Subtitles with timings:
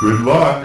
[0.00, 0.64] Good luck.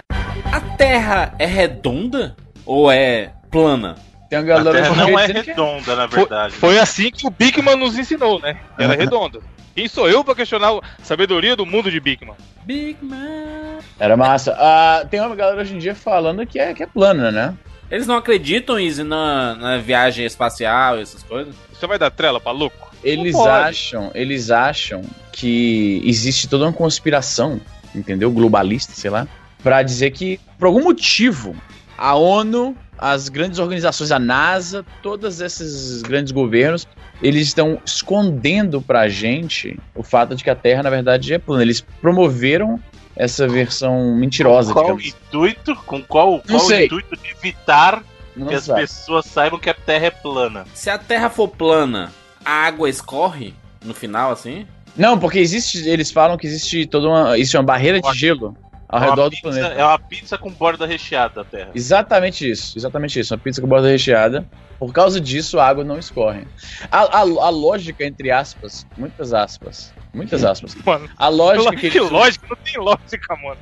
[0.52, 2.36] A Terra é redonda
[2.66, 3.96] ou é plana?
[4.30, 6.54] Tem uma A galera Terra hoje em dia não é que redonda, na Foi, verdade.
[6.54, 8.58] foi assim que o Bigman nos ensinou, né?
[8.78, 9.40] Ela é redonda.
[9.76, 12.36] Quem sou eu pra questionar a sabedoria do mundo de Bigman?
[12.66, 13.80] Big Man.
[14.00, 14.56] Era massa.
[14.60, 17.54] Ah, tem uma galera hoje em dia falando que é, que é plana, né?
[17.90, 21.54] Eles não acreditam, Izzy, na, na viagem espacial e essas coisas?
[21.74, 22.92] Você vai dar trela pra louco?
[23.04, 25.02] Eles acham, eles acham
[25.32, 27.60] que existe toda uma conspiração,
[27.96, 28.32] entendeu?
[28.32, 29.28] Globalista, sei lá,
[29.64, 31.56] pra dizer que por algum motivo
[31.98, 36.88] a ONU, as grandes organizações, a NASA, todos esses grandes governos,
[37.22, 41.62] eles estão escondendo pra gente o fato de que a Terra na verdade é plana.
[41.62, 42.80] Eles promoveram
[43.16, 45.06] essa versão mentirosa, com qual digamos.
[45.28, 45.76] intuito?
[45.86, 46.86] Com qual, qual sei.
[46.86, 48.04] intuito de evitar
[48.36, 48.82] Não que as sabe.
[48.82, 50.66] pessoas saibam que a Terra é plana?
[50.74, 52.12] Se a Terra for plana,
[52.44, 53.54] a água escorre
[53.84, 54.66] no final, assim?
[54.96, 58.56] Não, porque existe, eles falam que existe toda uma, existe uma barreira de gelo
[58.90, 59.68] ao É redor do pizza- planeta.
[59.74, 61.72] É uma pizza com borda recheada da Terra.
[61.74, 63.34] Exatamente isso, exatamente isso.
[63.34, 64.46] Uma pizza com borda recheada.
[64.78, 66.44] Por causa disso, a água não escorre.
[66.92, 70.74] A, a, a lógica, entre aspas, muitas aspas, muitas aspas.
[70.84, 73.62] Mano, A lógica que que eles, lógica, não tem lógica, mano.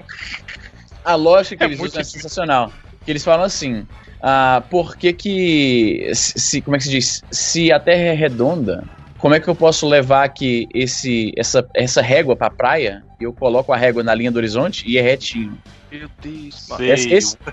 [1.03, 2.71] a lógica que É eles usam é sensacional.
[3.03, 3.85] Que eles falam assim:
[4.23, 6.09] ah, por que que.
[6.13, 7.21] Se, como é que se diz?
[7.31, 8.81] Se a Terra é redonda,
[9.19, 13.03] como é que eu posso levar aqui esse, essa, essa régua pra praia?
[13.19, 15.57] E eu coloco a régua na linha do horizonte e é retinho.
[15.91, 16.69] Meu Deus.
[16.79, 17.37] Esse- esse-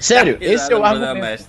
[0.00, 1.44] Sério, esse é o argumento.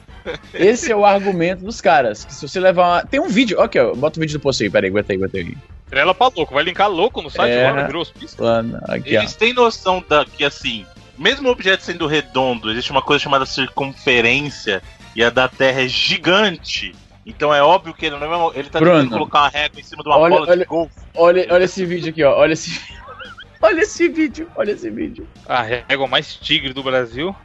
[0.54, 2.26] Esse é o argumento dos caras.
[2.26, 3.06] Que se você levar uma...
[3.06, 3.60] Tem um vídeo.
[3.60, 4.70] Ok, ó, bota o vídeo do post aí.
[4.70, 5.56] Peraí, aguenta aí, aguenta aí.
[5.90, 6.54] Trela pra louco.
[6.54, 7.68] Vai linkar louco no site É.
[7.68, 8.38] agora, virou hospício.
[8.38, 9.20] Plano, aqui, ó.
[9.22, 10.84] Eles têm noção da, que, assim,
[11.18, 14.82] mesmo o objeto sendo redondo, existe uma coisa chamada circunferência
[15.16, 16.94] e a da Terra é gigante.
[17.26, 18.98] Então é óbvio que ele não é, ele tá Bruno.
[18.98, 20.96] tentando colocar uma régua em cima de uma Olha- bola olha- de golfe.
[21.16, 22.38] Olha, olha esse vídeo aqui, ó.
[22.38, 22.80] Olha esse.
[23.62, 25.28] olha esse vídeo, olha esse vídeo.
[25.48, 27.36] A régua mais tigre do Brasil.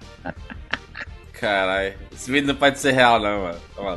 [1.32, 1.94] Caralho.
[2.12, 3.58] Esse vídeo não pode ser real, não, mano.
[3.74, 3.94] Tá.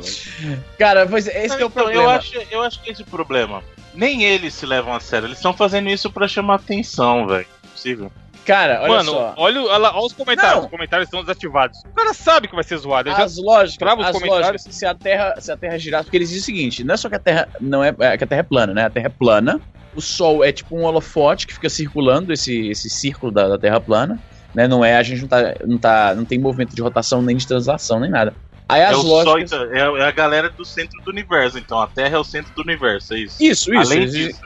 [0.78, 2.02] Cara, pois é, esse Não, que é o então, problema.
[2.02, 3.62] eu, acho, eu acho que esse é o problema.
[3.92, 7.46] Nem eles se levam a sério, eles estão fazendo isso pra chamar atenção, velho.
[7.70, 8.10] Possível.
[8.44, 9.34] Cara, olha Mano, só.
[9.36, 10.56] olha, olha, lá, olha os comentários.
[10.56, 10.64] Não.
[10.64, 11.78] Os comentários estão desativados.
[11.84, 13.08] O cara sabe que vai ser zoado.
[13.08, 14.46] Ele já As lógicas, os as comentários.
[14.48, 16.96] lógicas, se a Terra, se a Terra girasse, porque eles dizem o seguinte, não é
[16.96, 18.84] só que a Terra não é, é que a Terra é plana, né?
[18.84, 19.60] A Terra é plana.
[19.96, 23.80] O Sol é tipo um holofote que fica circulando esse, esse círculo da, da Terra
[23.80, 24.18] plana,
[24.54, 24.66] né?
[24.68, 27.46] Não é, a gente não tá, não tá, não tem movimento de rotação nem de
[27.46, 28.34] translação nem nada.
[28.68, 31.58] Aí É, as o Sol, lógicas, então, é, é a galera do centro do universo,
[31.58, 33.36] então a Terra é o centro do universo, é isso.
[33.42, 33.92] isso, isso.
[33.92, 34.40] Além disso,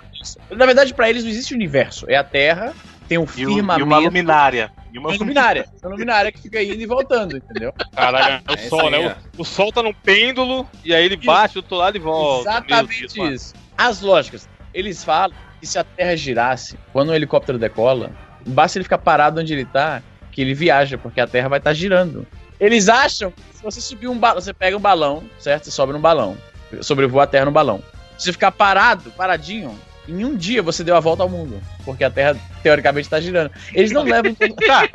[0.51, 2.05] Na verdade, pra eles não existe universo.
[2.09, 2.75] É a Terra,
[3.09, 3.85] tem um e, o- e firmamento.
[3.87, 4.73] uma luminária.
[4.93, 5.67] E uma luminária.
[5.83, 7.73] Uma luminária que fica indo e voltando, entendeu?
[7.95, 9.17] Caralho, é o É sol, aí, né?
[9.37, 12.51] O, o sol tá num pêndulo e aí ele bate do outro lado e volta.
[12.51, 13.33] Exatamente Deus, mano.
[13.35, 13.55] isso.
[13.77, 14.49] As lógicas.
[14.75, 18.11] Eles falam que se a Terra girasse, quando um helicóptero decola,
[18.47, 21.73] basta ele ficar parado onde ele tá, que ele viaja, porque a Terra vai estar
[21.75, 22.27] girando.
[22.61, 25.65] Eles acham que se você subir um balão, você pega um balão, certo?
[25.65, 26.37] Você sobe num balão,
[26.81, 27.83] sobrevoa a Terra no balão.
[28.17, 32.03] Se você ficar parado, paradinho, em um dia você deu a volta ao mundo, porque
[32.03, 33.51] a Terra teoricamente está girando.
[33.73, 34.89] Eles não levam em conta- Tá.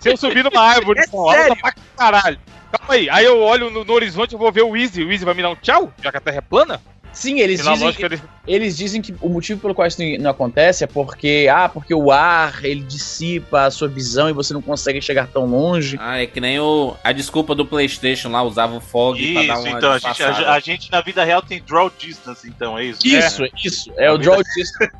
[0.00, 1.56] Se eu subir numa árvore É com alta sério?
[1.60, 2.38] pra caralho.
[2.72, 3.08] Calma aí.
[3.10, 5.02] Aí eu olho no, no horizonte eu vou ver o Easy.
[5.04, 6.80] O Easy vai me dar um tchau, já que a Terra é plana?
[7.18, 8.22] Sim, eles na dizem, lógica dele.
[8.46, 12.12] Eles dizem que o motivo pelo qual isso não- acontece é porque, ah, porque o
[12.12, 15.96] ar, ele dissipa a sua visão e você não consegue chegar tão longe.
[16.00, 19.54] Ah, é que nem o, a desculpa do Playstation lá, usava o fog pra dar
[19.58, 22.78] Isso, uma então, a gente, a, a gente na vida real tem draw distance, então,
[22.78, 23.04] é isso?
[23.04, 24.92] Isso, isso, é o draw distance.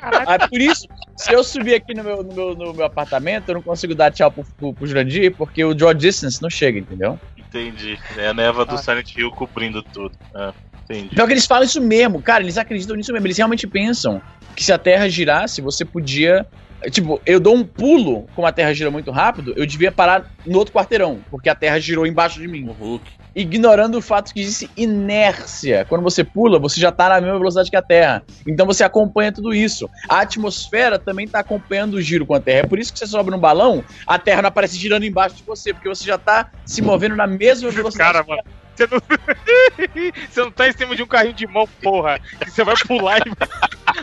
[0.00, 0.86] Ah, por isso,
[1.16, 4.12] se eu subir aqui no meu, no meu, no meu apartamento, eu não consigo dar
[4.12, 7.18] tchau pro, pro, pro Jurandir, porque o draw distance não chega, entendeu?
[7.36, 7.98] Entendi.
[8.16, 8.78] É a neva do Ah.
[8.78, 10.12] Silent Hill cobrindo tudo.
[10.34, 10.52] É,
[10.84, 11.14] entendi.
[11.14, 14.22] Pior que eles falam isso mesmo, cara, eles acreditam nisso mesmo, eles realmente pensam
[14.54, 16.46] que se a Terra girasse, você podia.
[16.90, 20.58] Tipo, eu dou um pulo, como a Terra gira muito rápido, eu devia parar no
[20.58, 22.68] outro quarteirão, porque a Terra girou embaixo de mim.
[22.68, 23.04] O Hulk.
[23.34, 25.86] Ignorando o fato que existe inércia.
[25.88, 28.22] Quando você pula, você já tá na mesma velocidade que a Terra.
[28.46, 29.88] Então você acompanha tudo isso.
[30.08, 32.60] A atmosfera também tá acompanhando o giro com a Terra.
[32.60, 35.42] É por isso que você sobe num balão, a Terra não aparece girando embaixo de
[35.42, 38.12] você, porque você já tá se movendo na mesma velocidade.
[38.12, 38.42] Cara, mano.
[38.74, 38.98] Você não...
[40.30, 42.18] você não tá em cima de um carrinho de mão, porra.
[42.18, 43.30] Que você vai pular e.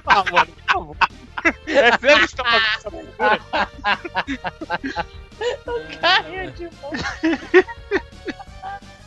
[0.06, 0.96] Ah, mano, por favor.
[1.68, 3.42] É sério que você tá fazendo essa loucura?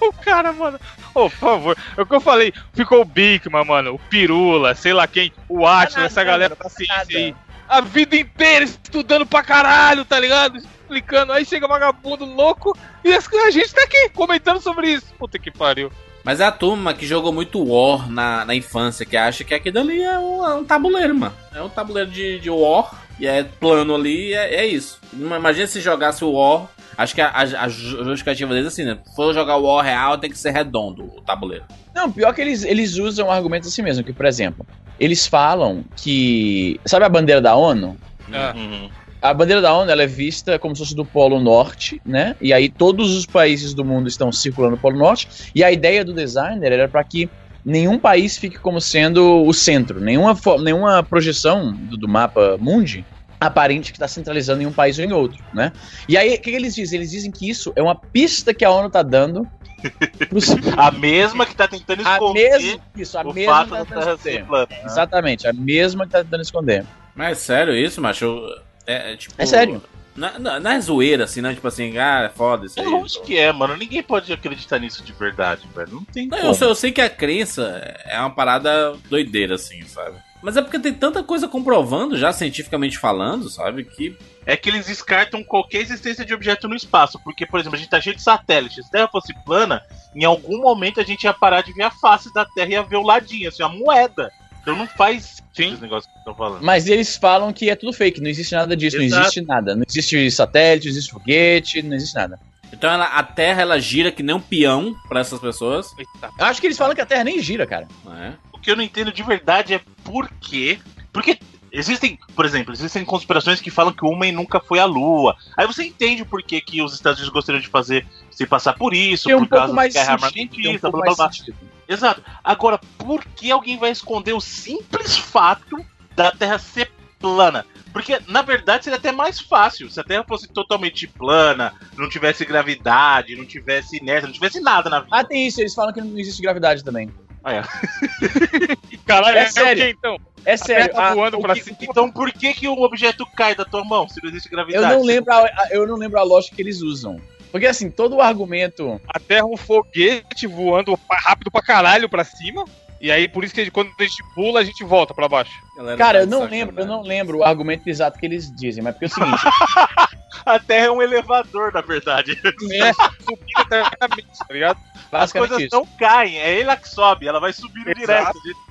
[0.00, 0.78] O cara, mano.
[1.14, 1.78] Ô, por favor.
[1.96, 2.52] É o que eu falei.
[2.74, 3.94] Ficou o Bigman, mano.
[3.94, 5.32] O Pirula, sei lá quem.
[5.48, 6.68] O nada, essa galera da nada.
[6.68, 7.34] ciência aí.
[7.66, 10.60] A vida inteira estudando pra caralho, tá ligado?
[10.84, 11.32] Explicando.
[11.32, 15.06] Aí chega vagabundo louco e a gente tá aqui comentando sobre isso.
[15.18, 15.90] Puta que pariu.
[16.24, 19.78] Mas é a turma que jogou muito War na, na infância, que acha que aquilo
[19.78, 21.34] ali é um, é um tabuleiro, mano.
[21.54, 24.98] É um tabuleiro de, de War, e é plano ali, e é, é isso.
[25.12, 26.66] Imagina se jogasse o War.
[26.96, 28.98] Acho que a, a, a justificativa deles é assim, né?
[29.04, 31.66] Se for jogar o War real, tem que ser redondo o tabuleiro.
[31.94, 34.66] Não, pior que eles, eles usam argumentos assim mesmo, que, por exemplo,
[34.98, 36.80] eles falam que.
[36.86, 37.98] Sabe a bandeira da ONU?
[38.32, 38.54] Ah.
[38.56, 38.88] Uhum.
[39.24, 42.36] A bandeira da ONU ela é vista como se fosse do Polo Norte, né?
[42.42, 45.50] E aí todos os países do mundo estão circulando no Polo Norte.
[45.54, 47.30] E a ideia do designer era para que
[47.64, 53.02] nenhum país fique como sendo o centro, nenhuma, nenhuma projeção do, do mapa mundi
[53.40, 55.72] aparente que está centralizando em um país ou em outro, né?
[56.06, 56.98] E aí o que, que eles dizem?
[56.98, 59.48] Eles dizem que isso é uma pista que a ONU tá dando
[60.28, 63.70] pros, A mesma que tá tentando a esconder mesma, isso, a o mesma fato que
[63.70, 64.32] tá da tentando Terra esconder.
[64.34, 64.68] ser plana.
[64.84, 66.84] Exatamente, a mesma que tá tentando esconder.
[67.14, 68.38] Mas é sério isso, macho?
[68.86, 69.34] É tipo.
[69.38, 69.82] É sério.
[70.16, 71.52] Não, não, não é zoeira, assim, não?
[71.52, 73.76] Tipo assim, ah, é foda isso É lógico que é, mano.
[73.76, 75.92] Ninguém pode acreditar nisso de verdade, velho.
[75.92, 76.50] Não tem Não, como.
[76.50, 77.62] eu, sei, eu sei que a crença
[78.06, 80.16] é uma parada doideira, assim, sabe?
[80.40, 83.82] Mas é porque tem tanta coisa comprovando já, cientificamente falando, sabe?
[83.82, 84.16] Que.
[84.46, 87.18] É que eles descartam qualquer existência de objeto no espaço.
[87.24, 88.76] Porque, por exemplo, a gente tá cheio de satélites.
[88.76, 89.82] Se a Terra fosse plana,
[90.14, 92.82] em algum momento a gente ia parar de ver a face da Terra e ia
[92.82, 94.30] ver o ladinho, assim, a moeda.
[94.60, 96.62] Então não faz sentido esse negócio que estão falando.
[96.62, 99.22] Mas eles falam que é tudo fake, não existe nada disso, não Exato.
[99.22, 99.74] existe nada.
[99.76, 102.38] Não existe satélite, não existe foguete, não existe nada.
[102.72, 105.94] Então ela- a Terra ela gira que nem um peão pra essas pessoas.
[106.38, 107.86] Eu acho que eles falam que a Terra nem gira, cara.
[108.04, 108.34] Né?
[108.52, 110.78] O que eu não entendo de verdade é por quê.
[111.12, 111.38] Porque
[111.70, 115.36] existem, por exemplo, existem conspirações que falam que o homem nunca foi à Lua.
[115.56, 118.92] Aí você entende o porquê que os Estados Unidos gostariam de fazer se passar por
[118.92, 121.16] isso, Tem um por pouco causa mais da guerra um armamentista, pouco blá blá mais
[121.16, 121.32] blá.
[121.32, 121.56] sentido.
[121.88, 122.22] Exato.
[122.42, 125.76] Agora, por que alguém vai esconder o simples fato
[126.16, 127.66] da Terra ser plana?
[127.92, 129.88] Porque, na verdade, seria até mais fácil.
[129.88, 134.90] Se a Terra fosse totalmente plana, não tivesse gravidade, não tivesse inércia, não tivesse nada
[134.90, 135.16] na vida.
[135.16, 137.08] Ah, tem isso, eles falam que não existe gravidade também.
[139.06, 139.82] Caralho, É é, sério.
[139.82, 140.16] o quê então?
[140.44, 140.86] É A sério.
[140.86, 141.76] Terra tá a- voando o pra que- cima.
[141.82, 144.94] Então por que, que o objeto cai da tua mão se não existe eu gravidade?
[144.94, 147.20] não lembro a, a- eu não lembro a lógica que eles usam.
[147.54, 149.00] Porque assim, todo o argumento.
[149.06, 152.64] A Terra é um foguete voando rápido pra caralho pra cima.
[153.00, 155.52] E aí, por isso que quando a gente pula, a gente volta pra baixo.
[155.76, 156.58] Galera Cara, tá eu não sacanagem.
[156.66, 159.38] lembro, eu não lembro o argumento exato que eles dizem, mas porque é o seguinte,
[160.44, 162.36] A Terra é um elevador, na verdade.
[162.42, 162.92] É,
[163.22, 164.80] subindo eternamente, tá ligado?
[165.12, 165.76] As coisas isso.
[165.76, 168.36] não caem, é ele que sobe, ela vai subindo Exato.
[168.42, 168.64] direto.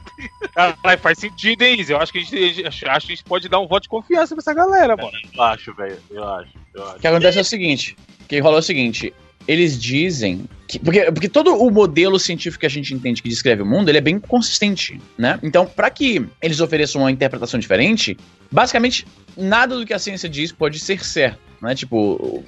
[0.53, 1.93] Caralho, faz sentido, hein, Izzy?
[1.93, 3.89] Eu acho que a gente, acho acho que a gente pode dar um voto de
[3.89, 5.11] confiança pra essa galera, mano.
[5.33, 5.97] Eu acho, velho.
[6.11, 6.97] Eu acho, eu acho.
[6.97, 7.95] O que acontece é o seguinte:
[8.37, 9.13] que rolou é o seguinte.
[9.47, 10.79] Eles dizem que.
[10.79, 13.97] Porque, porque todo o modelo científico que a gente entende que descreve o mundo, ele
[13.97, 15.37] é bem consistente, né?
[15.43, 18.17] Então, para que eles ofereçam uma interpretação diferente,
[18.49, 21.75] basicamente, nada do que a ciência diz pode ser certo, né?
[21.75, 22.43] Tipo,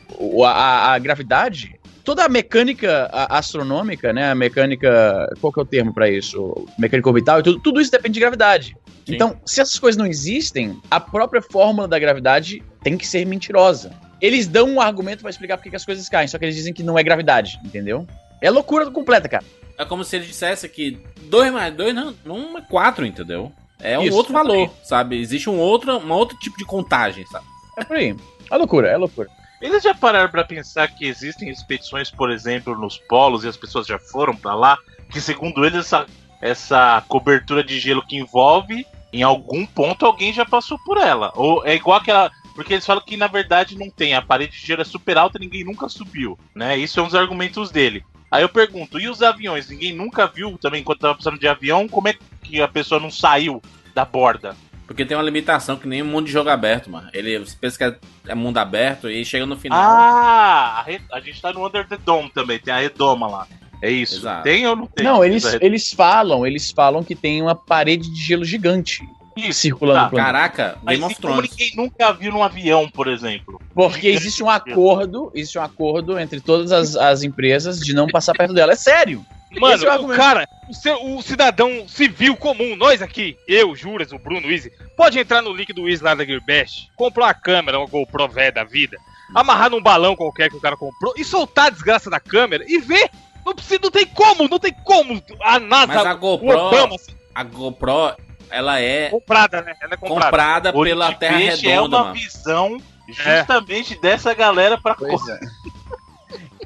[0.45, 1.77] a, a gravidade.
[2.03, 4.31] Toda a mecânica astronômica, né?
[4.31, 5.27] A mecânica.
[5.41, 6.65] Qual que é o termo para isso?
[6.77, 8.77] Mecânica orbital e tudo, tudo isso depende de gravidade.
[9.05, 9.15] Sim.
[9.15, 13.91] Então, se essas coisas não existem, a própria fórmula da gravidade tem que ser mentirosa.
[14.21, 16.73] Eles dão um argumento pra explicar por que as coisas caem, só que eles dizem
[16.73, 18.07] que não é gravidade, entendeu?
[18.41, 19.43] É loucura completa, cara.
[19.77, 23.51] É como se ele dissesse que 2 mais 2 não, não é 4, entendeu?
[23.79, 25.19] É um Isso, outro valor, sabe?
[25.19, 27.45] Existe um outro, um outro tipo de contagem, sabe?
[27.77, 28.15] É por aí.
[28.49, 29.29] É loucura, é loucura.
[29.61, 33.87] Eles já pararam pra pensar que existem expedições, por exemplo, nos polos e as pessoas
[33.87, 34.77] já foram pra lá,
[35.09, 36.05] que segundo eles essa,
[36.41, 41.31] essa cobertura de gelo que envolve, em algum ponto alguém já passou por ela.
[41.35, 42.31] Ou é igual aquela.
[42.55, 45.37] Porque eles falam que na verdade não tem, a parede de gelo é super alta
[45.37, 46.77] e ninguém nunca subiu, né?
[46.77, 48.03] Isso é um dos argumentos dele.
[48.31, 49.69] Aí eu pergunto, e os aviões?
[49.69, 53.11] Ninguém nunca viu também quando tava passando de avião, como é que a pessoa não
[53.11, 53.61] saiu
[53.93, 54.55] da borda?
[54.87, 57.09] Porque tem uma limitação que nem um mundo de jogo aberto, mano.
[57.13, 59.79] Ele você pensa que é- é mundo aberto e chega no final.
[59.79, 63.47] Ah, a, re- a gente tá no Under the Dome também, tem a redoma lá.
[63.81, 64.15] É isso.
[64.17, 64.43] Exato.
[64.43, 65.03] Tem ou não tem?
[65.05, 69.01] Não, eles, eles falam, eles falam que tem uma parede de gelo gigante
[69.35, 70.03] Isso, circulando tá.
[70.05, 70.31] no planeta.
[70.33, 71.51] Caraca, Mas Game e of como Thrones.
[71.51, 73.61] ninguém nunca viu num avião, por exemplo?
[73.73, 78.33] Porque existe um acordo, existe um acordo entre todas as, as empresas de não passar
[78.33, 78.71] perto dela.
[78.73, 79.25] É sério.
[79.59, 84.11] Mano, é o o cara, o, seu- o cidadão civil comum, nós aqui, eu, Juras,
[84.11, 87.33] o Bruno, o Easy, pode entrar no link do Easy lá da Gearbest, comprar uma
[87.33, 88.97] câmera, uma GoPro velha da vida,
[89.33, 92.79] amarrar num balão qualquer que o cara comprou e soltar a desgraça da câmera e
[92.79, 93.09] ver.
[93.45, 96.95] Não, precisa, não tem como, não tem como a NASA, Mas a o GoPro, Obama,
[96.95, 98.15] assim, a GoPro,
[98.49, 99.73] ela é comprada, né?
[99.81, 100.25] Ela é comprada.
[100.25, 102.15] comprada pela de Terra Peixe é Redonda, uma mano.
[102.15, 105.39] visão justamente dessa galera pra Pois é.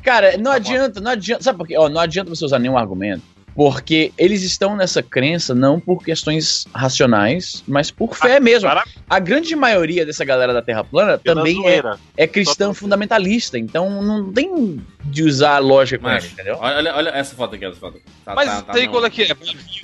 [0.01, 1.43] Cara, não adianta, não adianta.
[1.43, 1.77] Sabe por quê?
[1.77, 3.21] Ó, não adianta você usar nenhum argumento.
[3.59, 8.69] Porque eles estão nessa crença não por questões racionais, mas por fé mesmo.
[8.69, 11.81] Cara, A grande maioria dessa galera da Terra plana também é,
[12.15, 16.57] é cristão fundamentalista, então não tem de usar a lógica com Mas, ele, entendeu?
[16.57, 17.99] olha, olha essa foto aqui, essa foto.
[18.23, 19.35] Tá- Mas tá- tá tem qual é que é?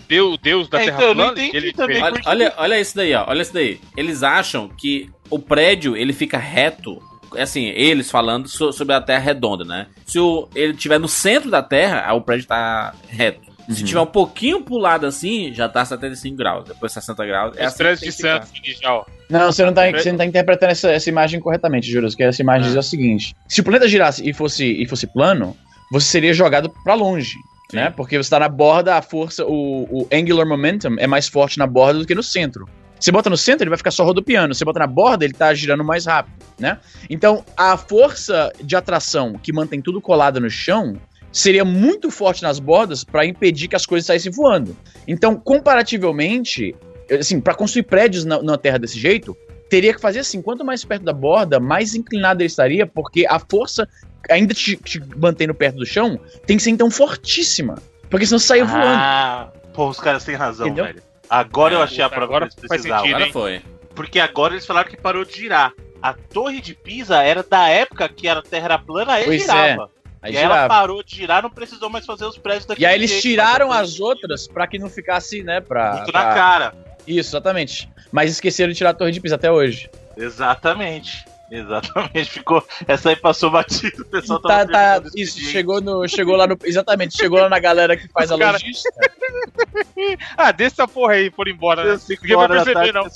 [0.07, 1.49] Deus, Deus da É, Terra então, eu não plana?
[1.53, 2.01] Ele também.
[2.01, 3.25] Olha, porque- olha, olha isso daí, ó.
[3.27, 3.81] Olha isso daí.
[3.97, 7.01] Eles acham que o prédio ele fica reto.
[7.37, 9.87] Assim, eles falando so- sobre a Terra redonda, né?
[10.05, 13.53] Se o, ele estiver no centro da Terra, o prédio tá reto.
[13.69, 13.85] Se Uhum.
[13.87, 16.65] tiver um pouquinho pro lado assim, já tá 75 graus.
[16.67, 17.57] Depois 60 graus.
[17.57, 18.11] É Os assim de.
[18.11, 19.05] Santos, já, ó.
[19.29, 22.13] Não, você não tá, você não tá interpretando essa, essa imagem corretamente, Juras.
[22.13, 22.73] Que essa imagem Ah.
[22.75, 25.55] diz o seguinte: se o planeta girasse e fosse, e fosse plano,
[25.91, 27.33] você seria jogado pra longe.
[27.71, 27.77] Sim.
[27.77, 27.89] Né?
[27.89, 31.65] Porque você tá na borda, a força, o, o angular momentum é mais forte na
[31.65, 32.69] borda do que no centro.
[32.99, 34.53] Você bota no centro, ele vai ficar só rodopiando.
[34.53, 36.77] Você bota na borda, ele tá girando mais rápido, né?
[37.09, 40.95] Então, a força de atração que mantém tudo colado no chão
[41.35, 44.75] seria muito forte nas bordas para impedir que as coisas saíssem voando.
[45.05, 46.73] Então, comparativamente,
[47.11, 49.35] assim, para construir prédios na, na Terra desse jeito,
[49.69, 53.37] teria que fazer assim, quanto mais perto da borda, mais inclinado ele estaria, porque a
[53.39, 53.87] força
[54.29, 57.75] ainda te, te mantendo perto do chão tem que ser então fortíssima,
[58.09, 58.85] porque senão você saia voando.
[58.97, 60.85] Ah, pô, os caras têm razão, Entendeu?
[60.85, 61.03] velho.
[61.29, 63.03] Agora eu É, achei a prova agora que eles precisavam.
[63.03, 63.15] sentido.
[63.17, 63.61] Agora foi.
[63.93, 65.73] Porque agora eles falaram que parou de girar.
[66.01, 69.89] A torre de Pisa era da época que a Terra era plana e Pois girava.
[70.25, 70.67] Aí e aí ela girava.
[70.73, 72.81] parou de girar, não precisou mais fazer os prédios daqui.
[72.81, 75.97] E aí eles tiraram as outras pra que não ficasse, né, pra...
[75.97, 76.73] Muito pra- na cara.
[77.07, 77.87] Isso, exatamente.
[78.11, 79.89] Mas esqueceram de tirar a torre de Pisa até hoje.
[80.17, 81.23] Exatamente.
[81.51, 82.25] Exatamente.
[82.31, 82.65] Ficou.
[82.87, 84.01] Essa aí passou batido.
[84.01, 86.57] O pessoal Tá, tava tá, isso, chegou, no, chegou lá no...
[86.63, 88.89] Exatamente, chegou lá na galera que faz a Cara- logística.
[90.37, 91.99] Ah, deixa essa porra aí por embora, né?
[92.09, 93.07] Ninguém vai perceber, não.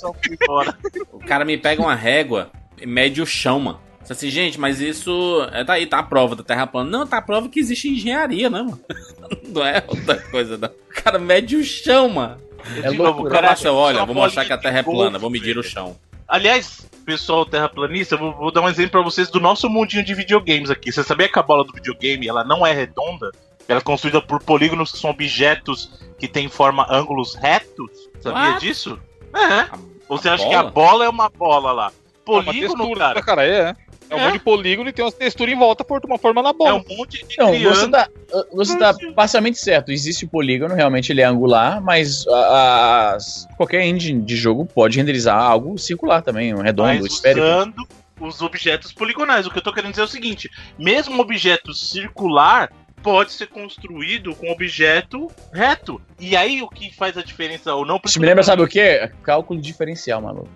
[1.12, 2.50] O cara me pega uma régua
[2.80, 3.80] e mede o chão, mano.
[4.10, 5.46] Assim, gente, mas isso.
[5.52, 6.90] É, tá aí, tá a prova da Terra plana.
[6.90, 8.80] Não, tá a prova que existe engenharia, né, mano?
[9.48, 10.68] Não é outra coisa, não.
[10.68, 12.36] O cara mede o chão, mano.
[12.82, 15.30] É De novo, cara é olha, vou mostrar que a Terra é de plana, vou
[15.30, 15.96] medir o chão.
[16.26, 20.14] Aliás, pessoal terraplanista, eu vou, vou dar um exemplo pra vocês do nosso mundinho de
[20.14, 20.92] videogames aqui.
[20.92, 23.30] Você sabia que a bola do videogame ela não é redonda?
[23.68, 27.90] Ela é construída por polígonos que são objetos que têm forma ângulos retos?
[28.20, 28.60] Sabia What?
[28.60, 28.98] disso?
[29.34, 29.38] É.
[29.38, 30.70] A- Ou você a acha que a bola?
[30.72, 31.86] bola é uma bola lá?
[31.86, 33.76] É uma Polígono, textura, cara, cara, é.
[34.10, 34.24] É um É.
[34.24, 36.74] monte de polígono e tem umas texturas em volta por uma forma na é bola.
[36.90, 38.08] um monte de Então, você tá,
[38.52, 39.92] você tá parcialmente certo.
[39.92, 43.16] Existe o polígono, realmente ele é angular, mas a-
[43.56, 47.46] qualquer engine de jogo pode renderizar algo circular também, um redondo, mas esférico.
[47.46, 47.86] usando
[48.20, 49.46] os objetos poligonais.
[49.46, 52.68] O que eu tô querendo dizer é o seguinte: mesmo um objeto circular
[53.02, 56.00] pode ser construído com objeto reto.
[56.18, 58.00] E aí o que faz a diferença ou não?
[58.04, 59.10] Isso me lembra, sabe o quê?
[59.22, 60.48] Cálculo diferencial, maluco.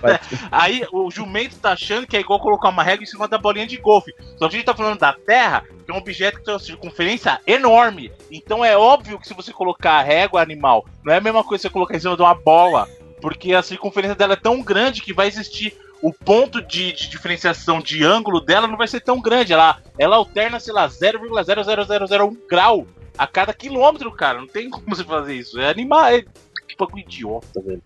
[0.00, 3.38] Vai- Aí o jumento tá achando que é igual colocar uma régua em cima da
[3.38, 4.12] bolinha de golfe.
[4.38, 6.60] Só que a gente tá falando da Terra, que é um objeto que tem uma
[6.60, 8.12] circunferência enorme.
[8.30, 11.62] Então é óbvio que se você colocar a régua animal, não é a mesma coisa
[11.62, 12.88] que você colocar em cima de uma bola.
[13.20, 15.74] Porque a circunferência dela é tão grande que vai existir.
[16.02, 19.52] O ponto de, de diferenciação de ângulo dela não vai ser tão grande.
[19.52, 22.86] Ela, ela alterna, sei lá, 0,00001 grau
[23.16, 24.38] a cada quilômetro, cara.
[24.38, 25.58] Não tem como você fazer isso.
[25.58, 26.06] É animal.
[26.06, 27.82] É que bagulho idiota, velho.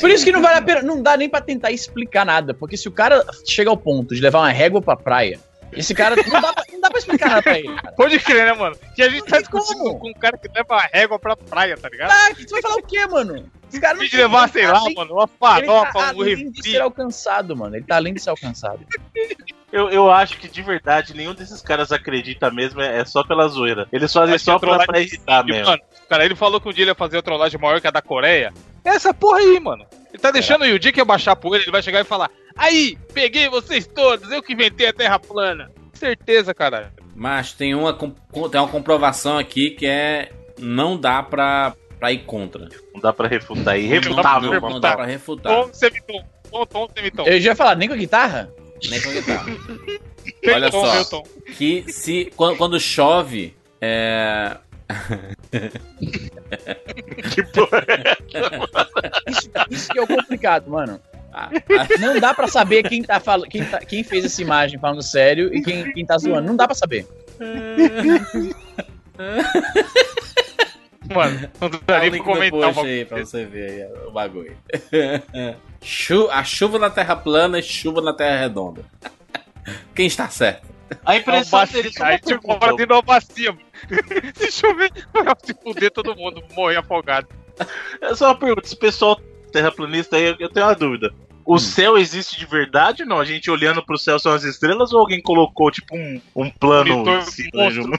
[0.00, 2.76] Por isso que não vale a pena, não dá nem pra tentar explicar nada, porque
[2.76, 5.40] se o cara chega ao ponto de levar uma régua pra praia,
[5.72, 7.92] esse cara não dá pra, não dá pra explicar nada pra ele, cara.
[7.96, 8.76] Pode crer, né, mano?
[8.94, 9.98] Que a gente tá discutindo como.
[9.98, 12.10] com um cara que leva a régua pra praia, tá ligado?
[12.10, 13.50] Ah, você vai falar o quê, mano?
[13.70, 15.32] Esse cara de tem- levar, ele sei tá lá, além- mano, uma Ele
[15.66, 16.70] farofa, tá um além de refri.
[16.72, 17.76] ser alcançado, mano.
[17.76, 18.80] Ele tá além de ser alcançado.
[19.70, 23.46] Eu, eu acho que de verdade nenhum desses caras acredita mesmo, é, é só pela
[23.48, 23.86] zoeira.
[23.92, 25.66] Eles fazem Acho que só é pra, pra irritar E, mesmo.
[25.66, 27.90] mano, cara, ele falou que um dia ele ia fazer a trollagem maior que a
[27.90, 28.50] da Coreia.
[28.82, 29.84] É essa porra aí, mano.
[30.10, 32.04] Ele tá deixando aí, o dia que eu baixar por ele, ele vai chegar e
[32.04, 35.70] falar: Aí, peguei vocês todos, eu que inventei a Terra plana.
[35.94, 36.92] Certeza, cara.
[37.14, 40.32] Mas tem uma, tem uma comprovação aqui que é.
[40.58, 42.68] Não dá pra, pra ir contra.
[42.92, 43.76] Não dá pra refutar.
[43.76, 44.60] É Não irrefutável.
[44.60, 45.52] Não, não dá pra refutar.
[45.52, 46.24] Tom semitom.
[46.50, 47.24] Tom, tom semitom.
[47.24, 48.52] Eu já ia falar, nem com a guitarra?
[48.88, 49.46] Nem com a guitarra.
[50.52, 51.04] Olha tom, só.
[51.04, 51.22] tom.
[51.56, 52.32] Que se.
[52.36, 53.56] Quando, quando chove.
[53.80, 54.56] É.
[57.34, 58.16] Que porra é?
[59.30, 60.98] Isso, isso que é o complicado, mano.
[62.00, 63.42] Não dá pra saber quem, tá fal...
[63.42, 63.78] quem, tá...
[63.80, 66.46] quem fez essa imagem falando sério e quem, quem tá zoando.
[66.48, 67.06] Não dá pra saber.
[71.14, 71.68] Mano, não
[72.04, 74.54] link pra comentar uma aí pra você ver aí o bagulho.
[75.82, 78.84] Chu- a chuva na terra plana e chuva na terra redonda.
[79.94, 80.68] Quem está certo?
[81.04, 82.66] A impressão deles é Aí pergunta.
[82.66, 83.64] uma de uma bacia, mano.
[84.34, 87.28] Se chover, vai se fuder todo mundo, morrer afogado.
[88.00, 88.66] É só uma pergunta.
[88.66, 89.20] Esse pessoal
[89.52, 91.12] terraplanista aí, eu tenho uma dúvida.
[91.48, 93.18] O céu existe de verdade ou não?
[93.18, 97.02] A gente olhando pro céu são as estrelas ou alguém colocou, tipo, um, um plano?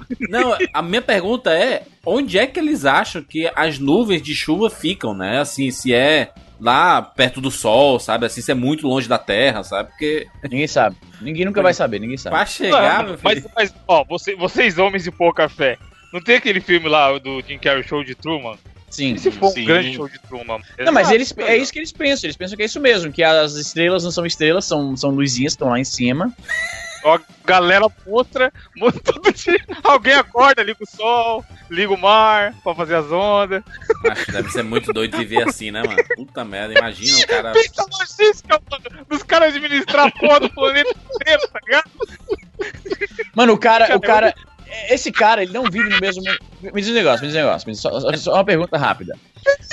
[0.30, 4.70] Não, a minha pergunta é: onde é que eles acham que as nuvens de chuva
[4.70, 5.40] ficam, né?
[5.40, 8.28] Assim, se é lá perto do sol, sabe?
[8.28, 9.90] Assim, se é muito longe da Terra, sabe?
[9.90, 10.96] Porque Ninguém sabe.
[11.20, 12.36] Ninguém nunca vai saber, ninguém sabe.
[12.36, 13.52] pra chegar, meu mas, filho.
[13.56, 15.76] mas, ó, você- vocês homens de pouca fé.
[16.14, 18.58] Não tem aquele filme lá do Jim Carrey Show de Truman?
[18.90, 19.14] Sim.
[19.14, 19.62] E se for Sim.
[19.62, 20.62] um grande show de Truman?
[20.80, 22.28] Não, mas eles, é isso que eles pensam.
[22.28, 25.54] Eles pensam que é isso mesmo, que as estrelas não são estrelas, são, são luzinhas
[25.54, 26.34] que estão lá em cima.
[27.04, 29.64] Ó, galera mostra, mostra todo dia.
[29.84, 33.64] Alguém acorda, liga o sol, liga o mar pra fazer as ondas.
[34.10, 36.04] Acho, deve ser muito doido viver assim, né, mano?
[36.16, 37.52] Puta merda, imagina o cara.
[37.54, 41.92] Pensa a logística, mano, dos caras administrar a porra do planeta inteiro, tá ligado?
[43.34, 44.36] Mano, o cara, o cara.
[44.90, 46.22] Esse cara, ele não vive no mesmo.
[46.62, 47.68] Me diz um negócio, me diz um negócio.
[47.68, 49.14] Me diz só, só- uma pergunta rápida.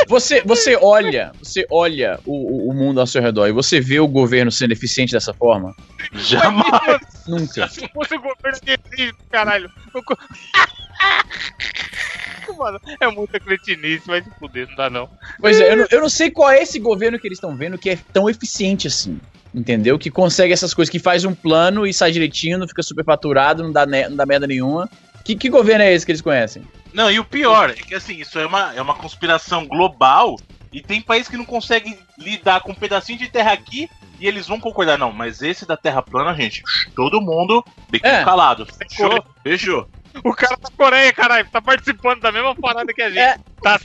[0.08, 4.06] Você, você olha, você olha o, o- mundo ao seu redor e você vê o
[4.08, 5.74] governo sendo eficiente dessa forma?
[6.12, 6.98] Jamais.
[7.26, 7.68] Nunca.
[7.68, 9.68] Se fosse o governo científico, caralho.
[12.56, 15.10] Mano, é muita cretinice, vai se fuder, não dá não.
[15.40, 17.76] Pois é, eu não, eu não sei qual é esse governo que eles estão vendo
[17.76, 19.20] que é tão eficiente assim.
[19.56, 19.98] Entendeu?
[19.98, 23.72] Que consegue essas coisas, que faz um plano e sai direitinho, não fica superfaturado, não
[23.72, 24.86] dá, ne- não dá merda nenhuma.
[25.24, 26.62] Que, que governo é esse que eles conhecem?
[26.92, 30.36] Não, e o pior é que assim, isso é uma, é uma conspiração global
[30.70, 33.88] e tem país que não consegue lidar com um pedacinho de terra aqui
[34.20, 34.98] e eles vão concordar.
[34.98, 36.62] Não, mas esse da terra plana, gente,
[36.94, 38.24] todo mundo biquinho É.
[38.24, 38.66] calado.
[38.66, 39.24] Fechou?
[39.42, 39.88] Fechou.
[40.24, 43.18] O cara da Coreia, caralho, tá participando da mesma parada que a gente.
[43.18, 43.36] É.
[43.62, 43.78] Tá,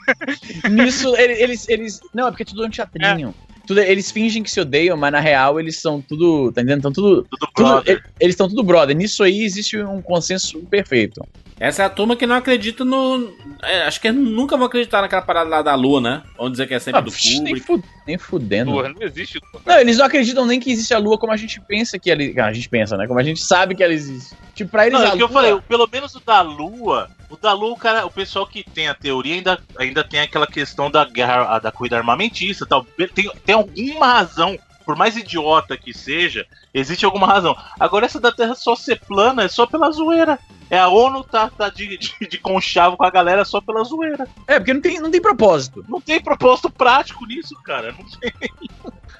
[0.70, 2.00] Nisso, ele- eles, eles.
[2.12, 3.34] Não, é porque é tudo um teatrinho.
[3.66, 6.52] Tudo, eles fingem que se odeiam, mas na real eles são tudo.
[6.52, 6.82] Tá entendendo?
[6.82, 7.26] Tão tudo.
[7.30, 8.04] Tudo tudo brother.
[8.20, 8.96] eles estão tudo brother.
[8.96, 11.20] Nisso aí existe um consenso perfeito.
[11.58, 13.32] Essa é a turma que não acredita no.
[13.62, 16.22] é, acho que nunca vão acreditar naquela parada lá da lua, né?
[16.36, 18.72] Vão dizer que é sempre Ah, do psh, nem, fu- nem fudendo.
[18.72, 19.40] porra, não existe.
[19.64, 22.20] Não, eles não acreditam nem que existe a lua como a gente pensa que ela.
[22.38, 23.06] ah, A gente pensa, né?
[23.06, 24.34] Como a gente sabe que ela existe.
[24.52, 27.08] Tipo, pra eles Não, é o que eu lua- falei, pelo menos o da Lua,
[27.34, 30.46] o da Lua, o, cara, o pessoal que tem a teoria ainda, ainda tem aquela
[30.46, 32.84] questão da guerra, da corrida armamentista tal.
[33.14, 37.56] Tem, tem alguma razão, por mais idiota que seja, existe alguma razão.
[37.78, 40.38] Agora essa da Terra só ser plana é só pela zoeira.
[40.70, 44.26] É a ONU tá, tá de, de, de conchavo com a galera só pela zoeira.
[44.46, 45.84] É, porque não tem, não tem propósito.
[45.88, 47.92] Não tem propósito prático nisso, cara.
[47.92, 48.32] Não tem.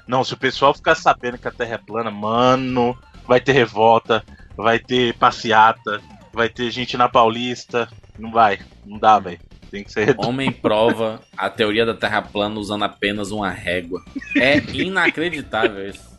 [0.07, 4.23] Não, se o pessoal ficar sabendo que a Terra é plana, mano, vai ter revolta,
[4.55, 6.01] vai ter passeata,
[6.31, 7.89] vai ter gente na Paulista.
[8.17, 9.39] Não vai, não dá, velho.
[9.71, 10.15] Tem que ser.
[10.17, 14.03] Homem prova a teoria da Terra plana usando apenas uma régua.
[14.37, 16.15] É inacreditável isso.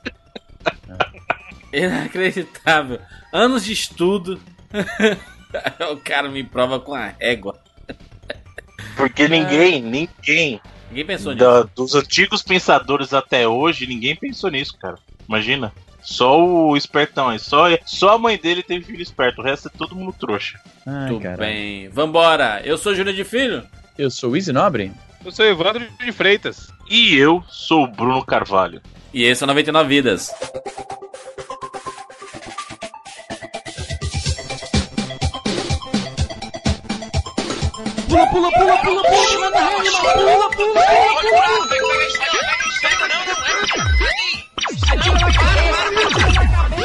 [1.73, 3.01] Inacreditável.
[3.33, 4.41] Anos de estudo.
[5.93, 7.59] o cara me prova com a régua.
[8.97, 11.45] Porque ninguém, ninguém, Ninguém pensou nisso.
[11.45, 14.99] da- dos antigos pensadores até hoje, ninguém pensou nisso, cara.
[15.29, 15.73] Imagina.
[16.07, 17.39] Só o espertão aí.
[17.41, 19.41] Só, só a mãe dele teve filho esperto.
[19.41, 20.61] O resto é todo mundo trouxa.
[20.87, 21.89] Ai, Tudo bem.
[21.89, 22.63] Vambora.
[22.65, 23.65] Eu sou Júnior de Filho.
[23.99, 24.93] Eu sou o Easy Nobre?
[25.25, 26.69] Eu sou Evandro de Freitas.
[26.89, 28.81] E eu sou o Bruno Carvalho.
[29.13, 30.31] E esse é 99 Vidas.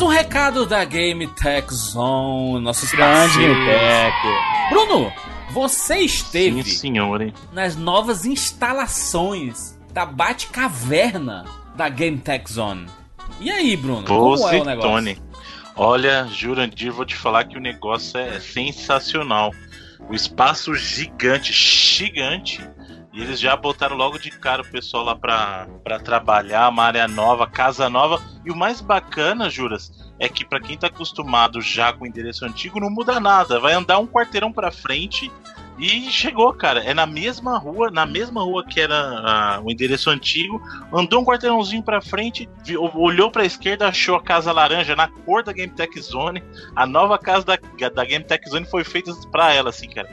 [0.00, 2.64] mais um recado da Game Tech Zone.
[2.64, 3.36] Nossos Grande.
[3.36, 4.16] Tech.
[4.70, 5.12] Bruno,
[5.52, 7.34] você esteve Sim, senhor, hein?
[7.52, 11.44] nas novas instalações da Batcaverna
[11.76, 12.86] da Game Tech Zone.
[13.40, 14.04] E aí, Bruno?
[14.04, 14.90] Como é o negócio?
[14.90, 15.18] Tony.
[15.76, 19.52] Olha, Jurandir, vou te falar que o negócio é sensacional.
[20.08, 22.66] O espaço gigante, gigante.
[23.12, 27.08] E eles já botaram logo de cara o pessoal lá pra, pra trabalhar, uma área
[27.08, 28.22] nova, casa nova.
[28.44, 32.44] E o mais bacana, Juras, é que pra quem tá acostumado já com o endereço
[32.44, 33.58] antigo, não muda nada.
[33.58, 35.28] Vai andar um quarteirão pra frente
[35.76, 36.84] e chegou, cara.
[36.84, 40.62] É na mesma rua, na mesma rua que era ah, o endereço antigo.
[40.92, 45.42] Andou um quarteirãozinho pra frente, vi- olhou pra esquerda, achou a casa laranja na cor
[45.42, 46.44] da Game Tech Zone.
[46.76, 50.08] A nova casa da, da Game Tech Zone foi feita pra ela, assim, cara.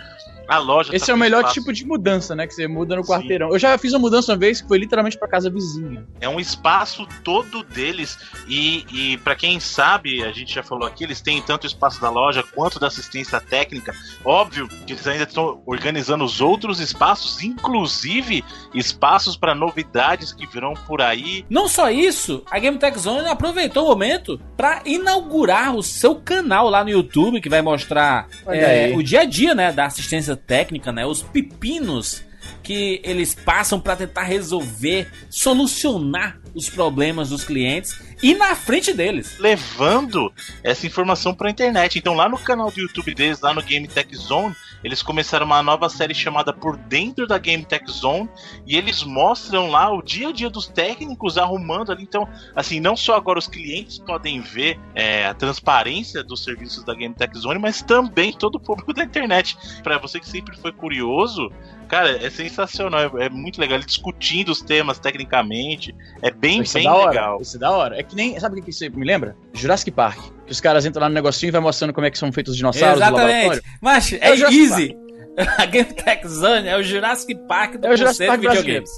[0.48, 1.54] A loja Esse tá é o melhor espaço.
[1.56, 2.48] tipo de mudança, né?
[2.48, 3.12] Que você muda no Sim.
[3.12, 3.50] quarteirão.
[3.50, 6.06] Eu já fiz uma mudança uma vez que foi literalmente pra casa vizinha.
[6.22, 8.18] É um espaço todo deles.
[8.48, 12.00] E, e para quem sabe, a gente já falou aqui, eles têm tanto o espaço
[12.00, 13.94] da loja quanto da assistência técnica.
[14.24, 20.74] Óbvio que eles ainda estão organizando os outros espaços, inclusive espaços para novidades que virão
[20.74, 21.46] por aí.
[21.50, 26.70] Não só isso, a Game Tech Zone aproveitou o momento pra inaugurar o seu canal
[26.70, 30.92] lá no YouTube, que vai mostrar é, o dia a dia, né, da assistência técnica,
[30.92, 32.24] né, os pepinos
[32.68, 39.38] que eles passam pra tentar resolver, solucionar os problemas dos clientes e na frente deles.
[39.40, 41.98] levando essa informação para a internet.
[41.98, 44.54] Então, lá no canal do YouTube deles, lá no Game Tech Zone,
[44.84, 48.30] eles começaram uma nova série chamada Por Dentro da Game Tech Zone
[48.66, 52.04] e eles mostram lá o dia a dia dos técnicos arrumando ali.
[52.04, 56.94] Então, assim, não só agora os clientes podem ver é, a transparência dos serviços da
[56.94, 59.58] Game Tech Zone, mas também todo o público da internet.
[59.84, 61.52] Para você que sempre foi curioso,
[61.88, 63.78] cara, é sensacional, é, é muito legal.
[63.78, 67.10] Ele discutindo os temas tecnicamente, é bem, Isso é bem da hora.
[67.10, 67.42] legal.
[67.42, 68.00] Isso é da hora.
[68.00, 68.40] É que nem.
[68.40, 69.36] Sabe o que isso me lembra?
[69.54, 70.20] Jurassic Park.
[70.46, 72.52] Que os caras entram lá no negocinho e vai mostrando como é que são feitos
[72.52, 73.62] os dinossauros no Exatamente.
[73.82, 74.96] Mas É é, easy.
[75.58, 78.90] A Game Tech Zone é o Jurassic Park do É o Jurassic Park de videogames.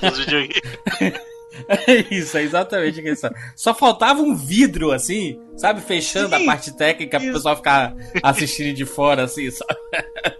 [0.00, 0.60] Videogames.
[1.68, 3.28] É isso, é exatamente isso.
[3.54, 5.80] Só faltava um vidro, assim, sabe?
[5.80, 7.36] Fechando Sim, a parte técnica pro isso.
[7.36, 9.74] pessoal ficar assistindo de fora, assim, sabe?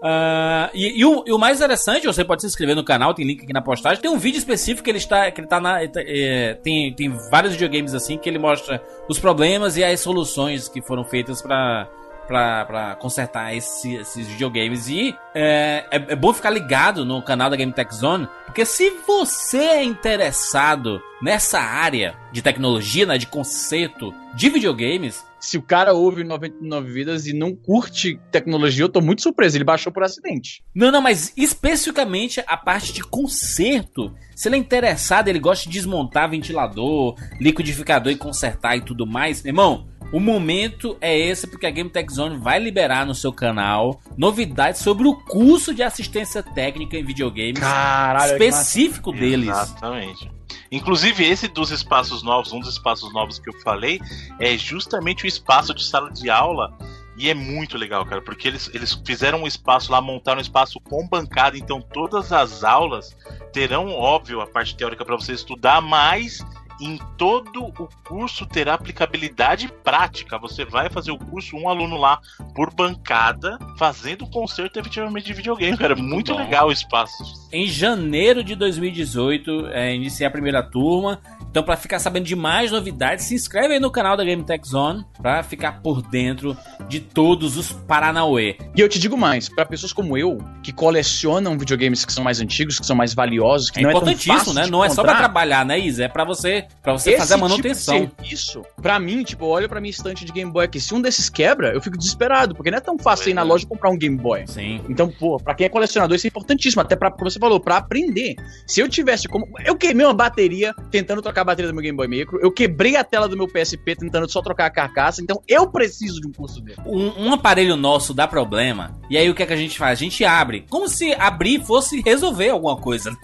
[0.00, 3.26] Ah, e, e o, e o mais interessante, você pode se inscrever no canal, tem
[3.26, 4.00] link aqui na postagem.
[4.00, 5.28] Tem um vídeo específico que ele está.
[5.32, 5.80] Que ele tá na.
[5.82, 10.80] é, tem, tem vários videogames assim que ele mostra os problemas e as soluções que
[10.80, 11.88] foram feitas pra.
[12.28, 14.88] Pra consertar esse- esses videogames.
[14.88, 18.90] E é, é, é bom ficar ligado no canal da Game Tech Zone, porque se
[19.06, 25.94] você é interessado nessa área de tecnologia, né, de conceito de videogames, Se o cara
[25.94, 29.56] ouve 99 Vidas e não curte tecnologia, eu tô muito surpreso.
[29.56, 30.64] Ele baixou por acidente.
[30.74, 34.12] Não, não, mas especificamente a parte de conserto.
[34.34, 39.44] Se ele é interessado, ele gosta de desmontar ventilador, liquidificador e consertar e tudo mais,
[39.44, 39.86] irmão.
[40.10, 44.80] O momento é esse porque a Game Tech Zone vai liberar no seu canal novidades
[44.80, 49.50] sobre o curso de assistência técnica em videogames Caralho, específico deles.
[49.50, 50.30] Exatamente.
[50.72, 54.00] Inclusive, esse dos espaços novos, um dos espaços novos que eu falei,
[54.40, 56.76] é justamente o espaço de sala de aula.
[57.16, 60.78] E é muito legal, cara, porque eles, eles fizeram um espaço lá, montaram um espaço
[60.78, 63.16] com bancada, então todas as aulas
[63.52, 66.46] terão, óbvio, a parte teórica para você estudar, mas
[66.80, 70.38] em todo o curso terá aplicabilidade prática.
[70.38, 72.20] Você vai fazer o curso, um aluno lá
[72.54, 75.96] por bancada, fazendo concerto efetivamente de videogame, cara.
[75.96, 76.38] Muito bom.
[76.38, 77.22] legal o espaço.
[77.52, 81.20] Em janeiro de 2018, é, iniciei a primeira turma.
[81.58, 84.64] Então, pra ficar sabendo de mais novidades, se inscreve aí no canal da Game Tech
[84.64, 86.56] Zone pra ficar por dentro
[86.88, 88.56] de todos os Paranauê.
[88.76, 92.40] E eu te digo mais, pra pessoas como eu, que colecionam videogames que são mais
[92.40, 94.66] antigos, que são mais valiosos, que É não é tão importantíssimo, fácil né?
[94.68, 96.04] Não é só pra encontrar, trabalhar, né, Isa?
[96.04, 97.98] É pra você, pra você esse fazer a tipo manutenção.
[97.98, 101.00] serviço, pra mim, tipo, eu olho pra minha estante de Game Boy aqui, se um
[101.00, 103.44] desses quebra, eu fico desesperado, porque não é tão fácil ir na é.
[103.44, 104.44] loja e comprar um Game Boy.
[104.46, 104.80] Sim.
[104.88, 107.78] Então, pô, pra quem é colecionador, isso é importantíssimo, até pra, como você falou, pra
[107.78, 108.36] aprender.
[108.64, 109.48] Se eu tivesse como.
[109.64, 113.04] Eu queimei uma bateria tentando trocar bateria do meu Game Boy Micro, eu quebrei a
[113.04, 116.60] tela do meu PSP tentando só trocar a carcaça, então eu preciso de um curso
[116.60, 116.78] dele.
[116.86, 119.98] Um, um aparelho nosso dá problema, e aí o que, é que a gente faz?
[119.98, 120.64] A gente abre.
[120.70, 123.18] Como se abrir fosse resolver alguma coisa, né?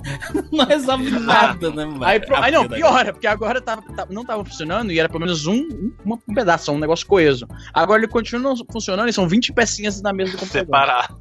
[0.52, 2.04] Não resolve nada, né, mano?
[2.04, 2.76] Aí, pro- aí não, vida.
[2.76, 6.18] piora, porque agora tava, tá- não tava funcionando e era pelo menos um, um, uma-
[6.28, 7.46] um pedaço, um negócio coeso.
[7.72, 10.64] Agora ele continua funcionando e são 20 pecinhas na mesa do computador.
[10.66, 11.16] Separado.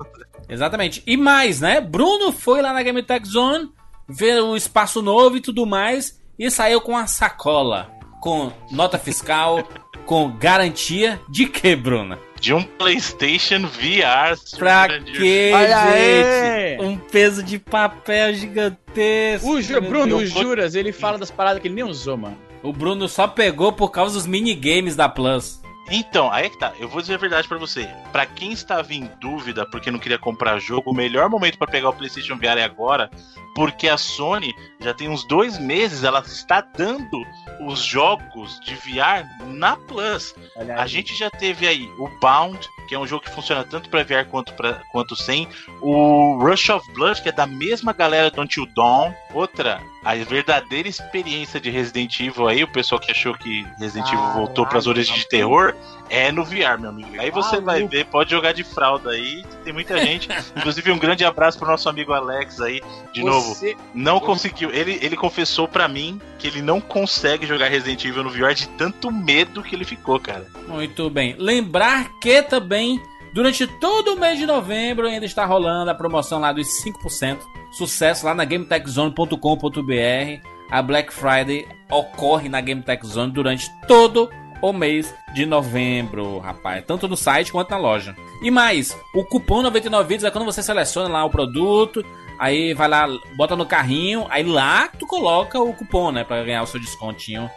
[0.47, 1.03] Exatamente.
[1.05, 1.79] E mais, né?
[1.81, 3.69] Bruno foi lá na Game Tech Zone,
[4.07, 9.63] ver o espaço novo e tudo mais, e saiu com a sacola, com nota fiscal,
[10.06, 12.17] com garantia de que, Bruno?
[12.39, 14.34] De um PlayStation VR.
[14.58, 15.21] Pra Olha gente?
[15.21, 16.78] aí!
[16.80, 19.49] Um peso de papel gigantesco.
[19.49, 20.25] O Ju- Bruno, o.
[20.25, 22.38] Juras, ele fala das paradas que ele nem usou, mano.
[22.63, 25.62] O Bruno só pegou por causa dos minigames da Plus.
[25.89, 26.73] Então, aí é que tá.
[26.80, 27.89] Eu vou dizer a verdade pra você.
[28.12, 31.89] Pra quem estava em dúvida porque não queria comprar jogo, o melhor momento pra pegar
[31.89, 33.10] o PlayStation VR é agora,
[33.56, 37.23] porque a Sony já tem uns dois meses, ela está dando
[37.65, 40.36] os jogos de VR na Plus.
[40.78, 44.04] A gente já teve aí o Bound, que é um jogo que funciona tanto pra
[44.04, 45.47] VR quanto, pra, quanto sem.
[45.82, 49.13] O Rush of Blood, que é da mesma galera do Until Dawn.
[49.34, 54.19] Outra, a verdadeira experiência de Resident Evil aí, o pessoal que achou que Resident Evil
[54.23, 55.73] Ah, voltou pras lá, origens de terror,
[56.09, 57.09] é no VR, meu amigo.
[57.19, 60.29] Aí você Ah, vai ver, pode jogar de fralda aí, tem muita gente.
[60.55, 62.81] Inclusive, um grande abraço pro nosso amigo Alex aí,
[63.13, 63.53] de novo.
[63.53, 64.71] Você- Não conseguiu.
[64.71, 68.67] Ele, ele confessou pra mim que ele não consegue jogar Resident Evil no VR de
[68.69, 70.47] tanto medo que ele ficou, cara.
[70.67, 71.35] Muito bem.
[71.38, 73.01] Lembrar que também
[73.33, 77.39] Durante todo o mês de novembro ainda está rolando a promoção lá dos 5%.
[77.71, 80.47] Sucesso lá na GameTechZone.com.br.
[80.71, 84.29] A Black Friday ocorre na GameTech Zone durante todo
[84.61, 86.83] o mês de novembro, rapaz.
[86.85, 88.15] Tanto no site quanto na loja.
[88.41, 92.05] E mais, o cupom 99 vídeos é quando você seleciona lá o produto,
[92.37, 96.63] aí vai lá, bota no carrinho, aí lá tu coloca o cupom, né, para ganhar
[96.63, 97.49] o seu descontinho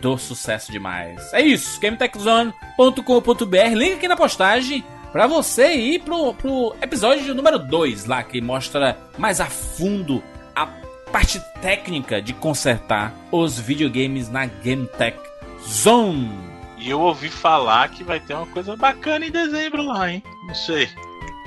[0.00, 1.32] do sucesso demais.
[1.32, 8.04] É isso, gametechzone.com.br, link aqui na postagem para você ir pro, pro episódio número 2
[8.04, 10.22] lá que mostra mais a fundo
[10.54, 10.66] a
[11.10, 15.18] parte técnica de consertar os videogames na GameTech
[15.66, 16.30] Zone.
[16.76, 20.22] E eu ouvi falar que vai ter uma coisa bacana em dezembro lá, hein?
[20.46, 20.88] Não sei.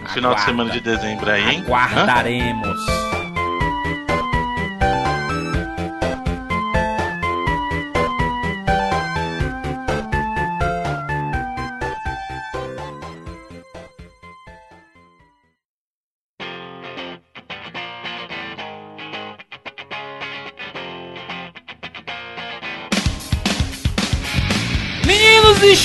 [0.01, 0.45] No final de Aguarda.
[0.45, 1.63] semana de dezembro aí, hein?
[1.67, 3.10] Hã?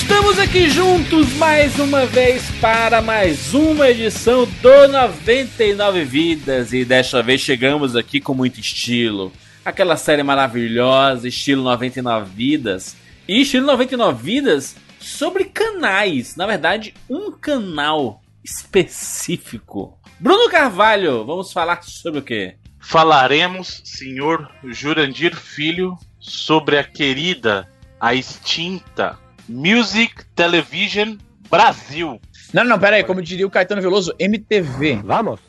[0.07, 7.25] Estamos aqui juntos mais uma vez para mais uma edição do 99 Vidas e desta
[7.25, 9.33] vez chegamos aqui com muito estilo.
[9.65, 12.97] Aquela série maravilhosa, estilo 99 Vidas.
[13.27, 16.37] E estilo 99 Vidas sobre canais.
[16.37, 19.99] Na verdade, um canal específico.
[20.21, 22.55] Bruno Carvalho, vamos falar sobre o quê?
[22.79, 27.69] Falaremos, senhor Jurandir Filho, sobre a querida,
[28.01, 31.17] a extinta Music Television
[31.51, 32.21] Brasil.
[32.53, 35.01] Não, não, pera aí, como diria o Caetano Veloso, MTV.
[35.05, 35.41] Vamos.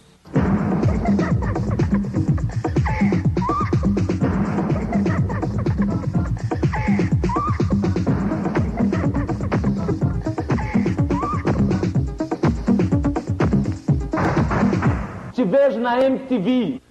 [15.34, 16.82] Te vejo na MTV.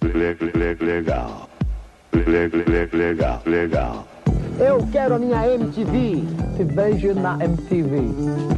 [0.81, 1.49] Legal.
[2.13, 4.07] Legal, legal.
[4.59, 6.23] Eu quero a minha MTV.
[6.55, 8.01] Te vejo na MTV.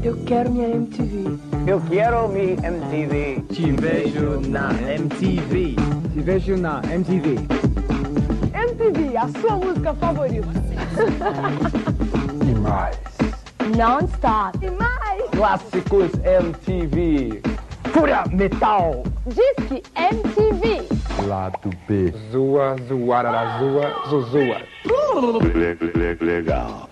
[0.02, 1.38] Eu quero minha MTV.
[1.68, 3.44] Eu quero minha MTV.
[3.54, 5.76] Te vejo na MTV.
[6.14, 7.36] Te vejo na MTV.
[8.54, 10.48] MTV, a sua música favorita.
[12.46, 12.98] Demais.
[13.76, 14.58] Non-stop.
[14.66, 15.30] E mais.
[15.32, 17.42] Clássicos MTV.
[17.92, 19.04] Fúria Metal.
[19.28, 20.79] Disque MTV.
[21.28, 22.14] Lado B.
[22.32, 24.62] Zua, zoarara, zua, zuzua.
[26.22, 26.90] Legal.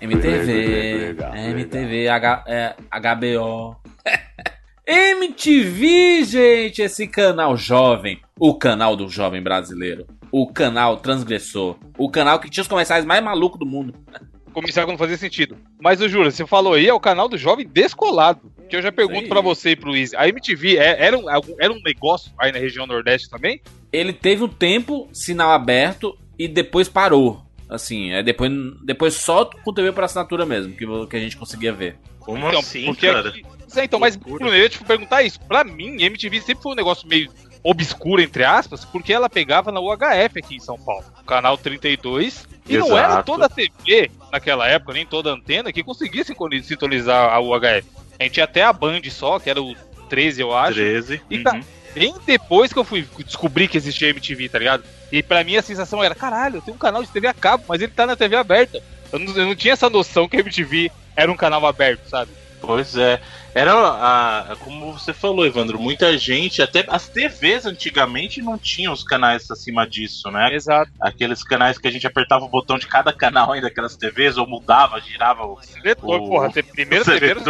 [0.00, 3.76] MTV, MTV, H, é, HBO.
[4.86, 12.38] MTV, gente, esse canal jovem, o canal do jovem brasileiro, o canal transgressor, o canal
[12.38, 13.94] que tinha os comerciais mais malucos do mundo.
[14.60, 15.56] Comercial que não fazia sentido.
[15.80, 18.52] Mas o Jura, você falou aí, é o canal do Jovem Descolado.
[18.68, 20.14] Que eu já pergunto pra você e pro Easy.
[20.16, 21.24] A MTV é- era, um,
[21.58, 23.60] era um negócio aí na região Nordeste também?
[23.92, 27.42] Ele teve um tempo, sinal aberto, e depois parou.
[27.68, 28.50] Assim, é depois,
[28.84, 31.96] depois só com TV por assinatura mesmo, que, que a gente conseguia ver.
[32.20, 33.28] Como Então, assim, porque cara?
[33.28, 33.42] aqui-
[33.76, 34.16] É, então, mas.
[34.16, 35.38] Bruno, eu ia te perguntar isso.
[35.40, 37.30] Pra mim, MTV sempre foi um negócio meio
[37.62, 41.04] obscuro, entre aspas, porque ela pegava na UHF aqui em São Paulo.
[41.26, 42.46] Canal 32.
[42.68, 43.24] E não era Exato.
[43.24, 46.22] toda a TV naquela época, nem toda antena, que conseguia
[46.62, 47.86] sintonizar a UHF.
[48.18, 49.74] A gente tinha até a Band só, que era o
[50.08, 50.74] 13, eu acho.
[50.74, 51.20] 13.
[51.30, 51.62] E tá- uhum.
[51.94, 54.84] Bem depois que eu fui descobrir que existia MTV, tá ligado?
[55.10, 57.80] E pra mim a sensação era, caralho, tem um canal de TV a cabo, mas
[57.80, 58.80] ele tá na TV aberta.
[59.10, 62.30] Eu não, eu não tinha essa noção que a MTV era um canal aberto, sabe?
[62.60, 63.20] Pois é.
[63.54, 69.02] Era a, como você falou, Evandro, muita gente, até as TVs antigamente não tinham os
[69.02, 70.54] canais acima disso, né?
[70.54, 70.90] Exato.
[71.00, 74.46] Aqueles canais que a gente apertava o botão de cada canal aí daquelas TVs, ou
[74.46, 75.58] mudava, girava o.
[75.62, 77.44] Seletor, O- porra, você primeiro o TV era um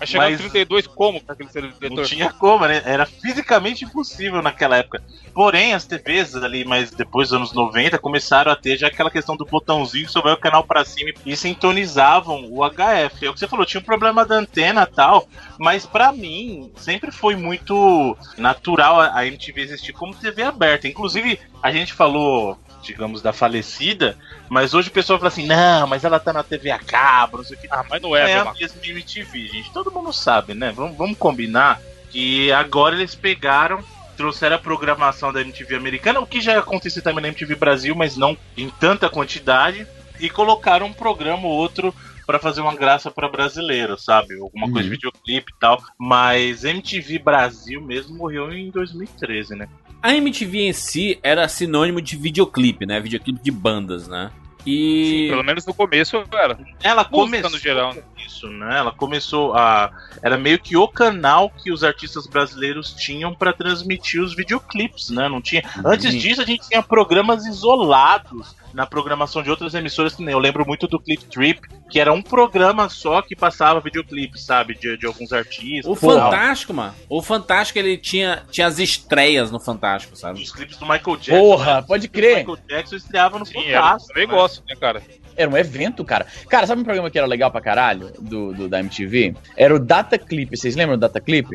[0.00, 2.04] Vai chegar Mas- no 32 como com aquele Não seletor?
[2.06, 2.80] tinha como, né?
[2.86, 5.02] Era fisicamente impossível naquela época.
[5.34, 9.36] Porém, as TVs ali, mas depois dos anos 90, começaram a ter já aquela questão
[9.36, 13.26] do botãozinho que só vai o canal pra cima e sintonizavam o HF.
[13.26, 16.72] É o que você falou, tinha um problema da antena e tal, mas pra mim
[16.76, 20.88] sempre foi muito natural a MTV existir como TV aberta.
[20.88, 24.16] Inclusive, a gente falou, digamos, da falecida,
[24.48, 27.44] mas hoje o pessoal fala assim: não, mas ela tá na TV a cabo, não
[27.44, 27.68] sei o que.
[27.70, 29.72] Ah, mas não é, É a a mesma MTV, gente.
[29.72, 30.72] Todo mundo sabe, né?
[30.72, 33.78] Vamos, vamos combinar que agora eles pegaram,
[34.16, 38.16] trouxeram a programação da MTV americana, o que já acontecia também na MTV Brasil, mas
[38.16, 39.86] não em tanta quantidade,
[40.18, 41.94] e colocaram um programa ou outro
[42.26, 44.38] pra fazer uma graça pra brasileiro, sabe?
[44.38, 45.82] Alguma coisa de videoclipe e tal.
[45.98, 49.66] Mas MTV Brasil mesmo morreu em 2013, né?
[50.02, 52.98] A MTV em si era sinônimo de videoclipe, né?
[53.00, 54.30] Videoclipe de bandas, né?
[54.66, 55.26] E.
[55.30, 56.58] Pelo menos no começo era.
[56.82, 58.78] Ela começou no geral, isso, né?
[58.78, 59.90] Ela começou a
[60.22, 65.28] era meio que o canal que os artistas brasileiros tinham pra transmitir os videoclipes, né?
[65.28, 65.62] Não tinha.
[65.84, 70.38] Antes disso a gente tinha programas isolados na programação de outras emissoras que nem eu
[70.38, 74.96] lembro muito do Clip Trip, que era um programa só que passava videoclipe, sabe, de,
[74.96, 75.86] de alguns artistas.
[75.90, 76.94] O Fantástico, mano.
[77.08, 80.40] O Fantástico, ele tinha, tinha as estreias no Fantástico, sabe?
[80.42, 81.38] Os clipes do Michael Jackson.
[81.40, 81.84] Porra, né?
[81.86, 82.36] pode O crer.
[82.38, 84.18] Michael Jackson estreava no Sim, era um Fantástico.
[84.18, 84.26] né?
[84.26, 85.02] negócio, né, cara?
[85.36, 86.26] Era um evento, cara.
[86.48, 89.34] Cara, sabe um programa que era legal pra caralho do, do- da MTV?
[89.56, 90.54] Era o Data Clip.
[90.54, 91.48] Vocês lembram do Data Clip?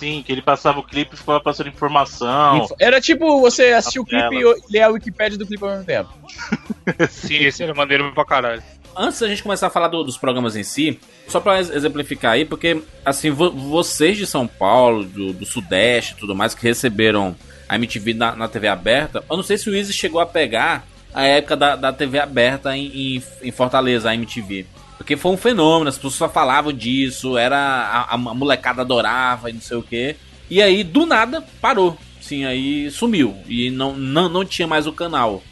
[0.00, 2.64] Sim, que ele passava o clipe e ficava passando informação.
[2.64, 5.84] Info- Era tipo você assistir o clipe e ler a Wikipédia do clipe ao mesmo
[5.84, 6.08] tempo.
[7.10, 8.62] Sim, esse era maneiro pra caralho.
[8.96, 12.32] Antes da gente começar a falar do- dos programas em si, só pra ex- exemplificar
[12.32, 16.62] aí, porque, assim, vo- vocês de São Paulo, do, do Sudeste e tudo mais, que
[16.62, 17.36] receberam
[17.68, 20.84] a MTV na, na TV aberta, eu não sei se o Easy chegou a pegar
[21.14, 22.86] a época da, da TV aberta em,
[23.16, 24.66] em, em Fortaleza, a MTV.
[25.00, 29.54] Porque foi um fenômeno, as pessoas só falavam disso, era a, a- molecada adorava e
[29.54, 30.14] não sei o que.
[30.50, 31.96] E aí, do nada, parou.
[32.20, 33.34] Sim, aí sumiu.
[33.48, 35.42] E não, não, não tinha mais o canal.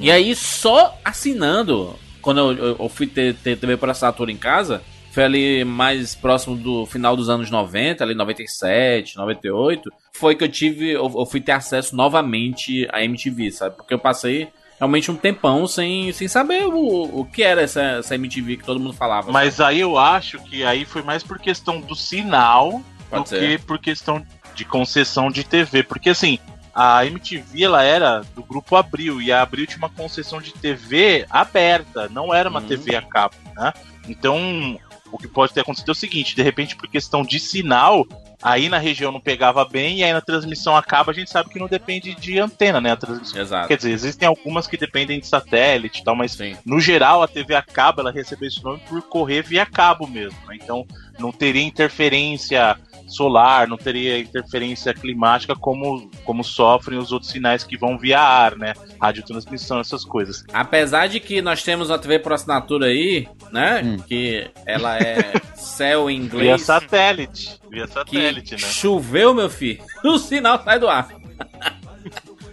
[0.00, 4.38] E aí, só assinando, quando eu, eu- eu fui ter, ter TV por assinatura em
[4.38, 4.80] casa,
[5.12, 10.48] foi ali mais próximo do final dos anos 90, ali 97, 98, foi que eu
[10.48, 13.76] tive, eu, eu fui ter acesso novamente à MTV, sabe?
[13.76, 18.14] Porque eu passei realmente um tempão sem, sem saber o, o que era essa, essa
[18.14, 19.30] MTV que todo mundo falava.
[19.32, 23.58] Mas aí eu acho que aí foi mais por questão do sinal Pode do ser.
[23.58, 25.82] que por questão de concessão de TV.
[25.82, 26.38] Porque assim,
[26.74, 31.24] a MTV ela era do grupo Abril e a Abril tinha uma concessão de TV
[31.30, 32.66] aberta, não era uma Uhum.
[32.66, 33.72] TV a cabo, né?
[34.08, 34.78] Então,
[35.10, 38.04] o que pode ter acontecido é o seguinte, de repente por questão de sinal,
[38.44, 41.58] aí na região não pegava bem e aí na transmissão acaba, a gente sabe que
[41.58, 42.92] não depende de antena, né?
[42.92, 43.40] A transmissão.
[43.40, 43.68] Exato.
[43.68, 46.54] Quer dizer, existem algumas que dependem de satélite e tal, mas Sim.
[46.66, 50.38] no geral, a TV a cabo ela recebeu esse nome por correr via cabo mesmo.
[50.46, 50.58] né?
[50.62, 50.86] Então,
[51.18, 52.76] não teria interferência
[53.06, 58.56] solar, não teria interferência climática como, como sofrem os outros sinais que vão via ar,
[58.56, 58.74] né?
[59.00, 60.44] Radiotransmissão, essas coisas.
[60.52, 63.82] Apesar de que nós temos uma TV por assinatura aí, né?
[63.84, 63.96] Hum.
[63.98, 66.62] Que ela é céu em Via inglês.
[66.62, 67.60] satélite.
[67.70, 68.58] Via que satélite, né?
[68.58, 71.08] choveu, meu filho, o sinal sai do ar.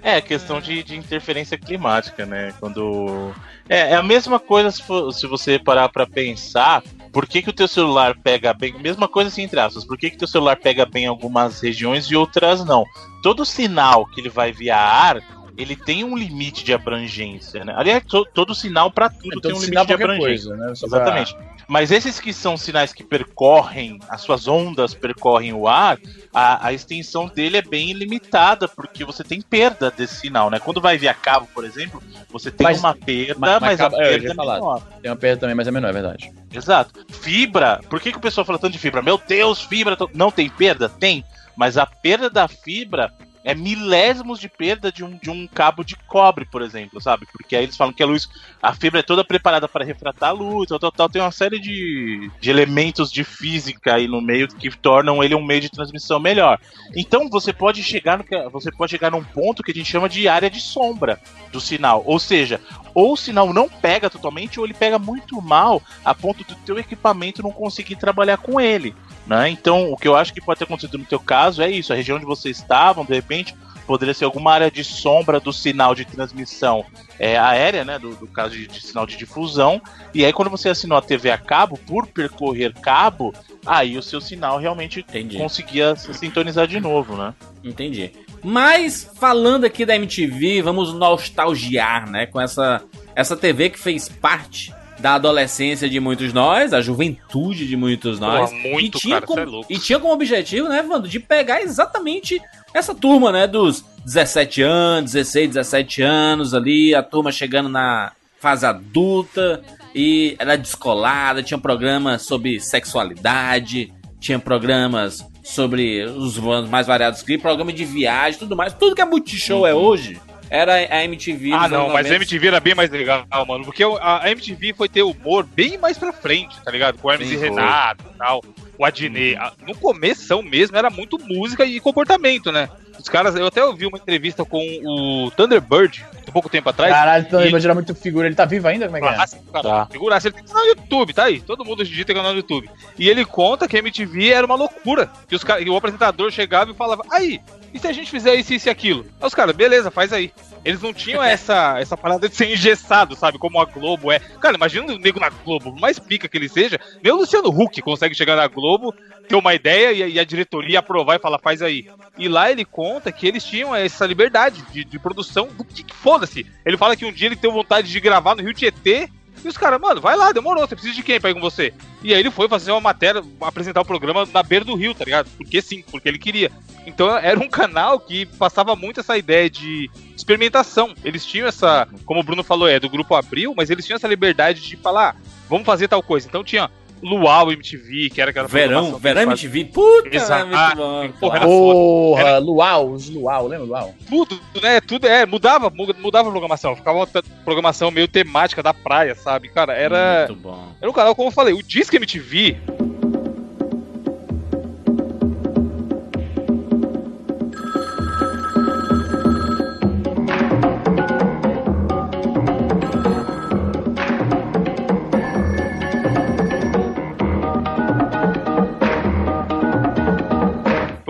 [0.04, 2.54] É, questão de, de interferência climática, né?
[2.60, 3.32] Quando.
[3.70, 6.82] É, é a mesma coisa se, for- se você parar pra pensar.
[7.14, 8.74] Por que, que o teu celular pega bem?
[8.80, 9.86] Mesma coisa assim, entre aspas.
[9.86, 12.86] Por que, que o teu celular pega bem em algumas regiões e outras não?
[13.22, 15.22] Todo sinal que ele vai via ar,
[15.58, 17.74] ele tem um limite de abrangência, né?
[17.76, 20.50] Aliás, to- todo sinal pra tudo É tem um limite de abrangência.
[20.50, 20.66] coisa, né?
[20.78, 21.36] Pra- Exatamente.
[21.68, 25.98] Mas esses que são sinais que percorrem, as suas ondas percorrem o ar,
[26.34, 30.60] a, a extensão dele é bem limitada, porque você tem perda desse sinal, né?
[30.60, 33.90] Quando vai via cabo, por exemplo, você tem Mas- uma perda, mas- mas, a é,
[33.90, 34.82] perda é menor.
[35.02, 36.32] Tem uma perda também, mas é menor, é verdade.
[36.54, 37.06] Exato.
[37.10, 39.02] Fibra, por que, que o pessoal fala tanto de fibra?
[39.02, 40.90] Meu Deus, fibra não tem perda?
[40.90, 41.24] Tem,
[41.56, 45.95] mas a perda da fibra é milésimos de perda de um, de um cabo de
[45.95, 47.25] cobre, por exemplo, sabe?
[47.32, 48.30] Porque aí eles falam que a luz,
[48.62, 51.10] a fibra é toda preparada para refratar a luz, tal, tal, tal.
[51.10, 55.43] Tem uma série de, de elementos de física aí no meio que tornam ele um
[55.43, 56.60] meio de transmissão melhor.
[56.95, 60.27] Então você pode chegar no você pode chegar num ponto que a gente chama de
[60.27, 61.19] área de sombra
[61.51, 62.62] do sinal, ou seja,
[62.93, 66.77] ou o sinal não pega totalmente ou ele pega muito mal a ponto do teu
[66.77, 69.49] equipamento não conseguir trabalhar com ele, né?
[69.49, 71.95] Então, o que eu acho que pode ter acontecido no teu caso é isso, a
[71.95, 76.06] região onde vocês estavam, de repente, poderia ser alguma área de sombra do sinal de
[76.06, 76.86] transmissão
[77.19, 79.82] é, aérea, né, do, do caso de, de sinal de difusão,
[80.13, 83.34] e aí quando você assinou a TV a cabo, por percorrer cabo,
[83.65, 85.38] aí o seu sinal realmente Entendi.
[85.38, 87.34] conseguia se sintonizar de novo, né?
[87.63, 88.12] Entendi.
[88.43, 92.25] Mas, falando aqui da MTV, vamos nostalgiar, né?
[92.25, 92.82] Com essa,
[93.15, 98.51] essa TV que fez parte da adolescência de muitos nós, da juventude de muitos nós.
[98.51, 99.75] Porra, muito, e tinha cara, como, cê é.
[99.75, 102.39] E tinha como objetivo, né, Vando, de pegar exatamente
[102.73, 103.47] essa turma, né?
[103.47, 109.62] Dos 17 anos, 16, 17 anos ali, a turma chegando na fase adulta
[109.93, 116.38] e era descolada, tinha programas sobre sexualidade, tinha programas sobre os
[116.69, 118.73] mais variados clipes, programa de viagem, tudo mais.
[118.73, 121.51] Tudo que a Multishow é hoje era a MTV.
[121.54, 122.15] Ah, não, mas a 90.
[122.15, 123.63] MTV era bem mais legal, mano.
[123.63, 126.97] Porque a MTV foi ter humor bem mais pra frente, tá ligado?
[126.97, 127.38] Com o Hermes Sim, e.
[127.38, 128.43] Renato e tal.
[128.77, 129.36] O Adnet.
[129.38, 132.67] A- No começo mesmo era muito música e comportamento, né?
[133.02, 136.94] Os caras, eu até ouvi uma entrevista com o Thunderbird, um pouco tempo atrás.
[136.94, 138.28] Caralho, então E- ele vai gerar muito figura.
[138.28, 138.86] Ele tá vivo ainda?
[138.86, 139.10] Como é que é?
[139.52, 139.86] Cara, Tá.
[139.92, 141.42] Figuraça, ele tem canal no YouTube, tá aí.
[141.42, 142.69] Todo mundo hoje em dia tem canal no YouTube.
[142.98, 145.10] E ele conta que a MTV era uma loucura.
[145.28, 147.42] Que, os, que o apresentador chegava e falava, aí,
[147.73, 149.06] e se a gente fizer isso, isso e aquilo?
[149.19, 150.32] Aí os caras, beleza, faz aí.
[150.63, 153.38] Eles não tinham essa, essa parada de ser engessado, sabe?
[153.40, 154.19] Como a Globo é.
[154.19, 157.50] Cara, imagina o nego na Globo, por mais pica que ele seja, nem o Luciano
[157.50, 158.94] Huck consegue chegar na Globo,
[159.32, 161.88] ter uma ideia e, a- diretoria aprovar e falar, faz aí.
[162.17, 165.96] E lá ele conta que eles tinham essa liberdade de, de produção do que, que
[165.96, 166.46] foda-se.
[166.65, 169.10] Ele fala que um dia ele teve vontade de gravar no Rio Tietê.
[169.44, 171.73] E os caras, mano, vai lá, demorou, você precisa de quem pra ir com você?
[172.04, 175.04] E aí ele foi fazer uma matéria, apresentar o programa na beira do rio, tá
[175.04, 175.27] ligado?
[175.36, 176.52] Porque sim, porque ele queria.
[176.86, 180.94] Então era um canal que passava muito essa ideia de experimentação.
[181.04, 184.08] Eles tinham essa, como o Bruno falou, é do grupo Abril, mas eles tinham essa
[184.08, 185.15] liberdade de falar,
[185.50, 186.27] vamos fazer tal coisa.
[186.27, 186.69] Então tinha
[187.02, 189.23] Luau MTV, que era aquela Verão, Verão.
[189.23, 190.41] MTV, puta, Exato.
[190.41, 191.10] é muito bom.
[191.19, 191.45] Porra, era.
[191.45, 193.95] Porra, Luau, os Luau, lembra Luau?
[194.08, 194.79] Tudo, né?
[194.81, 196.75] Tudo é, mudava, mu- mudava a programação.
[196.75, 197.08] Ficava uma
[197.43, 199.49] programação meio temática da praia, sabe?
[199.49, 200.25] Cara, era.
[200.27, 200.67] Muito bom.
[200.79, 202.58] Era um canal, como eu falei, o Disque MTV.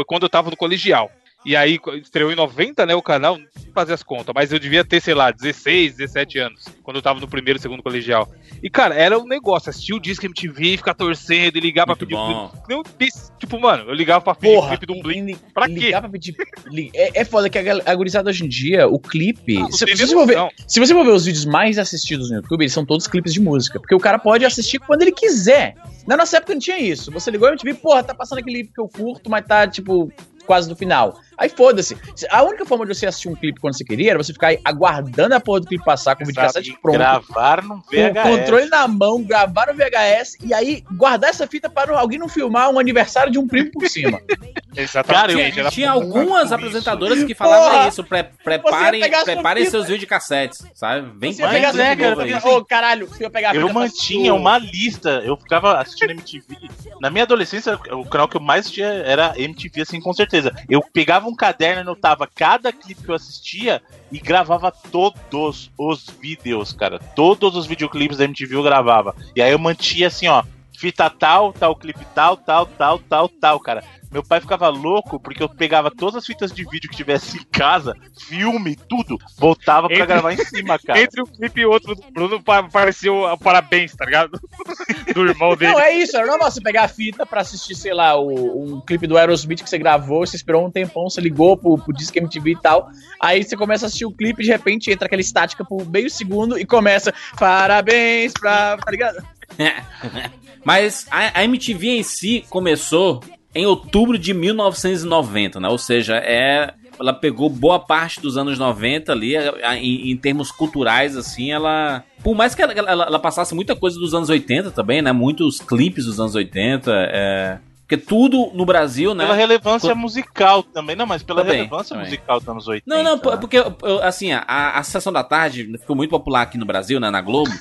[0.01, 1.11] Foi quando eu tava no colegial.
[1.43, 4.83] E aí estreou em 90, né, o canal, não fazer as contas, mas eu devia
[4.83, 8.29] ter, sei lá, 16, 17 anos, quando eu tava no primeiro e segundo colegial.
[8.61, 12.05] E, cara, era um negócio, assistir o Disque MTV, ficar torcendo e ligar pra Muito
[12.05, 12.49] pedir o bom.
[12.67, 13.11] clipe.
[13.23, 15.21] Não, tipo, mano, eu ligava pra pedir o Porra, clipe do Blink.
[15.31, 15.73] li- Pra quê?
[15.73, 16.35] ligar pra pedir.
[16.67, 19.57] li- É, é foda que a, gurizada hoje em dia, o clipe.
[19.57, 20.37] Ah, não se, se você for ver,
[20.67, 23.39] se você for ver os vídeos mais assistidos no YouTube, eles são todos clipes de
[23.39, 23.79] música.
[23.79, 25.73] Porque o cara pode assistir quando ele quiser.
[26.05, 27.09] Na nossa época não tinha isso.
[27.11, 30.11] Você ligou a MTV, porra, tá passando aquele clipe que eu curto, mas tá, tipo,
[30.41, 31.19] quase no final.
[31.37, 31.97] Aí foda-se.
[32.29, 34.59] A única forma de você assistir um clipe quando você queria era você ficar aí
[34.63, 36.97] aguardando a porra do clipe passar com o videocassete pronto.
[36.97, 38.23] gravar num Com o VHS.
[38.23, 42.69] controle na mão, gravar no VHS e aí guardar essa fita para alguém não filmar
[42.69, 44.21] um aniversário de um primo por cima.
[44.75, 45.51] Exatamente.
[45.55, 46.55] Cara, eu- Tinha muito algumas isso.
[46.55, 47.87] apresentadoras que falavam Porra!
[47.87, 48.03] isso.
[48.03, 51.11] Pre preparem preparem seus videocassetes, sabe?
[51.17, 55.21] Vem Você pegar é, cara, caralho, ia pegar a Eu mantinha uma lista.
[55.25, 56.57] Eu ficava assistindo MTV.
[56.99, 60.40] Na minha adolescência, o canal que eu mais assistia era MTV, assim, com certeza.
[60.69, 63.81] Eu pegava um caderno e anotava cada clipe que eu assistia
[64.11, 66.99] e gravava todos os vídeos, cara.
[66.99, 69.15] Todos os videoclipes da MTV eu gravava.
[69.35, 70.43] E aí eu mantinha assim, ó.
[70.73, 73.83] Fita tal, tal clipe tal, tal, tal, tal, tal, cara.
[74.11, 77.43] Meu pai ficava louco porque eu pegava todas as fitas de vídeo que tivesse em
[77.43, 77.95] casa,
[78.27, 81.01] filme, tudo, voltava pra Entre- gravar em cima, cara.
[81.01, 84.31] Entre um clipe e outro do Bruno pa- apareceu parabéns, tá ligado?
[85.15, 85.71] do irmão dele.
[85.71, 88.81] Não, é isso, era normal você pegar a fita pra assistir, sei lá, o, um
[88.81, 92.19] clipe do Aerosmith que você gravou, você esperou um tempão, você ligou pro, pro Disque
[92.19, 92.89] MTV e tal,
[93.21, 96.59] aí você começa a assistir o clipe, de repente entra aquela estática por meio segundo
[96.59, 99.23] e começa, parabéns pra, tá ligado?
[100.63, 103.21] Mas a, a MTV em si começou
[103.53, 105.67] em outubro de 1990, né?
[105.69, 111.15] Ou seja, é, ela pegou boa parte dos anos 90 ali, em, em termos culturais,
[111.17, 112.03] assim, ela...
[112.23, 115.11] Por mais que ela, ela- ela passasse muita coisa dos anos 80 também, né?
[115.11, 117.59] Muitos clipes dos anos 80, é...
[117.91, 119.25] Porque tudo no Brasil, né?
[119.25, 122.05] Pela relevância Quando- musical também, não, mas pela Também, relevância também.
[122.05, 122.83] musical dos anos 80.
[122.87, 123.37] Não, não, né?
[123.37, 123.57] porque,
[124.01, 127.51] assim, a, a Sessão da Tarde ficou muito popular aqui no Brasil, né, na Globo,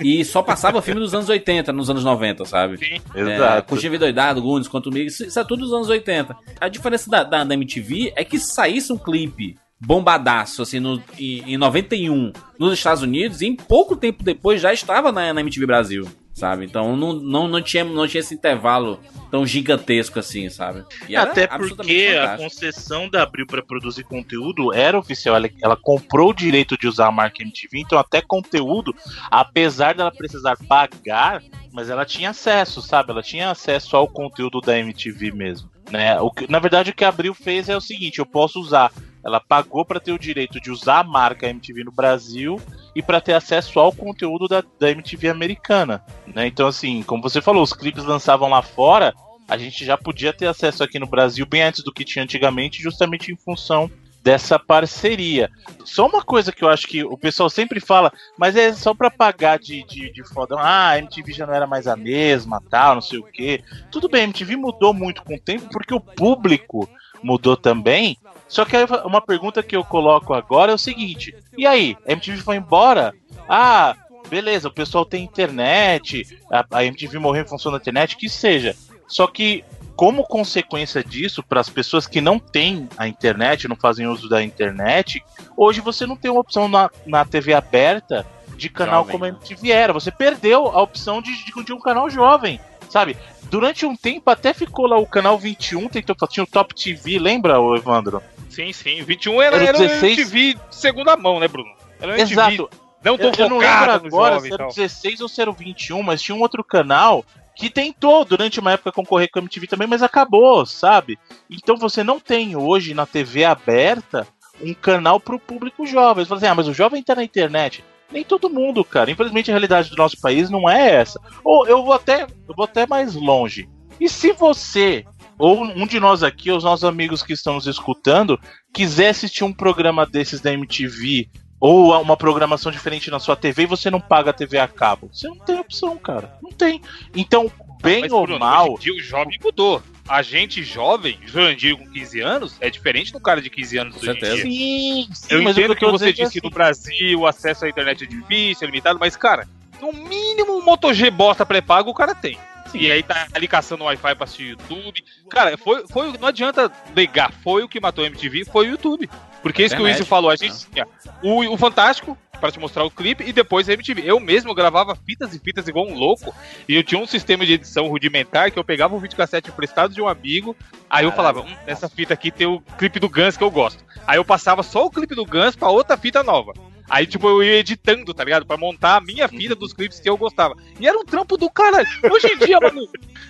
[0.00, 3.00] e só passava filme dos anos 80, nos anos 90, sabe?
[3.14, 3.68] É, Exato.
[3.68, 6.36] Curtir Doidado, Gunes, Quanto Migo, isso, isso é tudo dos anos 80.
[6.60, 11.54] A diferença da, da, da MTV é que saísse um clipe bombadaço, assim, no, em,
[11.54, 15.66] em 91 nos Estados Unidos, e em pouco tempo depois já estava na, na MTV
[15.66, 16.06] Brasil,
[16.40, 16.64] sabe?
[16.64, 18.98] Então não, não, não, tinha, não tinha esse intervalo
[19.30, 20.84] tão gigantesco assim, sabe?
[21.06, 25.36] E Até porque a concessão da Abril para produzir conteúdo era oficial.
[25.36, 28.94] Ela, ela comprou o direito de usar a marca MTV, então até conteúdo,
[29.30, 33.10] apesar dela precisar pagar, mas ela tinha acesso, sabe?
[33.10, 35.70] Ela tinha acesso ao conteúdo da MTV mesmo.
[35.90, 36.18] Né?
[36.20, 38.90] O que, na verdade, o que a Abril fez é o seguinte: eu posso usar.
[39.24, 42.60] Ela pagou para ter o direito de usar a marca MTV no Brasil
[42.94, 46.02] e para ter acesso ao conteúdo da, da MTV americana.
[46.26, 46.46] Né?
[46.46, 49.14] Então, assim, como você falou, os clipes lançavam lá fora,
[49.46, 52.82] a gente já podia ter acesso aqui no Brasil bem antes do que tinha antigamente,
[52.82, 53.90] justamente em função
[54.22, 55.50] dessa parceria.
[55.84, 59.10] Só uma coisa que eu acho que o pessoal sempre fala, mas é só pra
[59.10, 60.58] pagar de, de, de fodão.
[60.58, 63.62] Ah, a MTV já não era mais a mesma, tal, não sei o quê.
[63.90, 66.88] Tudo bem, a MTV mudou muito com o tempo porque o público
[67.22, 68.18] mudou também.
[68.50, 72.42] Só que uma pergunta que eu coloco agora é o seguinte: e aí, a MTV
[72.42, 73.14] foi embora?
[73.48, 73.94] Ah,
[74.28, 78.74] beleza, o pessoal tem internet, a, a MTV morreu em função da internet, que seja.
[79.06, 84.08] Só que, como consequência disso, para as pessoas que não têm a internet, não fazem
[84.08, 85.22] uso da internet,
[85.56, 88.26] hoje você não tem uma opção na, na TV aberta
[88.56, 89.36] de canal Jovem, como a né?
[89.38, 89.92] MTV era.
[89.92, 93.16] Você perdeu a opção de, de, de um canal jovem, sabe?
[93.44, 97.54] Durante um tempo até ficou lá o canal 21, tentou, tinha o Top TV, lembra,
[97.76, 98.20] Evandro?
[98.50, 99.02] Sim, sim.
[99.02, 100.18] 21 era, Era o era 16.
[100.18, 101.70] MTV de segunda mão, né, Bruno?
[102.00, 102.70] Era MTV Exato.
[103.02, 104.68] não tão Eu, eu não lembro agora se era o tal.
[104.68, 107.24] 16 ou se era o 21, mas tinha um outro canal
[107.54, 111.18] que tentou durante uma época concorrer com a MTV também, mas acabou, sabe?
[111.48, 114.26] Então você não tem hoje na TV aberta
[114.62, 116.24] um canal pro público jovem.
[116.24, 117.84] Você fala assim, ah, mas o jovem tá na internet.
[118.10, 119.10] Nem todo mundo, cara.
[119.10, 121.20] Infelizmente a realidade do nosso país não é essa.
[121.44, 123.68] Ou eu vou até, eu vou até mais longe.
[124.00, 125.04] E se você,
[125.40, 128.38] ou um de nós aqui, ou os nossos amigos que estão nos escutando,
[128.72, 131.28] quiser assistir um programa desses da MTV
[131.58, 135.10] ou uma programação diferente na sua TV e você não paga a TV a cabo,
[135.12, 136.38] você não tem opção, cara.
[136.42, 136.80] Não tem.
[137.14, 137.50] Então,
[137.82, 139.82] bem Mas, ou Bruno, mal, Hoje em dia o jovem mudou.
[140.08, 144.00] A gente jovem, Jurandir com 15 anos, é diferente do cara de 15 anos Com
[144.00, 144.34] certeza.
[144.34, 144.42] dia.
[144.42, 147.20] sim, sim, Eu mas o entendo que que você é disse que no assim, Brasil
[147.20, 149.46] o acesso à internet é difícil, é limitado, mas, cara,
[149.80, 152.36] no mínimo um Moto G bosta pré-pago o cara tem.
[152.74, 155.04] E aí tá ali caçando Wi-Fi pra assistir YouTube.
[155.28, 159.08] Cara, foi, foi, não adianta negar, foi o que matou a MTV, foi o YouTube.
[159.42, 160.86] Porque isso que o Izzy falou, a gente tinha
[161.22, 164.02] o, o Fantástico, pra te mostrar o clipe, e depois a MTV.
[164.04, 166.34] Eu mesmo gravava fitas e fitas igual um louco,
[166.68, 170.00] e eu tinha um sistema de edição rudimentar que eu pegava um videocassete emprestado de
[170.00, 170.56] um amigo,
[170.88, 173.84] aí eu falava, hum, nessa fita aqui tem o clipe do Guns que eu gosto.
[174.06, 176.52] Aí eu passava só o clipe do Guns pra outra fita nova.
[176.90, 178.44] Aí, tipo, eu ia editando, tá ligado?
[178.44, 180.56] Pra montar a minha fita dos clipes que eu gostava.
[180.80, 181.86] E era um trampo do caralho.
[182.10, 182.80] Hoje em dia, mano,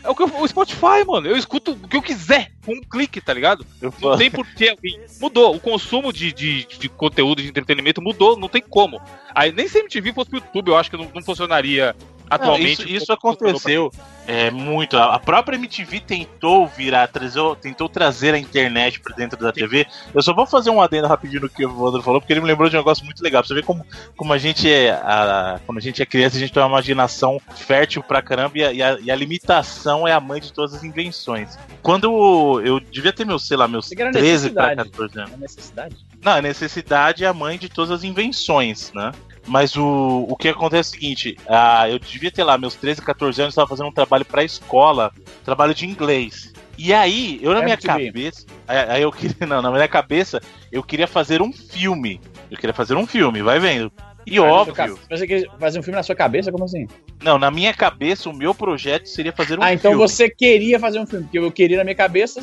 [0.02, 1.26] é o, que eu- o Spotify, mano.
[1.28, 3.66] Eu escuto o que eu quiser com um clique, tá ligado?
[3.82, 4.98] Não tem por que alguém.
[5.20, 5.54] Mudou.
[5.54, 8.98] O consumo de, de, de conteúdo de entretenimento mudou, não tem como.
[9.34, 11.94] Aí nem se a MTV fosse pro YouTube, eu acho que não, não funcionaria
[12.30, 12.82] Não, atualmente.
[12.82, 13.90] isso, isso aconteceu
[14.26, 14.96] é, muito.
[14.96, 19.84] A própria MTV tentou virar, trazer, tentou trazer a internet pra dentro da TV.
[20.14, 22.46] Eu só vou fazer um adendo rapidinho no que o Wander falou, porque ele me
[22.46, 23.42] lembrou de um negócio muito legal.
[23.42, 23.84] Pra você ver como,
[24.16, 24.90] como a gente é.
[24.92, 28.64] A, quando a gente é criança, a gente tem uma imaginação fértil pra caramba e
[28.64, 31.58] a, e a- e a limitação é a mãe de todas as invenções.
[31.82, 34.90] Quando eu devia ter meus, sei lá, meus Isso aqui era 13 pra necessidade.
[34.90, 35.32] 14 anos.
[35.32, 35.96] É necessidade.
[36.22, 39.10] Não, a necessidade é a mãe de todas as invenções, né?
[39.46, 43.02] Mas o, o que acontece é o seguinte, ah, eu devia ter lá meus 13,
[43.02, 45.12] 14 anos, estava fazendo um trabalho pra escola,
[45.44, 46.52] trabalho de inglês.
[46.78, 48.06] E aí, eu na minha MTV.
[48.06, 52.20] cabeça, aí, aí eu queria, não, na minha cabeça, eu queria fazer um filme.
[52.50, 53.90] Eu queria fazer um filme, vai vendo.
[54.26, 56.52] E óbvio, Você quer fazer um filme na sua cabeça?
[56.52, 56.86] Como assim?
[57.22, 60.06] não, na minha cabeça, o meu projeto seria fazer um ah, então filme.
[60.06, 62.40] você queria fazer um filme, porque eu queria na minha cabeça.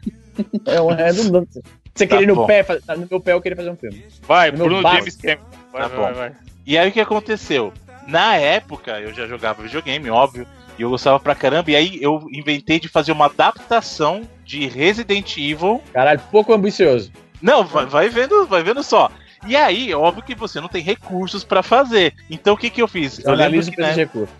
[0.66, 1.62] é uma redundância.
[1.94, 2.46] Você Tá queria no bom.
[2.46, 2.64] pé,
[2.96, 4.04] no meu pé eu queria fazer um filme.
[4.22, 4.82] Vai, No Bruno.
[4.82, 5.59] James Cameron.
[5.72, 6.02] Vai, Tá vai, bom.
[6.02, 6.32] vai, vai.
[6.66, 7.72] E aí o que aconteceu?
[8.06, 10.46] Na época, eu já jogava videogame, óbvio,
[10.78, 15.36] e eu gostava pra caramba, e aí eu inventei de fazer uma adaptação de Resident
[15.36, 15.82] Evil.
[15.92, 17.12] Caralho, pouco ambicioso.
[17.40, 19.10] Não, vai, vai vendo, vai vendo só.
[19.46, 22.14] E aí, óbvio que você não tem recursos pra fazer.
[22.28, 23.18] Então o que que eu fiz?
[23.24, 24.34] Eu analiso que, pelos né, recursos.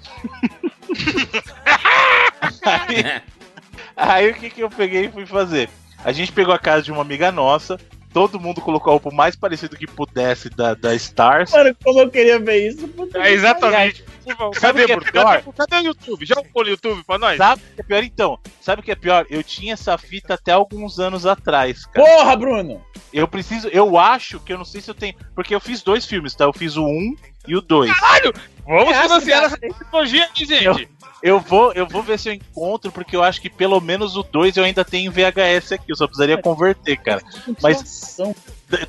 [2.66, 3.22] aí,
[3.96, 5.70] aí o que que eu peguei e fui fazer?
[6.04, 7.78] A gente pegou a casa de uma amiga nossa,
[8.12, 11.52] todo mundo colocou a roupa mais parecido que pudesse da, da Stars.
[11.52, 12.88] Mano, como eu queria ver isso.
[13.14, 14.04] É exatamente.
[14.54, 15.12] Sabe Cadê, o que é Bruno?
[15.12, 15.42] pior?
[15.56, 16.26] Cadê, o YouTube?
[16.26, 17.36] Já pôr o YouTube pra nós?
[17.38, 18.38] Sabe o que é pior então?
[18.60, 19.26] Sabe o que é pior?
[19.28, 22.06] Eu tinha essa fita até alguns anos atrás, cara.
[22.06, 22.84] Porra, Bruno!
[23.12, 26.04] Eu preciso, eu acho que eu não sei se eu tenho, porque eu fiz dois
[26.06, 26.44] filmes, tá?
[26.44, 27.14] Eu fiz o 1
[27.48, 27.90] e o 2.
[28.66, 30.64] Vamos É, financiar essa tecnologia aqui, gente.
[30.64, 30.74] Eu
[31.40, 34.56] vou, eu vou ver se eu encontro, porque eu acho que pelo menos o 2
[34.56, 37.20] eu ainda tenho em VHS aqui, eu só precisaria converter, cara.
[37.62, 37.78] Mas-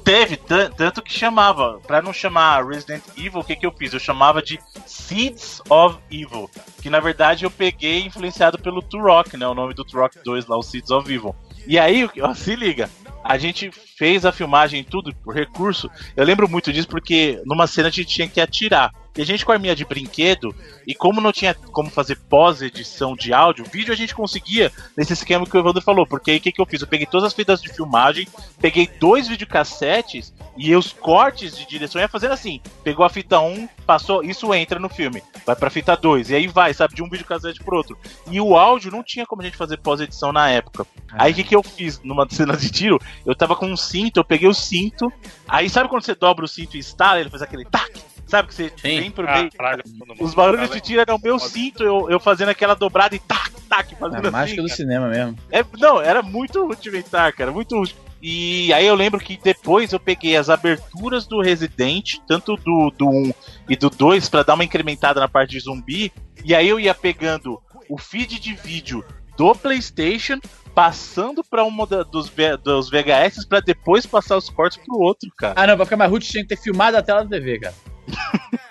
[0.03, 3.91] Teve, tan- tanto que chamava, pra não chamar Resident Evil, o que que eu fiz?
[3.91, 6.49] Eu chamava de Seeds of Evil,
[6.81, 9.47] que na verdade eu peguei influenciado pelo Turok, né?
[9.47, 11.35] O nome do Turok 2 lá, o Seeds of Evil.
[11.65, 12.89] E aí, ó, se liga,
[13.23, 15.89] a gente fez a filmagem e tudo por recurso.
[16.15, 18.91] Eu lembro muito disso porque numa cena a gente tinha que atirar.
[19.17, 20.55] E a gente com a arminha de brinquedo,
[20.87, 25.45] e como não tinha como fazer pós-edição de áudio, vídeo a gente conseguia nesse esquema
[25.45, 26.07] que o Evandro falou.
[26.07, 26.81] Porque aí o que, que eu fiz?
[26.81, 28.27] Eu peguei todas as fitas de filmagem,
[28.59, 32.61] peguei dois videocassetes e os cortes de direção ia fazendo assim.
[32.83, 35.21] Pegou a fita 1, passou, isso entra no filme.
[35.45, 37.97] Vai pra fita 2, e aí vai, sabe, de um videocassete pro outro.
[38.29, 40.87] E o áudio não tinha como a gente fazer pós-edição na época.
[41.11, 42.97] Aí o que, que eu fiz numa cena de tiro?
[43.25, 45.11] Eu tava com um cinto, eu peguei o cinto,
[45.47, 48.10] aí sabe quando você dobra o cinto e instala, ele faz aquele tac?
[48.31, 48.99] Sabe que você Sim.
[49.01, 49.51] vem pro Ah, meio.
[49.51, 49.83] praga,
[50.17, 53.51] Os barulhos de tiro eram o meu cinto, eu, eu fazendo aquela dobrada e tac,
[53.67, 54.31] tac, É fazendo a assim.
[54.31, 55.37] mágica do cinema mesmo.
[55.51, 57.83] É, não, era muito rudimentar, cara, muito.
[58.21, 63.09] E aí eu lembro que depois eu peguei as aberturas do Resident, tanto do, do
[63.09, 63.33] 1
[63.67, 66.09] e do 2, pra dar uma incrementada na parte de zumbi.
[66.45, 69.03] E aí eu ia pegando o feed de vídeo
[69.37, 70.39] do PlayStation,
[70.73, 72.31] passando pra uma da- dos,
[72.63, 75.55] dos VHS pra depois passar os cortes pro outro, cara.
[75.57, 77.73] Ah, não, pra ficar mais tinha que ter filmado a tela da TV, cara.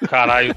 [0.09, 0.55] Caralho.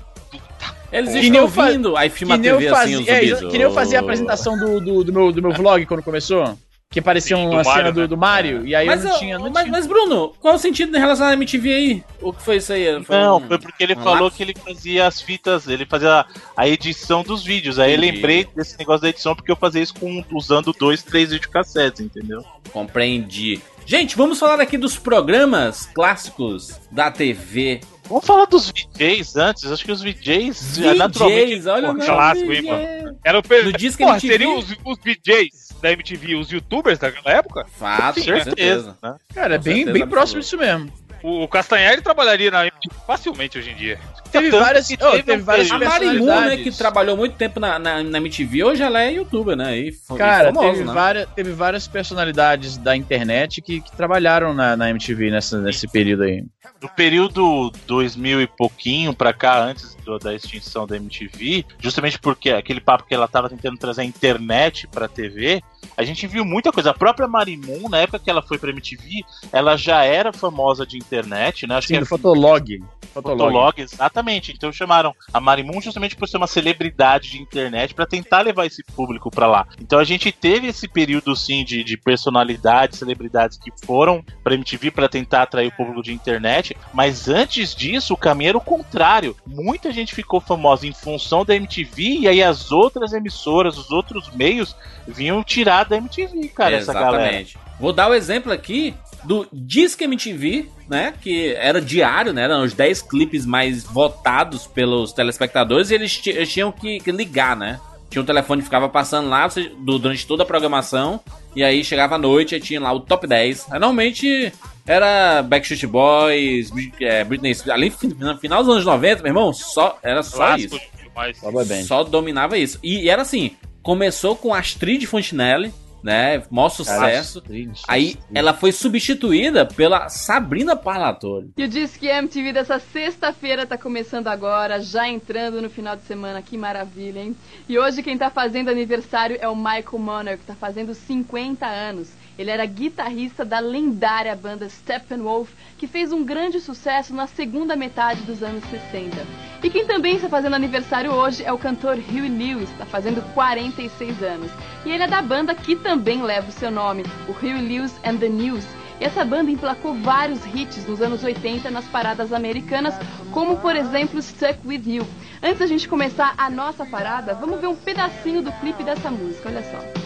[0.91, 3.03] Eles estão nem eu fa- vindo, aí filma Que a nem, eu TV fazia, assim,
[3.03, 5.83] os é, que nem eu fazia a apresentação do, do, do meu, do meu vlog
[5.87, 6.57] quando começou.
[6.91, 8.07] Que parecia Sim, do uma cena Mario, do, né?
[8.07, 8.67] do Mario.
[8.67, 9.39] E aí Mas, eu não eu- tinha.
[9.39, 9.71] Não mas, tinha.
[9.71, 12.03] mas, Bruno, qual o sentido em relação à MTV aí?
[12.21, 13.03] O que foi isso aí?
[13.03, 14.37] Foi Não, um- foi porque ele um falou lápis?
[14.37, 16.23] que ele fazia as fitas, ele fazia
[16.55, 17.79] a edição dos vídeos.
[17.79, 18.11] Aí eu Entendi.
[18.11, 22.45] lembrei desse negócio da edição porque eu fazia isso com, usando dois, três videocassetes, entendeu?
[22.71, 23.59] Compreendi.
[23.87, 27.81] Gente, vamos falar aqui dos programas clássicos da TV.
[28.07, 29.71] Vamos falar dos VJs antes.
[29.71, 31.55] Acho que os VJs naturalmente.
[31.55, 33.17] VJs, olha o clássico, hein, mano?
[33.23, 33.63] Era o per...
[33.65, 34.33] No disco Porra, MTV?
[34.33, 37.65] seriam os, os DJs da MTV, os youtubers daquela época?
[37.77, 38.97] Fato, com certeza.
[39.01, 39.15] né?
[39.33, 40.91] Cara, é Com bem, certeza bem próximo disso mesmo.
[41.23, 41.47] O,
[41.89, 43.97] ele trabalharia na MTV facilmente hoje em dia.
[44.29, 47.61] Teve Tanto várias, que oh, teve teve várias A Marimun, né, que trabalhou muito tempo
[47.61, 49.77] na, na, na MTV, hoje ela é youtuber, né?
[49.77, 50.93] E, e Cara, famosa, teve, né?
[50.93, 56.23] várias, teve várias personalidades da internet que, que trabalharam na, na MTV nessa, nesse período
[56.23, 56.43] aí.
[56.81, 62.49] No período 2000 e pouquinho pra cá, antes do- da extinção da MTV, justamente porque
[62.51, 65.61] aquele papo que ela tava tentando trazer a internet pra TV,
[65.97, 66.91] a gente viu muita coisa.
[66.91, 70.97] A própria Marimun, na época que ela foi pra MTV, ela já era famosa de
[70.97, 71.75] internet, né?
[71.77, 72.79] Acho Sim, que do Fotolog.
[73.13, 73.37] Fotolog.
[73.43, 74.51] Fotolog, exatamente.
[74.53, 78.83] Então chamaram a Marimun justamente por ser uma celebridade de internet pra tentar levar esse
[78.83, 79.67] público pra lá.
[79.79, 84.89] Então a gente teve esse período sim de, de personalidades, celebridades que foram pra MTV
[84.91, 86.52] pra tentar atrair o público de internet,
[86.93, 89.35] mas antes disso o caminho era o contrário.
[89.45, 94.29] Muita gente ficou famosa em função da MTV e aí as outras emissoras, os outros
[94.33, 94.75] meios
[95.07, 97.23] vinham tirar da MTV, cara, essa galera.
[97.23, 97.57] Exatamente.
[97.79, 98.93] Vou dar o exemplo aqui
[99.23, 101.13] do Disque MTV, né?
[101.21, 102.43] Que era diário, né?
[102.43, 107.55] Eram os 10 clipes mais votados pelos telespectadores e eles, eles tinham que, que ligar,
[107.55, 107.79] né?
[108.09, 109.47] Tinha um telefone que ficava passando lá
[109.79, 111.19] durante toda a programação.
[111.55, 113.65] E aí chegava à noite e tinha lá o top 10.
[113.71, 114.53] Aí, Normalmente
[114.85, 117.79] era Backstreet Boys, é, Britney Spears.
[117.79, 120.85] Ali no final dos anos 90, meu irmão, só, era só Clássico isso.
[121.03, 121.85] demais.
[121.87, 122.79] Só dominava isso.
[122.83, 125.73] E, e era assim: começou com Astrid Fontinelli,
[126.03, 126.43] né?
[126.51, 127.41] Maior sucesso.
[127.87, 131.51] Aí ela foi substituída pela Sabrina Parlatore.
[131.57, 136.41] E o Disque MTV dessa sexta-feira tá começando agora, já entrando no final de semana,
[136.41, 137.35] que maravilha, hein?
[137.69, 142.09] E hoje quem tá fazendo aniversário é o Michael Monner, que tá fazendo 50 anos.
[142.37, 148.21] Ele era guitarrista da lendária banda Steppenwolf, que fez um grande sucesso na segunda metade
[148.23, 149.25] dos anos 60.
[149.63, 154.23] E quem também está fazendo aniversário hoje é o cantor Huey Lewis, está fazendo 46
[154.23, 154.51] anos.
[154.85, 158.17] E ele é da banda que também leva o seu nome, o Huey Lewis and
[158.17, 158.65] the News.
[158.99, 162.95] E essa banda emplacou vários hits nos anos 80 nas paradas americanas,
[163.31, 165.07] como por exemplo Stuck With You.
[165.41, 169.49] Antes da gente começar a nossa parada, vamos ver um pedacinho do clipe dessa música,
[169.49, 170.02] olha só.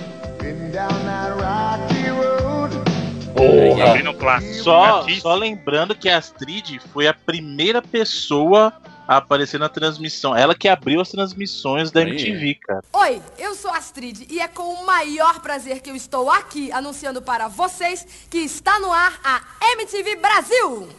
[3.35, 4.09] Porra.
[4.09, 4.63] Um clássico.
[4.63, 8.73] Só, só lembrando que a Astrid foi a primeira pessoa
[9.07, 10.35] a aparecer na transmissão.
[10.35, 12.01] Ela que abriu as transmissões da.
[12.01, 12.83] MTV, cara.
[12.91, 16.71] Oi, eu sou a Astrid e é com o maior prazer que eu estou aqui
[16.71, 19.41] anunciando para vocês que está no ar a
[19.73, 20.89] MTV Brasil.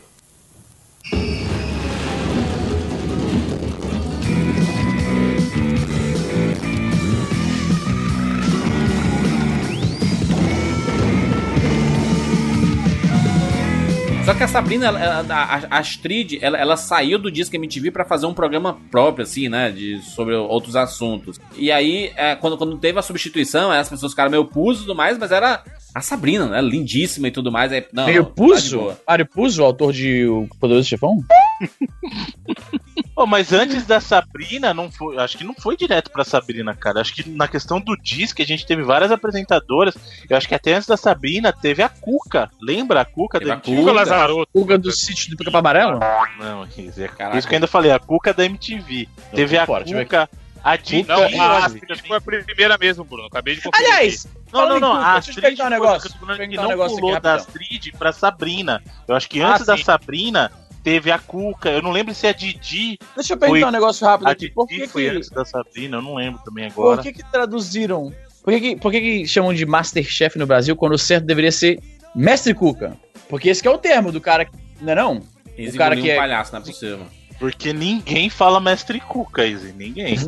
[14.29, 15.25] Só que a Sabrina, ela- ela-
[15.71, 19.71] a, Astrid, ela, ela saiu do Disque MTV pra fazer um programa próprio, assim, né?
[19.71, 21.41] De, sobre outros assuntos.
[21.57, 24.95] E aí, é, quando, quando teve a substituição, as pessoas ficaram meio puso e tudo
[24.95, 25.65] mais, mas era
[25.95, 26.61] a Sabrina, né?
[26.61, 27.73] Lindíssima e tudo mais.
[27.73, 28.97] Aí, não, Meio tá Puzo?
[29.07, 31.23] Mário Puzo, autor de O Poderoso Chefão?
[33.15, 37.01] Pô, mas antes da Sabrina, não foi, acho que não foi direto pra Sabrina, cara.
[37.01, 39.97] Acho que na questão do disco, a gente teve várias apresentadoras.
[40.29, 42.49] Eu acho que até antes da Sabrina teve a Cuca.
[42.61, 43.77] Lembra a Cuca Teve da a MTV?
[43.83, 44.47] Cuca.
[44.53, 45.99] Fuga do sítio do Pica Amarelo?
[46.39, 47.39] Não, isso, é, Caraca.
[47.39, 49.09] isso que eu ainda falei, a Cuca da MTV.
[49.35, 50.29] teve a fora, Cuca,
[50.63, 51.07] a Didi.
[51.09, 53.27] Não, a Astrid foi a primeira mesmo, Bruno.
[53.27, 53.87] Acabei de conferir.
[53.89, 54.93] Aliás, Não, não, não.
[54.97, 56.11] Cuca, A deixa eu te Astrid perguntar um negócio.
[56.23, 57.35] um não negócio pulou aqui, da.
[57.35, 58.83] Astrid pra Sabrina.
[59.07, 59.85] Eu acho que Ah, antes da sim.
[59.85, 60.51] Sabrina
[60.83, 61.71] teve a Cuca.
[61.71, 62.99] Eu não lembro se a Didi.
[63.15, 64.41] deixa eu perguntar Foi- um negócio rápido A aqui.
[64.43, 67.03] Didi Por que foi que, antes da Sabrina, eu não lembro também por agora.
[67.03, 68.13] que, que traduziram?
[68.43, 71.53] Por que, que, por que, que chamam de Masterchef no Brasil quando o certo deveria
[71.53, 71.79] ser
[72.15, 72.97] Mestre Cuca?
[73.29, 74.49] Porque esse que é o termo do cara,
[74.81, 75.23] não é não?
[75.57, 77.07] Eles O cara que um é- palhaço, não é possível.
[77.39, 79.73] Porque ninguém fala Mestre Cuca, Izzy.
[79.73, 80.17] Ninguém.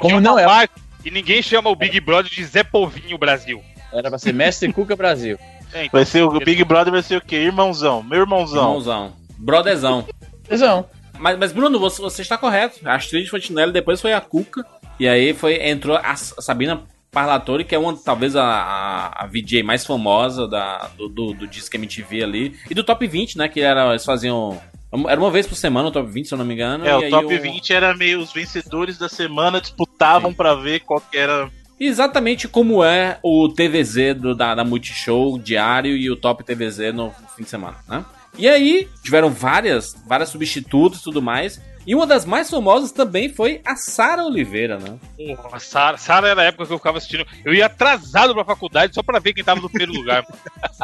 [0.00, 0.46] tinha não é?
[0.46, 3.62] marca E ninguém chama o Big Brother de Zé Povinho Brasil.
[3.92, 5.38] Era pra ser Mestre Cuca Brasil.
[5.72, 7.36] É, então, Vai ser o Big Brother vai ser o quê?
[7.36, 8.02] Irmãozão.
[8.02, 8.64] Meu irmãozão.
[8.64, 9.12] Irmãozão.
[9.38, 10.06] Brotherzão.
[10.48, 10.88] Tesão.
[11.18, 12.80] Mas, mas Bruno, você, você está correto.
[12.84, 14.64] A Astrid Fontinelli depois foi a Cuca.
[14.98, 19.62] E aí foi, entrou a Sabina Parlatore, que é uma, talvez a, a, a VJ
[19.62, 22.56] mais famosa da, do, do, do Disque MTV ali.
[22.70, 23.48] E do Top 20, né?
[23.48, 24.60] Que era, eles faziam.
[25.08, 26.86] Era uma vez por semana o Top 20, se eu não me engano.
[26.86, 31.18] É, o top 20 era meio os vencedores da semana disputavam pra ver qual que
[31.18, 36.94] era Exatamente como é o TVZ do, da, da Multishow diário e o Top TVZ
[36.94, 38.04] no fim de semana, né?
[38.38, 41.60] E aí, tiveram várias, várias substitutos e tudo mais.
[41.86, 44.98] E uma das mais famosas também foi a Sara Oliveira, né?
[45.16, 47.24] Porra, Sara, Sara era a época que eu ficava assistindo.
[47.44, 50.26] Eu ia atrasado pra faculdade só pra ver quem tava no primeiro lugar.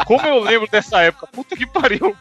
[0.07, 1.26] Como eu lembro dessa época?
[1.26, 2.16] Puta que pariu.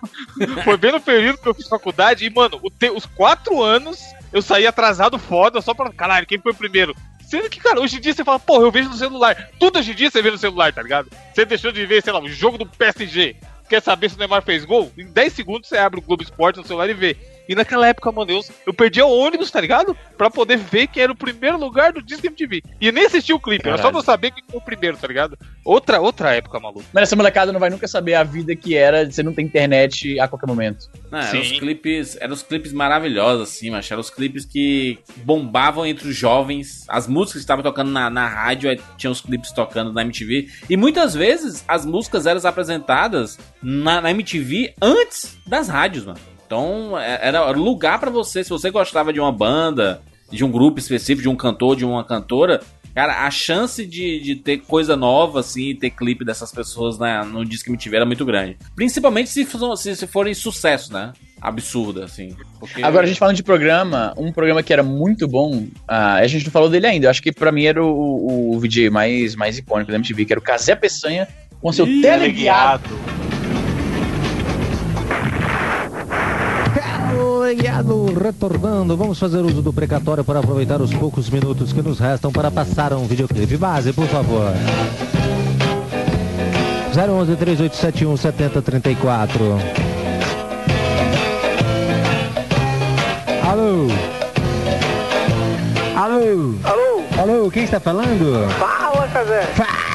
[0.64, 2.60] Foi bem no período que eu fiz faculdade e, mano,
[2.96, 4.02] os quatro anos
[4.34, 5.92] eu saí atrasado foda só pra.
[5.94, 6.96] Caralho, quem foi o primeiro?
[7.22, 9.52] Sendo que, cara, hoje em dia você fala, porra, eu vejo no celular.
[9.60, 11.10] Tudo hoje em dia você vê no celular, tá ligado?
[11.34, 13.36] Você deixou de ver, sei lá, o jogo do PSG.
[13.70, 14.92] Quer saber se o Neymar fez gol?
[14.98, 17.16] Em 10 segundos você abre o Globo Esporte no celular e vê.
[17.48, 19.96] E naquela época, mano, eu, eu perdia o ônibus, tá ligado?
[20.18, 22.64] Pra poder ver quem era o primeiro lugar do Disque MTV.
[22.80, 25.38] E nem assisti o clipe, era só pra saber quem foi o primeiro, tá ligado?
[25.64, 26.86] Outra, outra época, maluco.
[26.94, 29.42] Mas essa molecada não vai nunca saber a vida que era de você não ter
[29.42, 30.90] internet a qualquer momento.
[31.10, 35.86] Não, eram os clipes, eram os clipes maravilhosos, assim, mas eram os clipes que bombavam
[35.86, 36.86] entre os jovens.
[36.88, 40.48] As músicas que estavam tocando na, na rádio, aí tinha os clipes tocando na MTV.
[40.70, 46.20] E muitas vezes as músicas eram apresentadas na, na MTV antes das rádios, mano.
[46.52, 50.80] Então é- era lugar pra você, se você gostava de uma banda, de um grupo
[50.80, 52.60] específico, de um cantor, de uma cantora.
[52.94, 57.46] Cara, a chance de, de ter coisa nova, assim, ter clipe dessas pessoas na, no
[57.46, 58.58] disco MTV era muito grande.
[58.76, 61.14] Principalmente se, for- se, se forem sucesso, né?
[61.42, 62.36] Absurda, assim.
[62.60, 66.28] Porque- Agora, a gente falando de programa, um programa que era muito bom, ah, a
[66.28, 68.90] gente não falou dele ainda, eu acho que pra mim era o, o, o VJ
[68.90, 71.30] mais, mais icônico da MTV, que era o Casé Peçanha
[71.62, 72.90] com seu Ih, teleguiado.
[77.52, 82.32] Ligado, retornando, vamos fazer uso do precatório para aproveitar os poucos minutos que nos restam
[82.32, 83.58] para passar um videoclipe.
[83.58, 84.54] Base, por favor.
[86.96, 89.58] 011 3871 7034.
[93.44, 93.88] Alô?
[95.98, 96.56] Alô?
[96.64, 97.04] Alô?
[97.22, 98.50] Alô, quem está falando?
[98.58, 99.42] Fala, Casé.
[99.48, 99.91] Fala,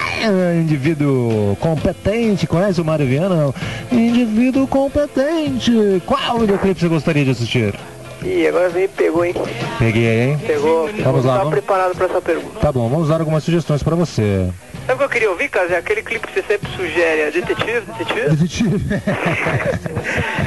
[0.60, 2.46] indivíduo competente.
[2.46, 3.52] Conhece o Mário Viana?
[3.90, 6.02] Indivíduo competente.
[6.06, 7.74] Qual videoclipe você gostaria de assistir?
[8.22, 9.34] Ih, agora me pegou, hein?
[9.78, 10.38] Peguei, hein?
[10.44, 10.88] Pegou.
[11.02, 11.52] Vamos lá, vamos.
[11.52, 12.58] preparado pra essa pergunta.
[12.60, 14.50] Tá bom, vamos dar algumas sugestões pra você.
[14.86, 15.76] Sabe o que eu queria ouvir, Casé?
[15.76, 18.30] Aquele clipe que você sempre sugere, é detetive, detetive?
[18.30, 19.02] Detetive.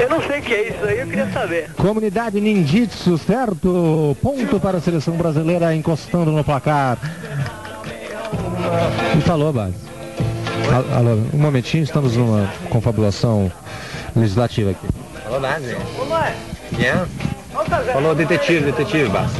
[0.00, 1.70] eu não sei o que é isso aí, eu queria saber.
[1.76, 4.16] Comunidade Ninjitsu, certo?
[4.22, 6.98] Ponto para a seleção brasileira encostando no placar.
[9.16, 9.74] E falou, Base.
[10.72, 13.50] Al- Alô, um momentinho, estamos numa confabulação
[14.14, 14.86] legislativa aqui.
[15.26, 15.76] Alô, Base.
[16.78, 17.06] Yeah.
[17.92, 19.34] Falou detetive, detetive, Base.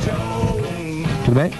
[1.24, 1.50] Tudo bem?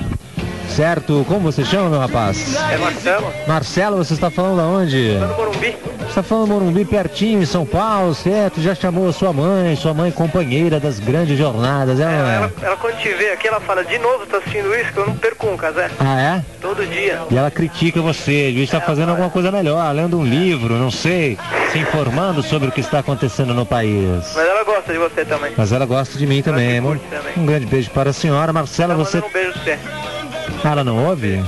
[0.68, 2.54] Certo, como você chama, meu rapaz?
[2.72, 3.32] É Marcelo?
[3.46, 5.16] Marcelo, você está falando aonde?
[5.18, 5.76] Tá no Morumbi?
[6.10, 8.60] Você está falando Morumbi, pertinho, em São Paulo, certo?
[8.60, 12.06] Já chamou a sua mãe, sua mãe companheira das grandes jornadas, é, é?
[12.06, 15.06] Ela, ela quando te vê aqui, ela fala, de novo, tá assistindo isso, que eu
[15.06, 15.88] não perco um, Casé.
[16.00, 16.44] Ah, é?
[16.60, 17.22] Todo dia.
[17.30, 21.38] E ela critica você, devia estar fazendo alguma coisa melhor, lendo um livro, não sei,
[21.70, 24.32] se informando sobre o que está acontecendo no país.
[24.34, 25.52] Mas ela gosta de você também.
[25.56, 26.80] Mas ela gosta de mim também.
[26.80, 26.98] Um,
[27.36, 28.52] um grande beijo para a senhora.
[28.52, 29.18] Marcela, você.
[29.18, 30.68] Mandando um beijo pra você.
[30.68, 31.40] Ela não ouve?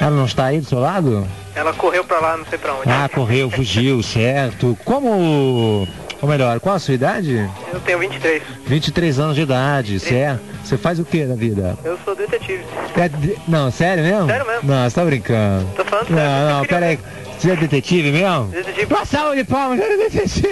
[0.00, 1.24] Ela não está aí do seu lado?
[1.54, 2.90] Ela correu pra lá, não sei pra onde.
[2.90, 4.76] Ah, correu, fugiu, certo.
[4.84, 5.86] Como.
[6.20, 7.50] Ou melhor, qual a sua idade?
[7.72, 8.42] Eu tenho 23.
[8.64, 10.40] 23 anos de idade, certo?
[10.64, 11.76] Você faz o que na vida?
[11.84, 12.64] Eu sou detetive.
[12.96, 14.26] É de- Não, sério mesmo?
[14.28, 14.62] Sério mesmo.
[14.72, 15.66] Não, você tá brincando.
[15.74, 16.22] Tô falando sério.
[16.22, 16.98] Não, não, pera aí.
[17.36, 18.44] Você é detetive mesmo?
[18.46, 18.94] Detetive.
[18.94, 20.48] Uma salva de palmas, eu era detetive.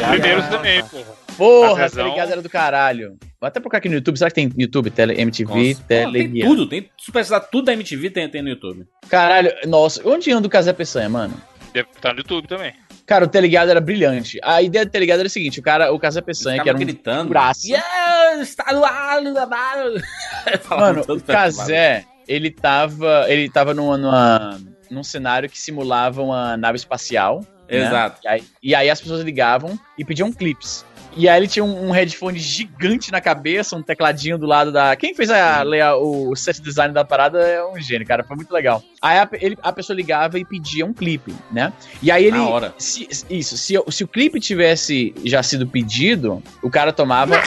[0.00, 1.25] Os primeiros também, porra.
[1.36, 2.04] Porra, Casezão.
[2.04, 2.32] tá ligado?
[2.32, 3.16] Era do caralho.
[3.40, 4.16] Vou até procurar aqui no YouTube.
[4.16, 6.90] Será que tem YouTube, tele, MTV, Nossa, pô, tem tudo, tem.
[6.98, 8.86] Se precisar tudo da MTV, tem, tem no YouTube.
[9.08, 11.34] Caralho, nossa, onde anda o Casé Peçanha, mano?
[11.72, 12.72] Deve estar no YouTube também.
[13.04, 14.38] Cara, o Teleguiado era brilhante.
[14.42, 16.80] A ideia do Teleguiado era o seguinte, o cara, o Casé Peçanha, que era um
[16.80, 17.22] gritando.
[17.22, 17.66] figuraça.
[17.68, 19.76] Yeah, está no ar, no ar.
[20.62, 24.60] Falava Mano, o Casé, ele tava, ele tava numa, numa-
[24.90, 27.40] num cenário que simulava uma nave espacial.
[27.70, 27.78] né?
[27.86, 28.20] Exato.
[28.24, 30.84] E, aí, e aí as pessoas ligavam e pediam clips.
[31.16, 34.94] E aí ele tinha um, um headphone gigante na cabeça, um tecladinho do lado da.
[34.96, 38.22] Quem fez a, a- o set design da parada é um gênio, cara.
[38.22, 38.82] Foi muito legal.
[39.00, 41.72] Aí a, ele- a pessoa ligava e pedia um clipe, né?
[42.02, 42.36] E aí ele.
[42.36, 42.74] Na hora.
[42.78, 47.40] se- isso, se, se o clipe tivesse já sido pedido, o cara tomava.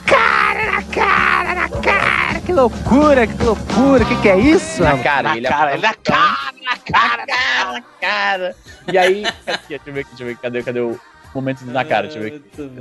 [2.46, 4.82] Que loucura, que loucura, que que é isso?
[4.82, 8.56] Na cara, ele cara, na cara, na cara, na cara, na cara.
[8.92, 11.00] E aí, aqui, deixa eu ver aqui, deixa eu ver, cadê, cadê o
[11.36, 12.72] momento do na cara, deixa eu ver aqui.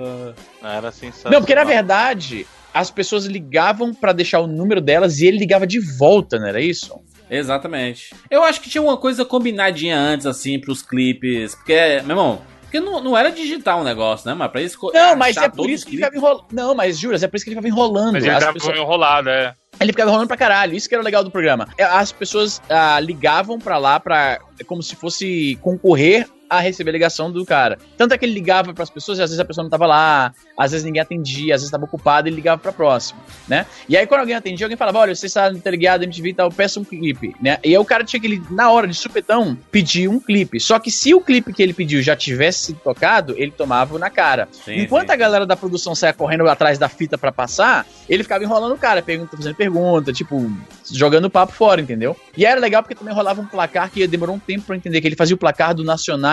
[0.62, 1.32] Não, era sensacional.
[1.32, 5.66] Não, porque na verdade, as pessoas ligavam pra deixar o número delas e ele ligava
[5.66, 6.98] de volta, não era isso?
[7.30, 8.14] Exatamente.
[8.30, 11.54] Eu acho que tinha uma coisa combinadinha antes, assim, pros clipes.
[11.54, 14.34] Porque, meu irmão, Porque não, não era digital o negócio, né?
[14.34, 14.78] Mas pra isso.
[14.92, 16.44] Não, mas é por isso que ele ficava enrolando.
[16.52, 18.12] Não, mas juras, é por isso que ele ficava enrolando.
[18.12, 19.54] Mas ele As tava pessoas- enrolado, é.
[19.80, 21.68] Ele ficava enrolando pra caralho, isso que era o legal do programa.
[21.78, 24.38] As pessoas ah, ligavam pra lá pra.
[24.58, 27.78] é como se fosse concorrer a receber a ligação do cara.
[27.96, 30.32] Tanto é que ele ligava pras pessoas e às vezes a pessoa não tava lá,
[30.56, 33.66] às vezes ninguém atendia, às vezes tava ocupado e ele ligava pra próxima, né?
[33.88, 36.80] E aí quando alguém atendia, alguém falava: olha, você está interligado, MTV e tal, peça
[36.80, 37.58] um clipe, né?
[37.64, 40.60] E aí o cara tinha que, ele, na hora de supetão, pedir um clipe.
[40.60, 44.10] Só que se o clipe que ele pediu já tivesse sido tocado, ele tomava na
[44.10, 44.48] cara.
[44.52, 48.44] Sim, Enquanto a galera da produção saia correndo atrás da fita pra passar, ele ficava
[48.44, 50.50] enrolando o cara, pergunta, fazendo pergunta, tipo,
[50.90, 52.16] jogando o papo fora, entendeu?
[52.36, 55.08] E era legal porque também rolava um placar que demorou um tempo pra entender, que
[55.08, 55.84] ele fazia o placar do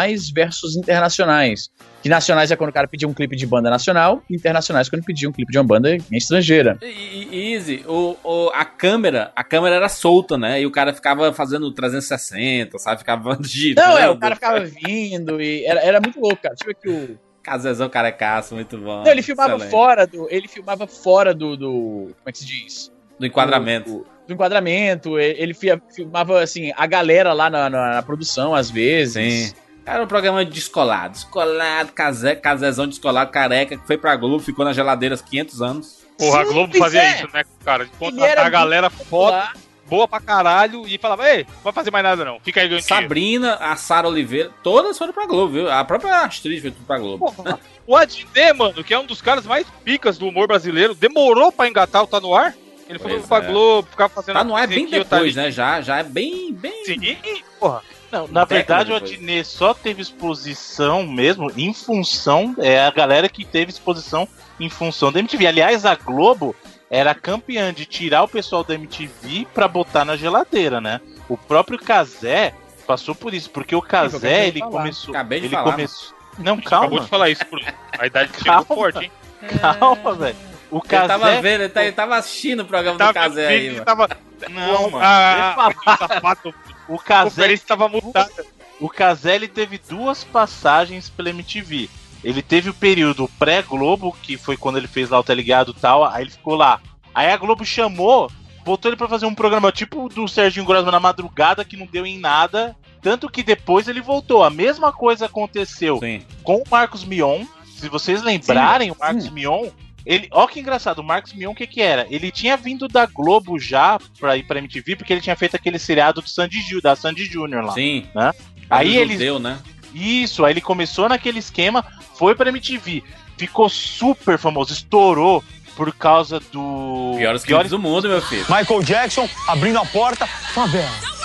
[0.06, 1.70] nacionais versus internacionais.
[2.02, 5.04] Que nacionais é quando o cara pedia um clipe de banda nacional, e internacionais quando
[5.04, 6.78] pedia um clipe de uma banda estrangeira.
[6.82, 10.62] E, Easy, o, o- a câmera, a câmera era solta, né?
[10.62, 13.00] E o cara ficava fazendo 360, sabe?
[13.00, 13.88] Ficava girando.
[13.88, 16.56] Não, é, o cara ficava vindo e era, era muito louco, cara.
[16.56, 17.26] Deixa eu ver aqui o.
[17.46, 19.04] Casezão carecaço, muito bom.
[19.04, 19.70] Não, ele filmava Excelente.
[19.72, 20.28] fora do.
[20.32, 21.56] Ele filmava fora do.
[21.56, 22.92] do como é que se diz?
[23.20, 23.90] Do enquadramento.
[24.00, 25.20] Do, do enquadramento.
[25.20, 25.54] Ele
[25.94, 29.14] filmava, assim, a galera lá na, na- na produção, às vezes.
[29.52, 29.54] Sim.
[29.86, 31.14] Era um programa descolado.
[31.14, 36.06] Descolado, casé, casezão descolado, careca, que foi pra Globo, ficou nas geladeiras 500 anos.
[36.18, 37.16] Porra, a Globo fazia é.
[37.16, 37.86] isso, né, cara?
[37.86, 39.52] De contratar a galera foda,
[39.88, 42.84] boa pra caralho, e falava, ei, não vai fazer mais nada não, fica aí ganhando
[42.84, 43.04] dinheiro.
[43.04, 45.70] Sabrina, a Sara Oliveira, todas foram pra Globo, viu?
[45.72, 47.32] A própria Astrid foi tudo pra Globo.
[47.32, 51.52] Porra, o Adnet, mano, que é um dos caras mais picas do humor brasileiro, demorou
[51.52, 52.56] pra engatar o Tá No Ar.
[52.88, 53.48] Ele foi pra é.
[53.48, 54.36] Globo, ficava fazendo...
[54.36, 55.48] Tá no ar bem eu tá depois, ali.
[55.48, 55.52] né?
[55.52, 56.86] Já, já é bem, bem.
[56.86, 57.18] Sim,
[57.60, 57.82] porra.
[58.20, 58.96] Não, na verdade, o.
[58.96, 62.56] Adnet só teve exposição mesmo em função.
[62.60, 64.28] É a galera que teve exposição
[64.60, 65.48] em função da MTV.
[65.48, 66.56] Aliás, a Globo
[66.90, 71.02] era campeã de tirar o pessoal da MTV pra botar na geladeira, né?
[71.28, 72.54] O próprio Casé
[72.88, 74.72] passou por isso, porque o de ele falar.
[74.72, 75.14] começou.
[75.14, 76.16] Acabei de ele falar, começou.
[76.38, 77.66] Não, Acabou calma, de falar isso, Bruno.
[77.98, 78.66] A idade chegou Calma.
[78.66, 79.12] forte, hein?
[79.60, 80.36] calma, velho.
[80.72, 81.08] O Eu Casé.
[81.08, 83.86] tava vendo, ele, tá- ele tava assistindo o programa do Casé aí, ele mano.
[83.86, 84.10] tava...
[84.50, 85.04] Não, mano.
[85.06, 86.54] Ah, sapato,
[86.88, 88.46] O a Casé conferência tava mutada.
[88.80, 91.90] O Caselli teve duas passagens pela MTV.
[92.24, 96.04] Ele teve o período pré-Globo, que foi quando ele fez lá o Teligado e tal,
[96.04, 96.82] aí ele ficou lá.
[97.14, 98.30] Aí a Globo chamou,
[98.64, 102.06] botou ele pra fazer um programa tipo do Serginho Grosman na madrugada, que não deu
[102.06, 102.76] em nada.
[103.02, 104.44] Tanto que depois ele voltou.
[104.44, 106.24] A mesma coisa aconteceu Sim.
[106.44, 107.46] com o Marcos Mion.
[107.78, 109.70] Se vocês lembrarem, o Marcos Mion.
[110.06, 112.06] Ele, ó que engraçado, o Marcos Mion, o que que era?
[112.10, 115.80] Ele tinha vindo da Globo já pra ir pra MTV, porque ele tinha feito aquele
[115.80, 117.74] seriado do Sandy Ju, da Sandy Júnior lá.
[117.74, 118.06] Sim.
[118.14, 118.32] Né?
[118.70, 119.60] Aí ele judeu, né?
[119.94, 121.84] isso, aí ele começou naquele esquema,
[122.16, 123.04] foi pra MTV,
[123.38, 125.44] ficou super famoso, estourou
[125.76, 127.16] por causa do.
[127.18, 128.46] Piores clipes do mundo, meu filho.
[128.50, 131.16] Michael Jackson abrindo a porta, favela.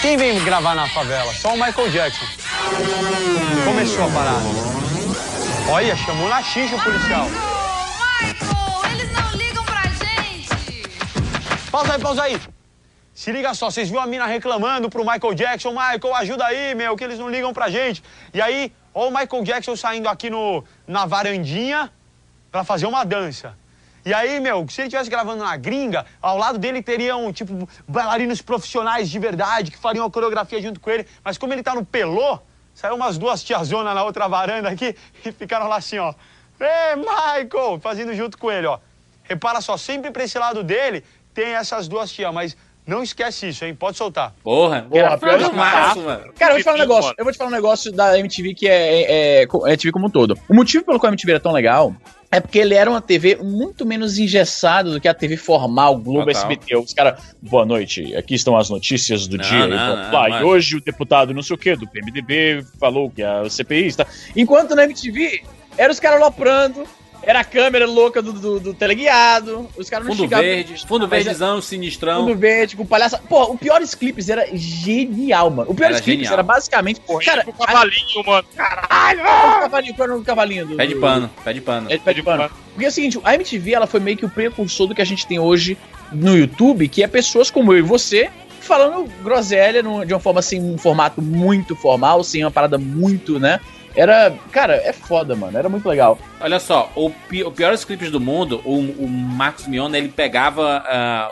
[0.00, 1.32] Quem vem gravar na favela?
[1.34, 2.24] Só o Michael Jackson.
[3.64, 4.99] Começou a parada.
[5.68, 7.26] Olha, chamou na xixa o policial.
[8.20, 10.50] Michael, eles não ligam pra gente.
[11.70, 12.40] Pausa aí, pausa aí.
[13.14, 16.96] Se liga só, vocês viram a mina reclamando pro Michael Jackson, Michael, ajuda aí, meu,
[16.96, 18.02] que eles não ligam pra gente.
[18.32, 21.90] E aí, ó o Michael Jackson saindo aqui no, na varandinha
[22.50, 23.54] pra fazer uma dança.
[24.04, 28.40] E aí, meu, se ele estivesse gravando na gringa, ao lado dele teriam, tipo, bailarinos
[28.40, 31.06] profissionais de verdade que fariam a coreografia junto com ele.
[31.22, 32.38] Mas como ele tá no pelô,
[32.80, 36.14] saiu umas duas tiazonas na outra varanda aqui e ficaram lá assim, ó.
[36.58, 37.78] Ê, Michael!
[37.80, 38.78] Fazendo junto com ele, ó.
[39.24, 41.04] Repara só, sempre pra esse lado dele
[41.34, 42.56] tem essas duas tias, mas
[42.86, 43.74] não esquece isso, hein?
[43.74, 44.34] Pode soltar.
[44.42, 46.32] Porra, Porra, pior que massa, mano.
[46.32, 47.14] Cara, eu vou te falar um negócio.
[47.18, 50.06] Eu vou te falar um negócio da MTV que é, é, é, é MTV como
[50.06, 50.36] um todo.
[50.48, 51.94] O motivo pelo qual a MTV era tão legal
[52.32, 56.26] é porque ele era uma TV muito menos engessada do que a TV formal, Globo
[56.26, 56.42] Total.
[56.42, 56.76] SBT.
[56.76, 59.66] Os caras, boa noite, aqui estão as notícias do Não, dia.
[59.66, 60.40] não, e, não, blá.
[60.40, 64.06] E hoje o deputado não sei o que do PMDB falou que a CPI está.
[64.36, 65.42] Enquanto na MTV
[65.76, 66.84] era os caras loprando,
[67.22, 71.04] era a câmera louca do, do, do teleguiado, os caras não Fundo chegavam- verde, fundo
[71.04, 72.22] é- verdezão, sinistrão.
[72.26, 73.18] Fundo verde, com palhaça.
[73.28, 75.70] Pô, o Piores Clipes era genial, mano.
[75.70, 76.32] O Piores Era Clipes genial.
[76.34, 77.00] era basicamente.
[77.24, 78.44] cara, com o cavalinho, mano.
[78.56, 79.20] Caralho!
[79.20, 80.76] o cavalinho, qual era o cavalinho do.
[80.76, 81.90] Pé de pano, pé de pano.
[81.90, 82.50] É de pé de pano.
[82.72, 85.06] Porque é o seguinte, a MTV ela foi meio que o precursor do que a
[85.06, 85.76] gente tem hoje
[86.12, 90.40] no YouTube, que é pessoas como eu e você falando groselha no- de uma forma
[90.40, 93.58] assim, um formato muito formal, sem uma parada muito, né?
[93.94, 95.58] Era, cara, é foda, mano.
[95.58, 96.18] Era muito legal.
[96.40, 97.50] Olha só, o, pi o
[97.84, 100.82] clipes do mundo, o, o Marcos Mion, ele pegava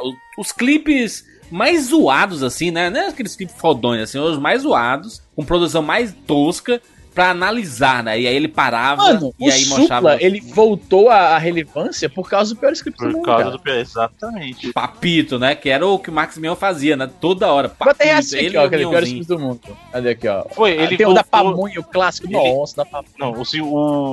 [0.02, 2.90] o- os clipes mais zoados, assim, né?
[2.90, 6.80] Não é aqueles clipes fodões, assim, os mais zoados, com produção mais tosca,
[7.18, 8.20] pra analisar, né?
[8.20, 10.22] E aí ele parava Mano, e o aí Supla, mostrava.
[10.22, 13.58] ele voltou à relevância por causa do pior script do Por mundo, causa cara.
[13.58, 13.70] do.
[13.70, 14.72] Exatamente.
[14.72, 15.56] Papito, né?
[15.56, 17.10] Que era o que o Max Mion fazia, né?
[17.20, 17.66] Toda hora.
[17.76, 19.60] Bota aí Papito, assim aqui, ele ó, e o aquele pior script do mundo.
[19.90, 20.44] Cadê aqui, ó?
[20.50, 22.28] Foi, Ah, ele Tem o da voltou- Pamonha, o clássico.
[22.28, 23.08] Ele- Nossa, da Pamonha.
[23.18, 23.64] Não, o,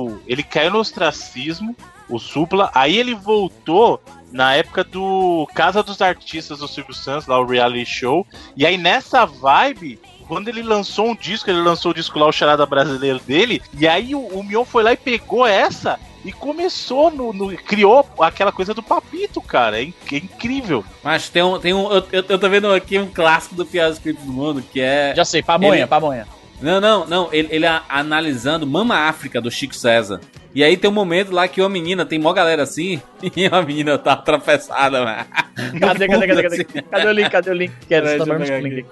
[0.08, 1.76] o- ele caiu no ostracismo,
[2.08, 4.02] o Supla, aí ele voltou
[4.32, 8.26] na época do Casa dos Artistas do Silvio Santos, lá o reality show,
[8.56, 12.32] e aí nessa vibe, quando ele lançou um disco, ele lançou o disco lá, o
[12.32, 17.10] Charada Brasileiro dele, e aí o, o Mion foi lá e pegou essa e começou
[17.10, 20.84] no, no- criou aquela coisa do papito, cara, é, é incrível.
[21.04, 21.58] Mas tem um.
[21.60, 24.60] Tem um eu, eu, eu tô vendo aqui um clássico do pior script do mundo,
[24.72, 25.12] que é.
[25.14, 26.26] Já sei, Pamonha, Ele- Pamonha.
[26.60, 27.28] Não, não, não.
[27.32, 30.20] Ele, ele a- analisando Mama África do Chico César.
[30.54, 33.00] E aí tem um momento lá que uma menina, tem mó galera assim,
[33.36, 35.26] e a menina tá atravessada, mano.
[35.80, 36.82] Cadê, cadê, cadê, cadê?
[36.82, 37.30] Cadê o link?
[37.30, 37.72] Cadê o link?
[37.88, 38.86] Quero link.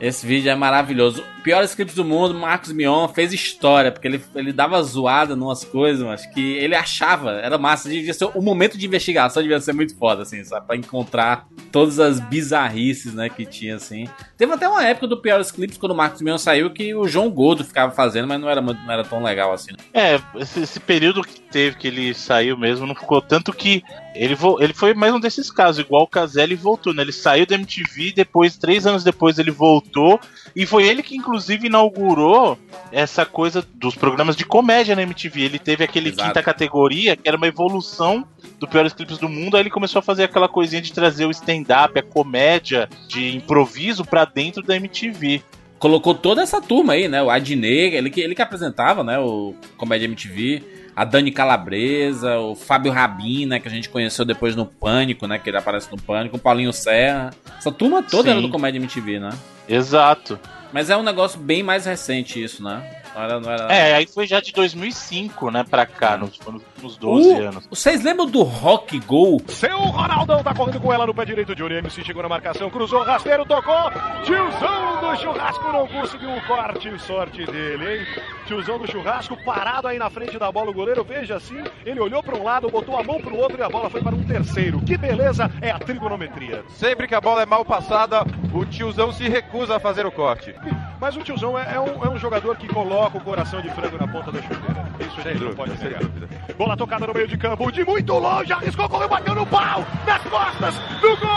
[0.00, 1.22] Esse vídeo é maravilhoso.
[1.44, 6.04] Pior script do mundo, Marcos Mion fez história, porque ele, ele dava zoada numas coisas,
[6.04, 7.88] mas que ele achava, era massa.
[7.88, 10.66] Devia ser, o momento de investigação devia ser muito foda, assim, sabe?
[10.66, 14.08] Pra encontrar todas as bizarrices, né, que tinha, assim.
[14.36, 17.30] Teve até uma época do Piores Clips, quando o Marcos Mion saiu, que o João
[17.30, 19.72] Gordo ficava fazendo, mas não era, não era tão legal assim.
[19.72, 19.78] né?
[19.92, 23.82] É, esse, esse período que teve que ele saiu mesmo não ficou tanto que
[24.14, 27.02] ele, vo- ele foi mais um desses casos, igual o Caselli voltou, né?
[27.02, 30.20] Ele saiu da MTV, depois, três anos depois, ele voltou,
[30.54, 32.56] e foi ele que, inclusive, inaugurou
[32.92, 35.40] essa coisa dos programas de comédia na MTV.
[35.42, 36.28] Ele teve aquele Exato.
[36.28, 38.24] quinta categoria, que era uma evolução
[38.60, 41.30] do Piores Clipes do Mundo, aí ele começou a fazer aquela coisinha de trazer o
[41.30, 45.42] stand-up, a comédia de improviso pra dentro da MTV.
[45.78, 47.22] Colocou toda essa turma aí, né?
[47.22, 49.18] O Adnei, ele que, ele que apresentava, né?
[49.18, 50.62] O Comédia MTV.
[50.96, 53.58] A Dani Calabresa, o Fábio Rabin, né?
[53.58, 55.38] Que a gente conheceu depois no Pânico, né?
[55.38, 56.36] Que ele aparece no Pânico.
[56.36, 57.30] O Paulinho Serra.
[57.58, 58.30] Essa turma toda Sim.
[58.30, 59.30] era do Comédia MTV, né?
[59.68, 60.38] Exato.
[60.72, 62.82] Mas é um negócio bem mais recente isso, né?
[63.14, 63.72] Não era, não era...
[63.72, 67.48] É, aí foi já de 2005, né, pra cá, nos, foi nos últimos 12 O-
[67.48, 67.66] anos.
[67.68, 69.38] Vocês lembram do Rock Go?
[69.48, 71.54] Seu Ronaldão tá correndo com ela no pé direito.
[71.54, 73.90] Johnny MC chegou na marcação, cruzou, rasteiro, tocou.
[74.24, 76.98] Tiozão do churrasco não conseguiu o corte.
[77.00, 78.06] Sorte dele, hein?
[78.46, 80.70] Tiozão do churrasco parado aí na frente da bola.
[80.70, 83.62] O goleiro, veja assim, ele olhou para um lado, botou a mão pro outro e
[83.62, 84.80] a bola foi para um terceiro.
[84.82, 86.64] Que beleza é a trigonometria.
[86.70, 90.54] Sempre que a bola é mal passada, o tiozão se recusa a fazer o corte.
[91.00, 93.98] Mas o tiozão é, é um, é um jogador que coloca o coração de frango
[93.98, 94.84] na ponta da chuteira.
[95.00, 96.00] Isso a gente não pode negar.
[96.00, 96.28] dúvida.
[96.74, 100.20] Bola tocada no meio de campo, de muito longe, arriscou, correu, bateu no pau, nas
[100.22, 101.28] costas, no gol!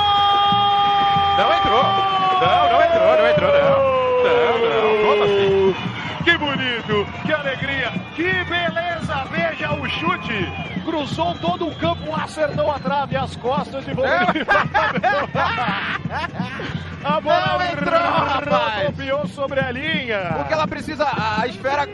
[1.38, 1.84] Não entrou.
[2.42, 3.78] Não, não entrou, não entrou, não.
[4.24, 4.98] Não, não.
[5.06, 5.76] Como assim?
[6.24, 10.52] Que bonito, que alegria, que beleza, veja o chute,
[10.84, 14.16] cruzou todo o campo, acertou a trave, as costas de Volney.
[17.04, 19.32] A bola Não entrou, rapaz.
[19.32, 20.34] sobre a linha.
[20.36, 21.88] Porque ela precisa, a esfera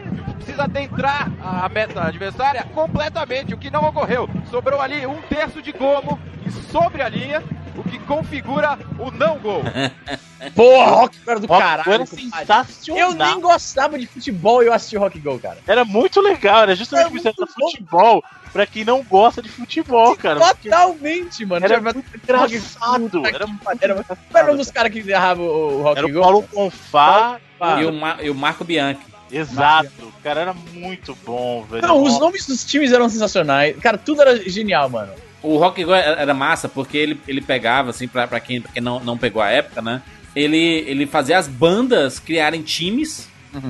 [0.54, 4.30] precisa adentrar a meta adversária completamente, o que não ocorreu.
[4.50, 7.42] Sobrou ali um terço de gomo e sobre a linha,
[7.78, 9.64] o que configura o não gol.
[10.56, 11.94] Porra, Rock Go era do Rock caralho.
[11.94, 13.02] Era sensacional.
[13.02, 15.58] Eu nem gostava de futebol e eu assisti Rock Go, cara.
[15.66, 20.40] Era muito legal, era justamente Era isso, futebol, pra quem não gosta de futebol, cara.
[20.42, 21.66] Totalmente, mano.
[21.66, 23.46] Era muito engraçado, Era, era
[23.80, 26.22] era, era um dos caras que errava o, o Rock Era o.
[26.22, 27.40] Paulo Confá.
[27.80, 29.13] E, o Ma- e o Marco Bianchi.
[29.34, 31.82] Exato, o cara era muito bom, velho.
[31.86, 33.76] Não, os nomes dos times eram sensacionais.
[33.78, 35.12] Cara, tudo era genial, mano.
[35.42, 38.82] O Rock Go era massa porque ele, ele pegava, assim, pra, pra quem, pra quem
[38.82, 40.02] não, não pegou a época, né?
[40.36, 40.58] Ele,
[40.88, 43.28] ele fazia as bandas criarem times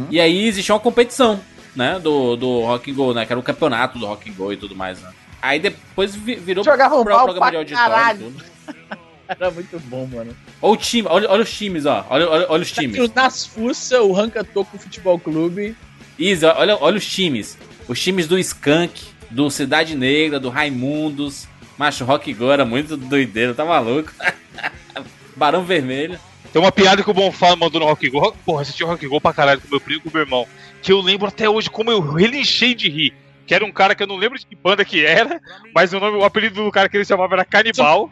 [0.09, 1.39] e aí existia uma competição,
[1.75, 1.99] né?
[1.99, 3.25] Do, do Rock Go, né?
[3.25, 5.09] Que era o campeonato do Rock Go e tudo mais, né?
[5.41, 8.33] Aí depois vi- virou Jogavam pro mal programa de pra auditório
[8.69, 8.93] e.
[9.27, 10.35] Era muito bom, mano.
[10.61, 12.05] Olha o time, olha, olha os times, ó.
[12.09, 12.95] Olha, olha, olha os times.
[12.95, 15.75] Tinha o Nas Fuça, o Ranca Toco Futebol Clube.
[16.17, 17.57] Isa, olha, olha os times.
[17.87, 21.47] Os times do Skank, do Cidade Negra, do Raimundos.
[21.77, 24.11] Macho, Rock Go era muito doideiro, tá maluco?
[25.35, 26.19] Barão Vermelho.
[26.51, 28.31] Tem uma piada que o Bonfá mandou no Rock Go.
[28.45, 30.47] Porra, assisti o Rock Go pra caralho com meu primo e com meu irmão.
[30.83, 33.13] Que eu lembro até hoje como eu relinchei de rir.
[33.47, 35.41] Que era um cara que eu não lembro de que banda que era,
[35.73, 38.11] mas o nome, o apelido do cara que ele chamava era Canibal.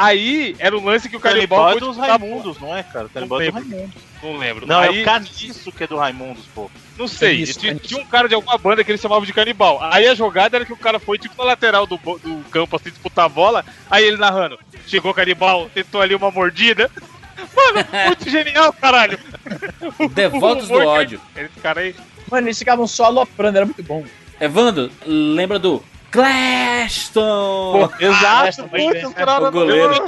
[0.00, 1.68] Aí era um lance que o Canibal.
[1.68, 3.06] É foi dos Raimundos, não é, cara?
[3.12, 3.60] Canibal é lembro.
[3.60, 4.02] Raimundos.
[4.22, 4.66] Não lembro.
[4.66, 6.70] Não, é Aí- o Caniço que é do Raimundos, pô.
[6.96, 9.78] Não sei, Caniço, tinha, tinha um cara de alguma banda que ele chamava de canibal.
[9.82, 12.88] Aí a jogada era que o cara foi tipo na lateral do, do campo, assim,
[12.88, 13.62] disputar a bola.
[13.90, 16.90] Aí ele narrando: chegou canibal, tentou ali uma mordida.
[17.54, 19.18] Mano, muito genial, caralho.
[20.14, 21.20] Devotos do O ódio.
[21.36, 21.94] Esse cara aí.
[22.30, 24.02] Mano, eles ficavam só aloprando, era muito bom.
[24.40, 27.88] Evandro, lembra do Claston?
[27.98, 30.06] Exato, pode muito cara O goleiro.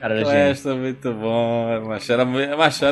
[0.00, 0.20] Cara.
[0.20, 1.66] É muito bom,
[2.12, 2.24] era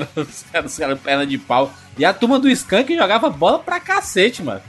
[0.25, 1.71] os caras, os caras perna de pau.
[1.99, 4.63] E a turma do Skank jogava bola pra cacete, mano.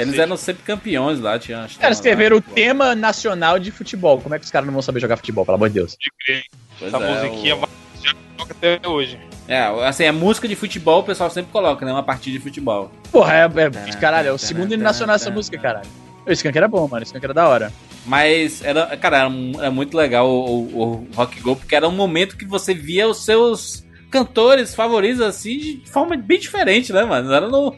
[0.00, 4.20] Eles eram sempre campeões lá, tinha Cara, escreveram lá, o tema nacional de futebol.
[4.20, 5.96] Como é que os caras não vão saber jogar futebol, pelo amor de Deus?
[6.00, 6.44] De crer.
[6.78, 7.68] Pois Essa é, musiquinha o-
[8.02, 9.18] já toca até hoje.
[9.48, 11.90] É, assim, a música de futebol o pessoal sempre coloca, né?
[11.92, 12.90] Uma partida de futebol.
[13.10, 15.88] Porra, é, é- caralho, é o segundo hino nacional essa música, caralho.
[16.26, 17.00] O Skank era bom, mano.
[17.02, 17.72] O Skank era da hora.
[18.04, 21.92] Mas era, cara, era, era muito legal o, o- o Rock Go, porque era um
[21.92, 27.32] momento que você via os seus cantores favoritos assim de forma bem diferente, né, mano?
[27.32, 27.74] Era no,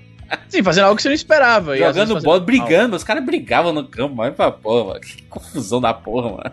[0.49, 1.77] Sim, fazendo algo que você não esperava.
[1.77, 2.47] jogando bola, mal.
[2.47, 5.01] brigando, os caras brigavam no campo, mas pra porra, mano.
[5.01, 6.53] que confusão da porra, mano.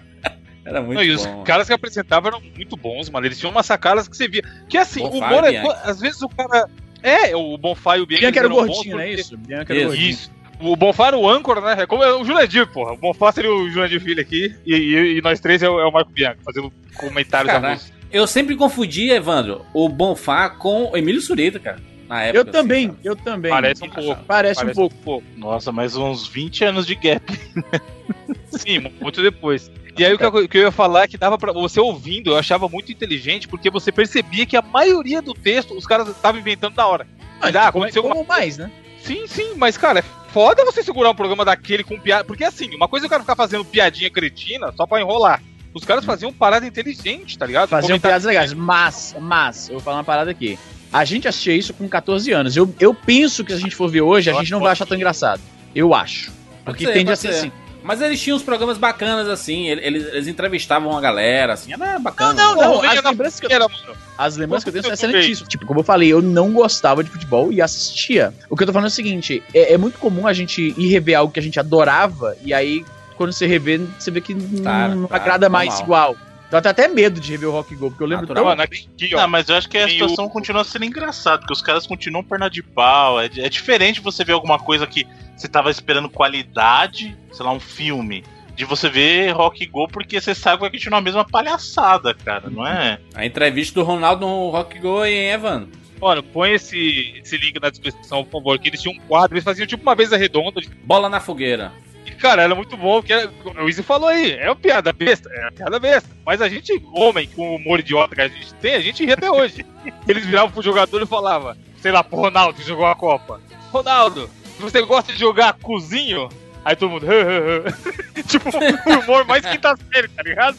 [0.67, 3.25] Era muito Não, e os caras que apresentavam eram muito bons, mano.
[3.25, 4.43] Eles tinham umas sacadas que você via.
[4.67, 5.57] Que assim, o humor é.
[5.83, 6.69] Às vezes o cara.
[7.01, 8.23] É, o Bonfá e o Bianchi.
[8.25, 9.37] Bianca era o gordinho, não é isso?
[9.37, 10.09] Bianca era o gordinho.
[10.09, 10.31] Isso.
[10.59, 11.83] O Bonfá era o âncora, né?
[11.83, 12.93] É como é o Jurandir, porra.
[12.93, 14.53] O Bonfá seria o Jurandir Filho aqui.
[14.65, 17.73] E, e- e nós três é o, é o Marco Bianchi, fazendo comentários da Caraca.
[17.75, 17.97] música.
[18.11, 21.77] Eu sempre confundia, Evandro, o Bonfá com o Emílio Surita, cara.
[22.09, 22.37] Na época.
[22.37, 22.99] Eu assim, também, cara.
[23.03, 23.51] eu também.
[23.51, 24.23] Parece um pouco.
[24.25, 25.23] Parece, um pouco.
[25.35, 27.21] Nossa, mais uns 20 anos de gap.
[28.51, 29.69] Sim, muito depois.
[29.97, 31.51] E aí o que, eu, o que eu ia falar é que dava pra.
[31.51, 35.85] Você ouvindo, eu achava muito inteligente, porque você percebia que a maioria do texto os
[35.87, 37.07] caras estavam inventando da hora.
[37.41, 38.71] Ah, Ah, como, aconteceu como mais, né?
[39.01, 42.23] Sim, sim, mas cara, é foda você segurar um programa daquele com piada.
[42.23, 45.41] Porque assim, uma coisa é o cara ficar fazendo piadinha cretina só pra enrolar.
[45.73, 47.69] Os caras faziam parada inteligente, tá ligado?
[47.69, 48.53] Faziam Comentar- piadas legais.
[48.53, 50.57] Mas, mas, eu vou falar uma parada aqui.
[50.91, 52.55] A gente assistia isso com 14 anos.
[52.55, 54.85] Eu, eu penso que se a gente for ver hoje, a gente não vai achar
[54.85, 55.41] tão engraçado.
[55.75, 56.31] Eu acho.
[56.65, 57.39] Porque ser, tende a ser ser.
[57.39, 57.51] assim.
[57.87, 59.67] Mas eles tinham uns programas bacanas, assim.
[59.69, 61.71] ele- Eles, eles entrevistavam a galera, assim.
[61.71, 62.33] Era bacana.
[62.33, 63.69] Não, não, Pô, vinha as lembranças que eu-.
[64.17, 65.47] As lembranças que eu tenho são excelentíssimas.
[65.49, 68.33] Tipo, como eu falei, eu não gostava de futebol e assistia.
[68.49, 70.87] O que eu tô falando é o seguinte: é, é muito comum a gente ir
[70.89, 72.83] rever algo que a gente adorava, e aí,
[73.15, 75.85] quando você revê, você vê que não- Tá, não tá, agrada mais normal.
[75.85, 76.26] igual.
[76.49, 78.43] Dá até até medo de rever o Rock Go, porque eu lembro Natural.
[78.43, 78.49] tão.
[78.51, 79.17] Mano, aqui, ó.
[79.21, 82.23] Não, mas eu acho que a situação o- continua sendo engraçada, porque os caras continuam
[82.23, 83.19] perna de pau.
[83.19, 87.59] É, é diferente você ver alguma coisa que você tava esperando qualidade, sei lá, um
[87.59, 88.23] filme,
[88.55, 92.49] de você ver Rock Go, porque você sabe que vai continuar a mesma palhaçada, cara,
[92.49, 92.99] não é?
[93.13, 95.67] A entrevista do Ronaldo no Rock Go, hein, Evan?
[96.01, 99.43] Mano, põe esse, esse link na descrição, por favor, que eles tinham um quadro, eles
[99.43, 100.61] faziam tipo uma mesa redonda.
[100.83, 101.71] Bola na fogueira.
[102.19, 105.41] Cara, era muito bom, porque era, o Izzy falou aí, é uma piada besta, é
[105.41, 106.09] uma piada besta.
[106.25, 109.11] Mas a gente, homem, com o humor idiota que a gente tem, a gente ri
[109.11, 109.65] até hoje.
[110.07, 113.39] Eles viravam pro jogador e falavam, sei lá, pro Ronaldo que jogou a Copa.
[113.71, 116.29] Ronaldo, você gosta de jogar cozinho?
[116.65, 117.05] Aí todo mundo.
[118.27, 120.57] tipo, o humor mais quinta série, tá ligado?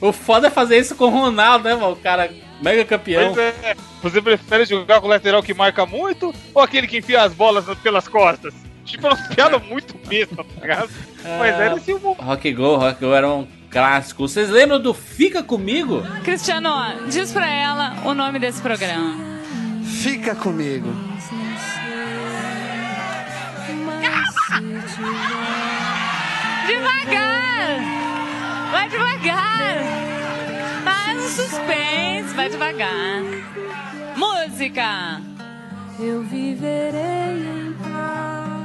[0.00, 1.92] O foda é fazer isso com o Ronaldo, né, mano?
[1.92, 2.30] O cara
[2.60, 3.30] mega campeão.
[3.30, 7.22] Mas é, você prefere jogar com o lateral que marca muito ou aquele que enfia
[7.22, 8.54] as bolas pelas costas?
[8.86, 10.90] Tipo, uma piada muito besta, tá ligado?
[11.38, 12.16] Mas era esse humor.
[12.18, 14.26] Rock Go, Rock Go era um clássico.
[14.26, 16.02] Vocês lembram do Fica Comigo?
[16.22, 16.70] Cristiano,
[17.10, 19.16] diz pra ela o nome desse programa.
[19.84, 20.88] Fica comigo.
[26.66, 27.80] Devagar!
[28.70, 29.76] Vai devagar!
[30.84, 33.22] Faz um suspense, vai devagar.
[34.16, 35.20] Música!
[35.98, 38.55] Eu viverei em paz.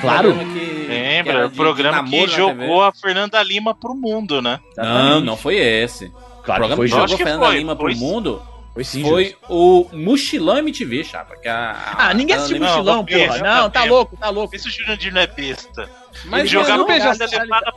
[0.00, 0.32] Claro.
[0.34, 1.32] Programa que- que Lembra?
[1.34, 4.58] era O de- programa que jogou a Fernanda Lima pro mundo, né?
[4.76, 6.10] Não, não foi esse.
[6.42, 8.42] Claro o programa que foi, que jogou que Fernanda foi, Lima foi pro mundo
[8.72, 11.36] Foi sim, foi o Mochilão MTV, chapa.
[11.36, 13.38] Que a, Ah, ninguém a- assistiu a- Mochilão, não, beijo, porra.
[13.42, 13.94] Não, tá beijo.
[13.94, 14.54] louco, tá louco.
[14.56, 15.90] Esse Jurandir não é besta.
[16.26, 17.72] Mas ele jogava já- essa levada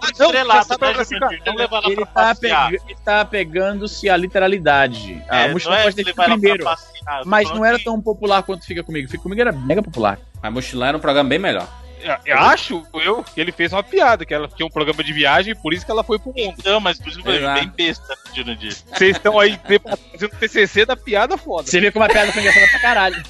[0.79, 1.41] né, Jurandir?
[1.45, 2.35] Não levar ela Ele tá,
[2.71, 5.21] ele tá pegando-se a literalidade.
[5.27, 6.63] Ah, É, o não Mochilão é pode ter primeiro.
[6.63, 9.09] passear, Mas não era tão popular quanto Fica Comigo.
[9.09, 10.19] Fica Comigo era mega popular.
[10.41, 11.67] Mas Mochilão era um programa bem melhor.
[12.25, 15.55] Eu- acho eu que ele fez uma piada, que ela tinha um programa de viagem,
[15.55, 16.55] por isso que ela foi pro mundo.
[16.65, 18.75] Não, mas por isso que eu bem besta, Jurandir.
[18.93, 19.59] Vocês estão aí
[20.11, 21.69] fazendo TCC da piada foda.
[21.69, 23.23] Você vê como a piada foi engraçada pra caralho.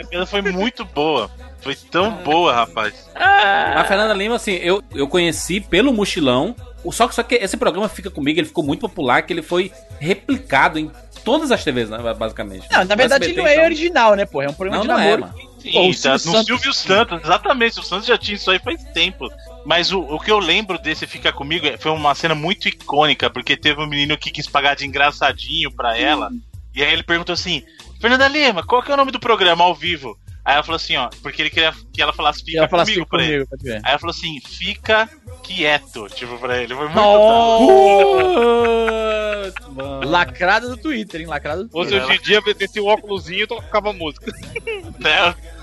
[0.00, 1.30] A piada foi muito boa.
[1.60, 3.08] Foi tão boa, rapaz.
[3.14, 6.54] A Fernanda Lima, assim, eu, eu conheci pelo Mochilão.
[6.82, 9.42] O- Só que, só que esse programa fica comigo, ele ficou muito popular, que ele
[9.42, 10.90] foi replicado em
[11.22, 12.66] todas as TVs, né, basicamente.
[12.72, 13.64] Não, na verdade ele SBT, não é então.
[13.66, 14.46] original, né, porra?
[14.46, 15.20] É um programa Não, de não é, namoro.
[15.36, 15.49] mano.
[15.60, 17.80] Sim, Pô, o tá, Silvio no Santos- Silvio Santos, exatamente.
[17.80, 19.28] O Santos já tinha isso aí faz tempo.
[19.64, 23.28] Mas o, o que eu lembro desse Fica Comigo é- foi uma cena muito icônica,
[23.28, 26.30] porque teve um menino que quis pagar de engraçadinho pra ela.
[26.74, 27.62] E aí ele perguntou assim:
[28.00, 30.16] Fernanda Lima, qual que é o nome do programa ao vivo?
[30.42, 33.04] Aí ela falou assim, ó, porque ele queria que ela falasse fica ela falasse comigo
[33.04, 33.44] Fica pra ele.
[33.60, 33.74] Ver.
[33.84, 35.06] Aí ela falou assim, fica
[35.42, 36.74] quieto, tipo, pra ele.
[36.74, 38.70] Foi muito bom.
[40.06, 41.26] Lacrada do Twitter, hein?
[41.26, 42.02] Lacrada do Twitter.
[42.04, 44.32] hoje em dia, descia o óculosinho e tocava música.
[44.98, 45.34] né?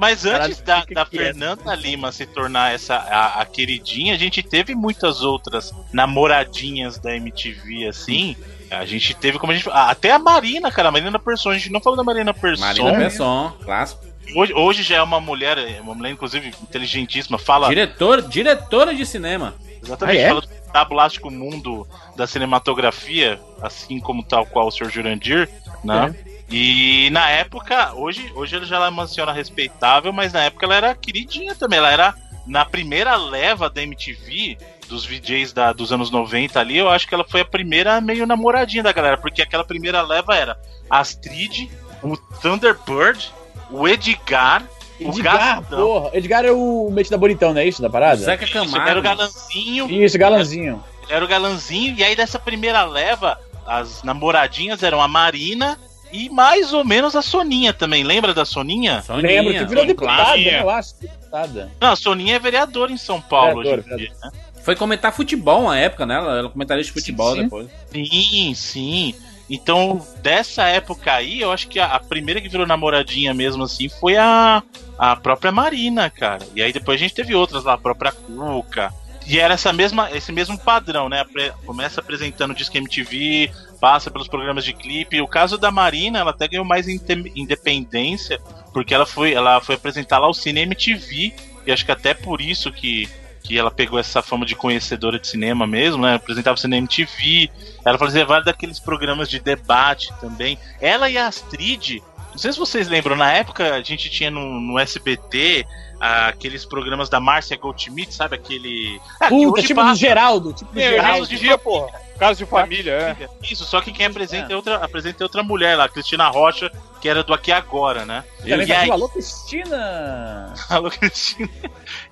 [0.00, 4.14] Mas antes da, que da que é Fernanda Lima se tornar essa a, a queridinha,
[4.14, 8.34] a gente teve muitas outras namoradinhas da MTV, assim.
[8.70, 9.68] A gente teve, como a gente.
[9.70, 11.50] Até a Marina, cara, a Marina Persson.
[11.50, 12.64] A gente não falou da Marina Persson.
[12.64, 14.06] Marina Persson, clássico.
[14.34, 17.36] Hoje, hoje já é uma mulher, é uma mulher, inclusive, inteligentíssima.
[17.36, 17.68] Fala.
[17.68, 19.54] Diretor, diretora de cinema.
[19.82, 20.28] Exatamente, Ah, é?
[20.28, 21.86] fala do tabulástico mundo
[22.16, 24.88] da cinematografia, assim como tal qual o Sr.
[24.88, 25.48] Jurandir,
[25.84, 26.14] né?
[26.50, 30.94] E na época, hoje, hoje ela já ela menciona respeitável, mas na época ela era
[30.94, 31.78] queridinha também.
[31.78, 32.14] Ela era
[32.46, 34.58] na primeira leva da MTV,
[34.88, 38.26] dos VJs da, dos anos 90 ali, eu acho que ela foi a primeira meio
[38.26, 40.58] namoradinha da galera, porque aquela primeira leva era
[40.90, 41.70] Astrid,
[42.02, 43.32] o Thunderbird,
[43.70, 44.64] o Edgar,
[45.00, 45.78] o Edgar, Gastão.
[45.78, 46.10] porra.
[46.12, 47.80] Edgar é o metido bonitão, não é isso?
[47.80, 48.16] Da parada?
[48.16, 48.76] Zeca Isso, Camargo.
[48.78, 49.90] ele era o galanzinho.
[49.90, 50.84] Isso, galanzinho.
[51.04, 55.78] Ele era o galanzinho, e aí dessa primeira leva, as namoradinhas eram a Marina
[56.12, 58.02] e mais ou menos a Soninha também.
[58.02, 59.02] Lembra da Soninha?
[59.08, 60.94] Lembro, que virou deputada, né, eu acho.
[61.00, 61.70] Deputada.
[61.80, 64.30] Não, a Soninha é vereadora em São Paulo Vereadora, hoje em dia, né?
[64.62, 66.16] Foi comentar futebol na época, né?
[66.16, 67.42] Ela ela comentarista de futebol sim.
[67.44, 67.68] depois.
[67.92, 69.14] Sim, sim.
[69.48, 73.88] Então, dessa época aí, eu acho que a, a primeira que virou namoradinha mesmo assim
[73.88, 74.62] foi a,
[74.96, 76.46] a própria Marina, cara.
[76.54, 78.92] E aí depois a gente teve outras lá, a própria Cuca.
[79.26, 81.24] E era essa mesma, esse mesmo padrão, né?
[81.64, 85.20] Começa apresentando o Disque MTV, passa pelos programas de clipe.
[85.20, 88.40] O caso da Marina, ela até ganhou mais independência,
[88.72, 91.32] porque ela foi, ela foi apresentar lá o Cine MTV,
[91.66, 93.08] e acho que até por isso que,
[93.42, 96.14] que ela pegou essa fama de conhecedora de cinema mesmo, né?
[96.14, 97.50] Apresentava o Cine MTV,
[97.84, 100.58] ela fazia vários daqueles programas de debate também.
[100.80, 102.02] Ela e a Astrid,
[102.40, 105.66] sei se vocês lembram, na época a gente tinha no, no SBT
[106.00, 108.34] ah, aqueles programas da Márcia Goldschmidt, sabe?
[108.36, 109.00] Aquele.
[109.20, 109.98] Ah, que Puta, tipo do passa.
[110.00, 110.52] Geraldo.
[110.52, 111.26] Tipo do É, Geraldo.
[111.26, 111.88] de dia, porra.
[112.18, 113.28] Casos de família, é.
[113.42, 117.08] Isso, só que quem apresenta é outra, apresenta é outra mulher lá, Cristina Rocha, que
[117.08, 118.24] era do Aqui Agora, né?
[118.40, 120.54] Também E aí- fazia Alô, Cristina!
[120.68, 121.48] Alô, Cristina.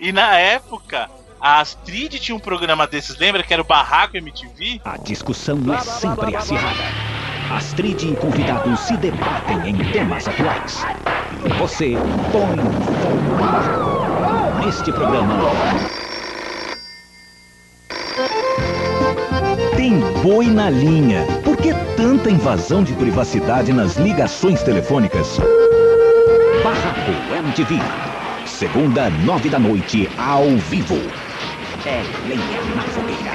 [0.00, 1.10] E na época,
[1.40, 3.42] a Astrid tinha um programa desses, lembra?
[3.42, 4.80] Que era o Barraco MTV?
[4.84, 7.37] A discussão é sempre acirrada.
[7.50, 10.84] Astrid e convidados se debatem em temas atuais.
[11.58, 11.96] Você
[12.30, 12.58] põe
[13.00, 14.64] fogo.
[14.64, 15.34] Neste programa.
[19.76, 21.24] Tem boi na linha.
[21.44, 25.38] Por que tanta invasão de privacidade nas ligações telefônicas?
[26.62, 27.78] Barraco MTV.
[28.46, 30.96] Segunda, nove da noite, ao vivo.
[31.86, 33.32] É lenha na fogueira.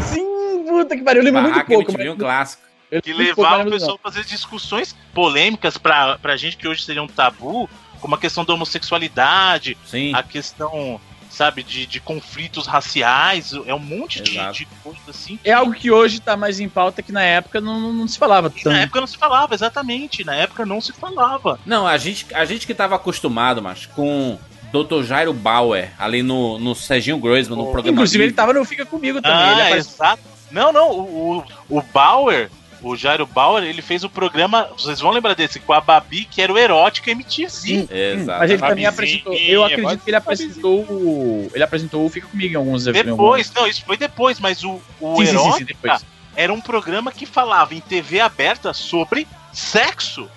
[0.00, 1.20] Sim, puta que pariu.
[1.20, 1.90] Eu lembro muito Barraca pouco.
[1.92, 2.62] MTV, mas- um clássico.
[2.96, 7.02] Eu Que levava o pessoal a fazer discussões polêmicas pra, pra gente que hoje seria
[7.02, 7.68] um tabu,
[8.00, 9.76] como a questão da homossexualidade,
[10.14, 11.00] a questão,
[11.30, 15.38] sabe, de, de conflitos raciais, é um monte de, de coisa assim.
[15.44, 18.18] É algo que hoje tá mais em pauta que na época não, não, não se
[18.18, 18.70] falava tanto.
[18.70, 20.24] Na época não se falava, exatamente.
[20.24, 21.58] Na época não se falava.
[21.66, 24.38] Não, a gente, a gente que tava acostumado, mas com
[24.72, 25.02] Dr.
[25.04, 27.90] Jairo Bauer ali no, no Serginho Groisman, no programa.
[27.94, 29.38] Inclusive, ele tava no Fica Comigo também.
[29.38, 30.22] Ah, ele apareceu- exato.
[30.50, 32.48] Não, não, o, o Bauer,
[32.84, 36.42] o Jairo Bauer, ele fez o programa, vocês vão lembrar desse, com a Babi, que
[36.42, 37.88] era o Erótica MTV.
[37.90, 38.38] Exato.
[38.38, 39.34] Mas ele também apresentou.
[39.34, 41.50] Eu acredito que ele apresentou o.
[41.54, 45.16] Ele apresentou o Fica Comigo em alguns Depois, não, isso foi depois, mas o, o
[45.16, 46.06] Sim, sim, sim, sim, Erótica depois.
[46.36, 50.28] era um programa que falava em TV aberta sobre sexo.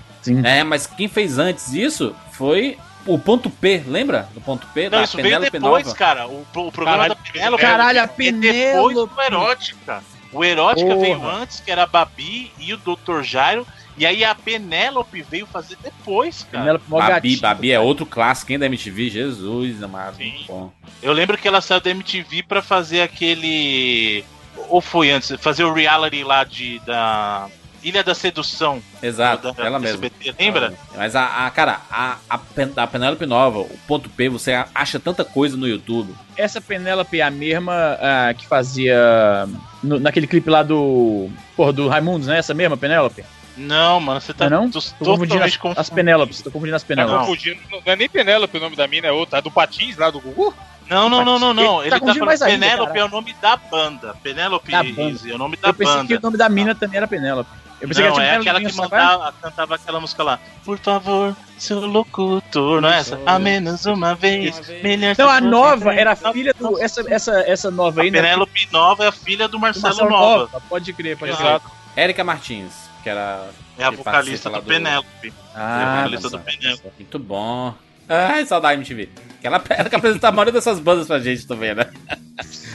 [0.44, 4.28] É, mas quem fez antes isso foi o ponto P, lembra?
[4.34, 4.84] Do ponto P?
[4.90, 5.98] Não, da isso veio Penélope depois, Nova.
[5.98, 6.28] cara.
[6.28, 7.62] O, o programa Caralho, da Penélope.
[7.62, 9.16] Caralho, a é depois Penélope.
[9.16, 10.04] do Erótica.
[10.38, 11.02] O Erótica Porra.
[11.02, 13.24] veio antes, que era a Babi e o Dr.
[13.24, 13.66] Jairo.
[13.98, 16.60] E aí a Penélope veio fazer depois, cara.
[16.60, 17.40] Penélope Babi, gatinho.
[17.42, 19.10] Babi é outro clássico, hein, da MTV?
[19.10, 20.20] Jesus, amado.
[20.20, 20.72] muito Bom.
[21.02, 24.24] Eu lembro que ela saiu da MTV pra fazer aquele.
[24.70, 25.36] Ou foi antes?
[25.40, 26.80] Fazer o reality lá de.
[26.86, 27.48] da.
[27.88, 28.82] Ilha da Sedução.
[29.02, 30.06] Exato, da, ela mesma.
[30.06, 30.74] SBT, lembra?
[30.96, 35.00] Mas a, a- cara, a, a, Pen- a Penélope Nova, o ponto P, você acha
[35.00, 36.14] tanta coisa no YouTube.
[36.36, 39.48] Essa Penélope é a mesma ah, que fazia
[39.84, 41.30] no- naquele clipe lá do.
[41.56, 42.38] Porra, do Raimundos, né?
[42.40, 43.24] Essa mesma Penélope?
[43.56, 44.70] Não, mano, você tá Não, é não?
[44.70, 47.20] tô Tô confundindo as, totalmente as Penélopes, tô confundindo as Tá Penélopes.
[47.28, 47.60] confundindo.
[47.72, 49.40] Não é nem Penélope o nome da mina, é outra.
[49.40, 50.54] É do Patins lá do Gugu?
[50.88, 51.78] Não, não, não, não, não.
[51.82, 54.16] Ele Ele tá tá, confundindo falando Penélope é o nome da banda.
[54.22, 55.02] Penélope Da banda.
[55.02, 56.08] Easy é o nome da Eu pensei banda.
[56.08, 57.50] que o nome da mina também era Penélope.
[57.80, 59.04] Eu pensei não, que é era aquela Penélope, que sabe?
[59.04, 60.40] mandava, cantava aquela música lá.
[60.66, 63.20] Por favor, seu locutor, não é essa?
[63.26, 64.68] A menos uma vez.
[64.82, 66.82] Melhor Não, se a nova era filha do.
[66.82, 68.22] Essa, essa, essa nova aí, A né?
[68.22, 70.38] Penélope Nova é a filha do Do Marcelo, Marcelo Nova.
[70.38, 70.62] Nova.
[70.68, 71.70] Pode crer, pode Exato.
[71.70, 72.04] crer.
[72.04, 72.74] Érica Martins,
[73.04, 73.48] que era.
[73.78, 75.34] É a que vocalista do lá Penélope.
[75.54, 76.38] Ah, é a vocalista nossa.
[76.38, 76.92] do Penélope.
[76.98, 77.74] Muito bom.
[78.10, 79.10] Ai, saudade MTV.
[79.42, 81.92] Que ela, ela que apresentou a maioria dessas bandas pra gente também, né?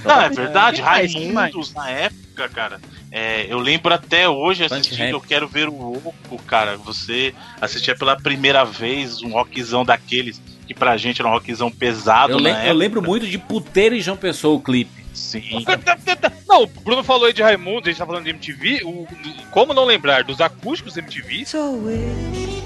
[0.05, 0.77] Não, é verdade?
[0.77, 2.81] Quem Raimundos na época, cara.
[3.11, 6.77] É, eu lembro até hoje assistindo, eu quero ver o Oco, cara.
[6.79, 12.33] Você assistia pela primeira vez um rockzão daqueles que pra gente era um rockzão pesado,
[12.33, 12.71] Eu, lem- né?
[12.71, 15.03] eu lembro muito de Puteira e João Pessoa, o clipe.
[15.13, 15.65] Sim.
[16.49, 18.81] Não, o Bruno falou aí de Raimundo, a gente tá falando de MTV.
[18.85, 19.07] o-
[19.51, 21.45] como não lembrar dos acústicos MTV?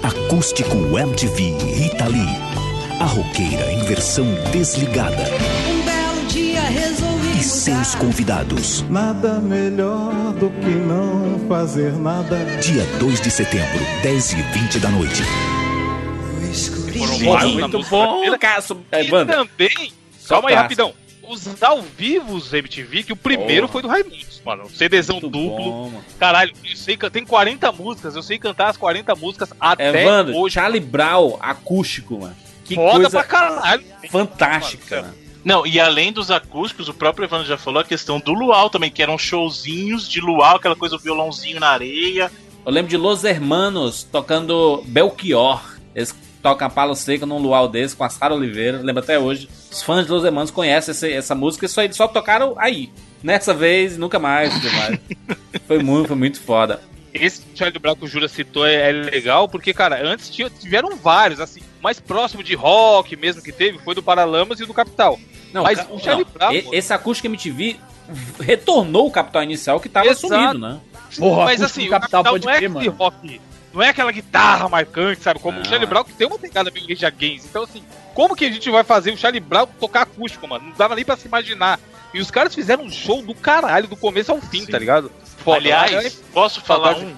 [0.03, 2.37] Acústico MTV Rita Lee.
[3.01, 5.23] A roqueira em versão desligada.
[5.69, 8.81] Um belo dia resolvi E seus convidados.
[8.89, 12.37] Nada melhor do que não fazer nada.
[12.61, 15.21] Dia 2 de setembro, 10 e 20 da noite.
[17.25, 18.23] Vários muito bom.
[18.91, 20.83] É, E Wanda, também, Só calma aí clássico.
[20.83, 20.93] rapidão.
[21.29, 23.73] Os ao vivos MTV, que o primeiro Porra.
[23.73, 24.69] foi do Raimundos, mano.
[24.69, 25.57] CDzão Muito duplo.
[25.57, 26.05] bom, mano.
[26.17, 30.07] Caralho, eu sei que tem 40 músicas, eu sei cantar as 40 músicas até É,
[30.07, 30.53] Wanda, hoje.
[30.55, 32.35] Charlie Brown, acústico, mano.
[32.63, 33.83] Que Foda coisa pra caralho.
[34.09, 35.13] fantástica, mano.
[35.43, 38.91] Não, e além dos acústicos, o próprio Evandro já falou a questão do luau também,
[38.91, 42.31] que eram showzinhos de luau, aquela coisa do violãozinho na areia.
[42.65, 45.61] Eu lembro de Los Hermanos tocando Belchior.
[45.95, 48.79] Eles tocam Palo Seco num luau desse com a Sara Oliveira.
[48.83, 49.47] Lembro até hoje.
[49.71, 52.91] Os fãs de Los Hermanos conhecem esse- essa música e só, eles só tocaram aí.
[53.23, 54.53] Nessa vez, nunca mais.
[54.53, 54.99] nunca mais.
[55.65, 56.81] foi muito, foi muito foda.
[57.13, 60.95] Esse Charlie Brown que o Jura citou é, é legal, porque, cara, antes tinha- tiveram
[60.97, 65.19] vários, assim, mais próximo de rock mesmo que teve, foi do Paralamas e do Capital.
[65.53, 66.51] Não, Mas ca- o Charlie não, Brown.
[66.53, 67.77] e- Esse acústico MTV
[68.39, 70.27] retornou o capital inicial que tava Exato.
[70.27, 70.79] sumido, né?
[71.17, 72.97] Porra, mas assim, o Capital Capital pode não é crer, aquele mano.
[72.97, 73.41] rock,
[73.73, 75.39] não é aquela guitarra marcante, sabe?
[75.39, 75.87] Como Não, o Charlie.
[75.87, 77.45] Brown que tem uma pegada meio Rage Against.
[77.45, 77.83] Então, assim,
[78.13, 80.65] como que a gente vai fazer o Charlie Brown tocar acústico, mano?
[80.69, 81.79] Não dava nem pra se imaginar.
[82.13, 85.11] E os caras fizeram um show do caralho, do começo ao fim, tá ligado?
[85.37, 85.57] Foda.
[85.57, 87.13] Aliás, posso falar um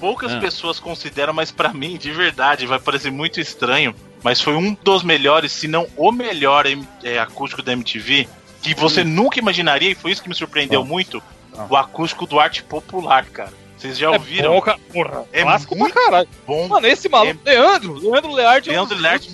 [0.00, 0.40] poucas Ah.
[0.40, 5.02] pessoas consideram, mas pra mim, de verdade, vai parecer muito estranho, mas foi um dos
[5.02, 6.64] melhores, se não o melhor
[7.02, 8.28] é, acústico da MTV,
[8.62, 10.84] que você nunca imaginaria, e foi isso que me surpreendeu Ah.
[10.84, 11.22] muito,
[11.56, 11.66] Ah.
[11.70, 13.52] o acústico do arte popular, cara.
[13.76, 14.52] Vocês já ouviram?
[14.52, 16.28] É bom, ca- porra, É clássico muito pra caralho.
[16.46, 16.66] bom.
[16.66, 19.30] Mano, esse maluco, Leandro, Leandro Learte é um Leandro dos Learte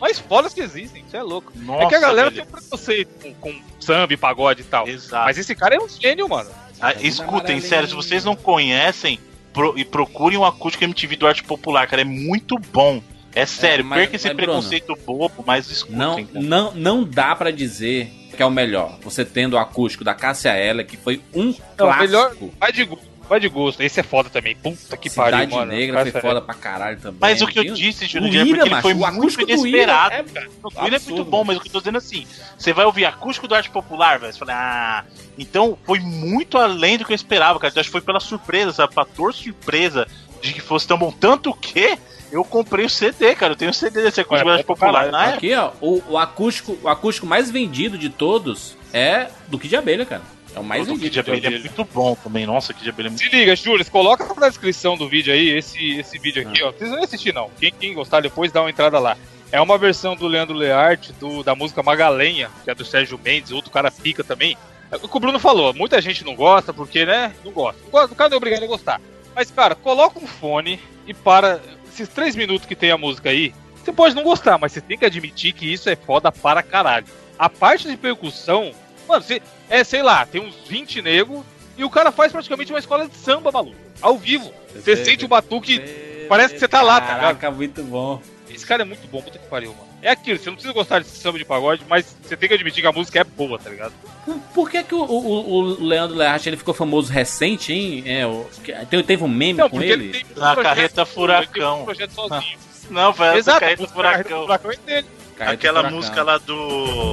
[0.00, 1.52] mais fodas que existem, isso é louco.
[1.54, 2.42] é que a Nossa, galera velho.
[2.42, 4.88] tem um preconceito com, com samba e pagode e tal.
[4.88, 5.26] Exato.
[5.26, 6.50] Mas esse cara é um gênio, mano.
[6.80, 9.20] Ah, escutem, sério, se vocês não conhecem,
[9.52, 13.02] pro- e procurem o acústico MTV do arte popular, cara, é muito bom.
[13.34, 16.28] É sério, mas- perca esse mas, Bruno, preconceito bobo, mas escutem.
[16.34, 18.98] Não, não, não dá pra dizer que é o melhor.
[19.02, 22.02] Você tendo o acústico da Cássia Eller, que foi um clássico.
[22.04, 22.86] melhor, vai de
[23.32, 23.82] vai de gosto.
[23.82, 24.54] Esse é foda também.
[24.54, 25.72] Puta que pariu, Cidade mano.
[25.72, 27.18] Negra Cara, foi foda pra caralho também.
[27.20, 30.14] Mas o que eu disse, O Júlio, é porque ele foi muito inesperado.
[30.14, 30.48] é- cara.
[30.62, 32.26] O Ira é muito bom, mas o que eu tô dizendo é assim,
[32.56, 35.04] você vai ouvir acústico do arte popular, velho, você fala, ah,
[35.38, 37.72] então foi muito além do que eu esperava, cara.
[37.74, 38.92] Eu acho que foi pela surpresa, sabe?
[38.94, 40.06] Fator surpresa
[40.42, 41.10] de que fosse tão bom.
[41.10, 41.96] Tanto que
[42.30, 43.52] eu comprei o CD, cara.
[43.52, 44.92] Eu tenho o CD desse acústico do pra popular.
[44.92, 45.12] caralho.
[45.12, 49.70] Na Aqui, ó, o, o acústico, o acústico mais vendido de todos é do Kid
[49.70, 50.22] de Abelha, cara.
[50.54, 51.22] É o mais época, o vendido.
[51.24, 52.46] Kid de Abelha é muito bom também.
[52.46, 55.32] Nossa, o Kid de Abelha é muito Se liga, Júlio, coloca na descrição do vídeo
[55.32, 56.72] aí, esse, esse vídeo aqui, ó.
[56.72, 57.50] Vocês não vão assistir, não.
[57.58, 59.16] Quem, quem gostar depois dá uma entrada lá.
[59.50, 63.52] É uma versão do Leandro Learte, do, da música Magalenha, que é do Sérgio Mendes,
[63.52, 64.56] outro cara pica também.
[64.90, 67.80] É o que o Bruno falou, muita gente não gosta, porque, né, não gosta.
[67.82, 69.00] Não gosta, O cara não é obrigado a gostar.
[69.34, 71.60] Mas, cara, coloca um fone e para
[71.92, 73.54] esses três minutos que tem a música aí.
[73.76, 77.06] Você pode não gostar, mas você tem que admitir que isso é foda para caralho.
[77.38, 78.72] A parte de percussão,
[79.12, 81.42] mano, você, é, sei lá, tem uns 20 negros
[81.76, 83.76] e o cara faz praticamente uma escola de samba, maluco.
[84.00, 84.52] Ao vivo.
[84.74, 85.80] Você sente o batuque,
[86.28, 87.20] parece que você tá lá, tá ligado?
[87.38, 88.20] Caraca, muito bom.
[88.50, 89.88] Esse cara é muito bom, puta que pariu, mano.
[90.02, 92.82] É aquilo, você não precisa gostar de samba de pagode, mas você tem que admitir
[92.82, 93.92] que a música é boa, tá ligado?
[94.24, 98.02] Por, por que, que o, o, o Leandro Learte ele ficou famoso recente, hein?
[98.04, 98.46] É, o,
[98.90, 99.92] teve, teve um meme Não, com ele?
[99.92, 101.86] ele tem Na carreta furacão.
[101.88, 102.58] ele um sozinho.
[102.90, 104.46] Não, foi essa Exato, carreta a música da Carreta furacão.
[104.46, 105.06] Furacão é dele.
[105.36, 105.96] Carreta Aquela Furacão.
[105.96, 107.12] música lá do.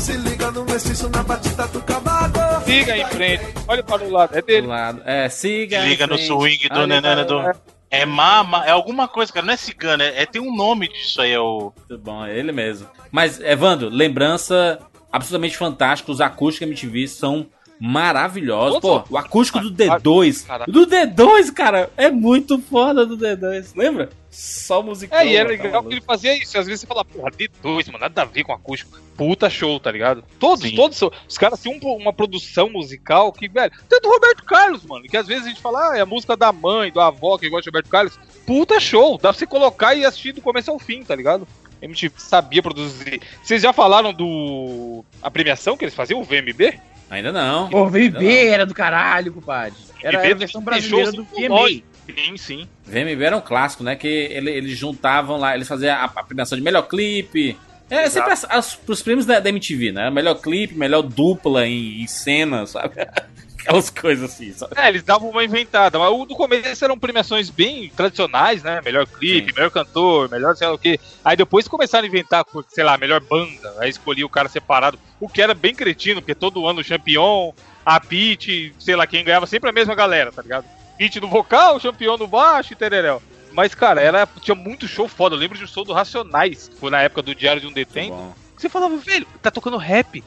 [0.00, 2.38] Se liga no mestiço na batida do cavaco.
[2.64, 4.62] Siga em frente, olha para o lado, é dele.
[4.62, 5.02] Do lado.
[5.04, 5.84] É, siga.
[5.84, 6.26] em Liga no frente.
[6.26, 7.58] swing do para- do.
[7.90, 9.46] É mama, é alguma coisa, cara.
[9.46, 11.72] Não é cigana, é, é- tem um nome disso aí, é o.
[11.88, 12.86] Muito bom, é ele mesmo.
[13.10, 14.78] Mas, Evandro, lembrança
[15.10, 16.12] absolutamente fantástica.
[16.12, 17.46] Os acústicos MTV são
[17.80, 18.80] maravilhosos.
[18.80, 20.46] Pô, o acústico do D2.
[20.46, 20.72] Caralho.
[20.72, 23.72] Do D2, cara, é muito foda do D2.
[23.76, 24.08] Lembra?
[24.30, 25.18] Só musical.
[25.18, 26.56] É, e é tá legal que ele fazia isso.
[26.58, 28.98] Às vezes você fala, porra, D2, mano, nada a ver com acústico.
[29.16, 30.22] Puta show, tá ligado?
[30.38, 30.76] Todos, Sim.
[30.76, 31.00] todos.
[31.28, 33.72] Os caras tinham um- uma produção musical que, velho.
[33.86, 35.04] Até do Roberto Carlos, mano.
[35.04, 37.48] Que às vezes a gente fala, ah, é a música da mãe, da avó que
[37.48, 38.18] gosta de Roberto Carlos.
[38.46, 39.14] Puta show.
[39.16, 41.46] Dá pra você colocar e assistir do começo ao fim, tá ligado?
[41.80, 43.20] A MTV sabia produzir.
[43.42, 45.04] Vocês já falaram do.
[45.22, 46.78] A premiação que eles faziam, o VMB?
[47.10, 47.68] Ainda não.
[47.70, 49.74] Pô, VB era do caralho, compadre.
[50.02, 51.82] Era, era a versão brasileira do VMA.
[52.14, 52.68] Sim, sim.
[52.86, 53.94] VMB era um clássico, né?
[53.96, 57.56] Que ele- eles juntavam lá, eles faziam a, a premiação de melhor clipe.
[57.90, 60.10] É sempre as, as, pros prêmios da, da MTV, né?
[60.10, 62.94] Melhor clipe, melhor dupla em, em cena, sabe?
[63.60, 64.74] Aquelas coisas assim, sabe?
[64.76, 68.80] É, eles davam uma inventada, mas o do começo eram premiações bem tradicionais, né?
[68.84, 70.98] Melhor clipe, melhor cantor, melhor sei lá o quê.
[71.24, 75.28] Aí depois começaram a inventar, sei lá, melhor banda, aí escolhia o cara separado, o
[75.28, 77.52] que era bem cretino, porque todo ano o Champion,
[77.84, 80.64] a Pete, sei lá, quem ganhava sempre a mesma galera, tá ligado?
[80.96, 83.22] Pete no vocal, o Champion no baixo e tereréu.
[83.52, 85.34] Mas, cara, era, tinha muito show foda.
[85.34, 87.72] Eu lembro de um show do Racionais, que foi na época do Diário de um
[87.72, 88.14] Detento.
[88.56, 90.22] Você falava, velho, tá tocando rap.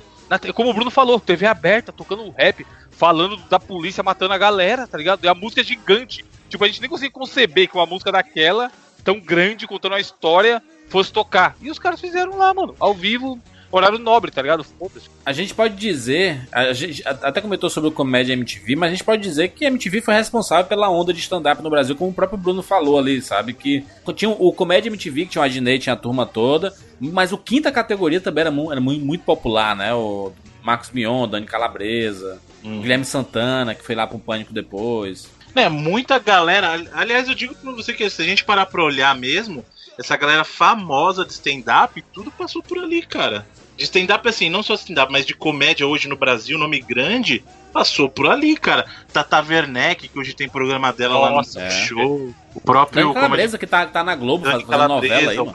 [0.53, 4.98] Como o Bruno falou, TV aberta, tocando rap, falando da polícia matando a galera, tá
[4.98, 5.24] ligado?
[5.24, 6.26] E a música é gigante.
[6.49, 8.72] Tipo, a gente nem conseguia conceber que uma música daquela,
[9.03, 11.56] tão grande, contando uma história, fosse tocar.
[11.62, 13.40] E os caras fizeram lá, mano, ao vivo,
[13.72, 14.64] horário nobre, tá ligado?
[14.64, 15.10] Foda-se.
[15.26, 19.03] A gente pode dizer, a gente até comentou sobre o Comédia MTV, mas a gente
[19.03, 22.14] pode dizer que a MTV foi responsável pela onda de stand-up no Brasil, como o
[22.14, 23.53] próprio Bruno falou ali, sabe?
[23.53, 23.84] Que
[24.15, 27.72] tinha o Comédia MTV, que tinha o Adnei, tinha a turma toda, mas o quinta
[27.72, 29.93] categoria também era, mu- era muito, muito popular, né?
[29.93, 30.31] O
[30.64, 35.27] Marcos Mion, Dani Calabresa, Guilherme Santana, que foi lá pro Pânico depois.
[35.56, 36.72] né, muita galera.
[36.72, 39.65] ali- Aliás, eu digo pra você que se a gente parar pra olhar mesmo,
[39.99, 43.45] essa galera famosa de stand-up, tudo passou por ali, cara.
[43.77, 47.43] De stand-up, assim, não só stand-up, mas de comédia hoje no Brasil, nome grande,
[47.73, 48.85] passou por ali, cara.
[49.11, 51.69] Tata Werneck, que hoje tem programa dela lá no Nossa, é.
[51.69, 52.34] show.
[52.53, 53.03] O próprio.
[53.03, 55.52] Dani Calabresa, que tá, tá na Globo Dani faz- fazendo novela aí, Calabresa, o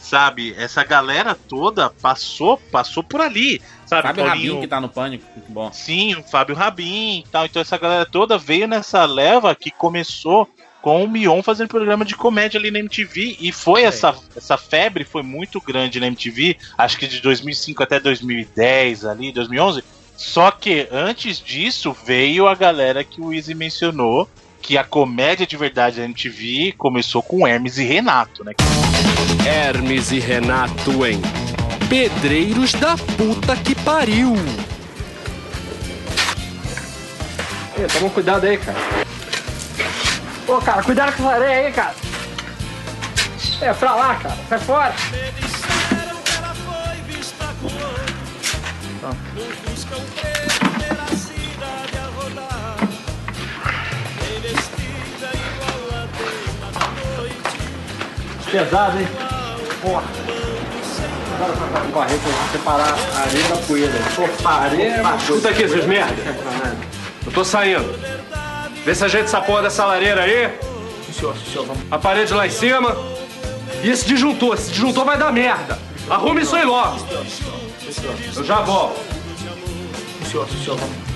[0.00, 0.54] sabe?
[0.58, 4.08] Essa galera toda passou, passou por ali, sabe?
[4.08, 5.70] Fábio Paulinho- Rabin, que tá no Pânico, muito bom.
[5.72, 7.44] Sim, o Fábio Rabin e tal.
[7.46, 10.48] Então essa galera toda veio nessa leva que começou
[10.80, 13.36] com o Mion fazendo programa de comédia ali na MTV.
[13.40, 18.00] E foi essa, essa febre, foi muito grande na MTV, acho que de 2005 até
[18.00, 19.84] 2010 ali, 2011.
[20.16, 24.28] Só que antes disso veio a galera que o Easy mencionou,
[24.60, 28.52] que a comédia de verdade da MTV começou com Hermes e Renato, né?
[29.46, 31.20] Hermes e Renato em
[31.88, 34.34] Pedreiros da puta que pariu.
[37.78, 38.78] Ei, toma cuidado aí, cara.
[40.50, 41.94] Ô, cara, cuidado com essa areia aí, cara.
[43.60, 44.36] É, pra lá, cara.
[44.48, 44.94] Sai fora.
[58.50, 59.08] Pesado, hein?
[59.80, 60.02] Porra.
[61.36, 63.92] Agora pra pra separar a areia da poeira.
[64.16, 65.02] Pô, areia...
[65.16, 66.16] Escuta aqui, seus merda.
[67.24, 67.94] Eu tô saindo.
[68.84, 70.50] Vê se ajeita essa porra dessa lareira aí.
[71.12, 71.82] Senhor, senhor, vamos.
[71.90, 72.96] A parede lá em cima.
[73.82, 74.54] E esse disjuntor.
[74.54, 75.78] Esse disjuntor vai dar merda.
[76.08, 76.98] Arrume isso aí logo.
[78.36, 79.00] Eu já volto.
[80.26, 81.10] Senhor, senhor, vamos.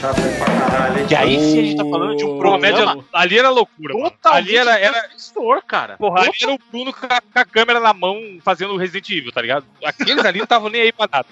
[0.00, 1.06] Chato pra caralho?
[1.10, 3.94] E aí sim a gente tá falando de um Comédia, programa ali era loucura.
[4.24, 5.96] Ali era, era transmissor, cara.
[5.96, 9.32] Porra, ali era o Bruno com a, com a câmera na mão fazendo Resident Evil,
[9.32, 9.66] tá ligado?
[9.84, 11.26] Aqueles ali não estavam nem aí pra nada.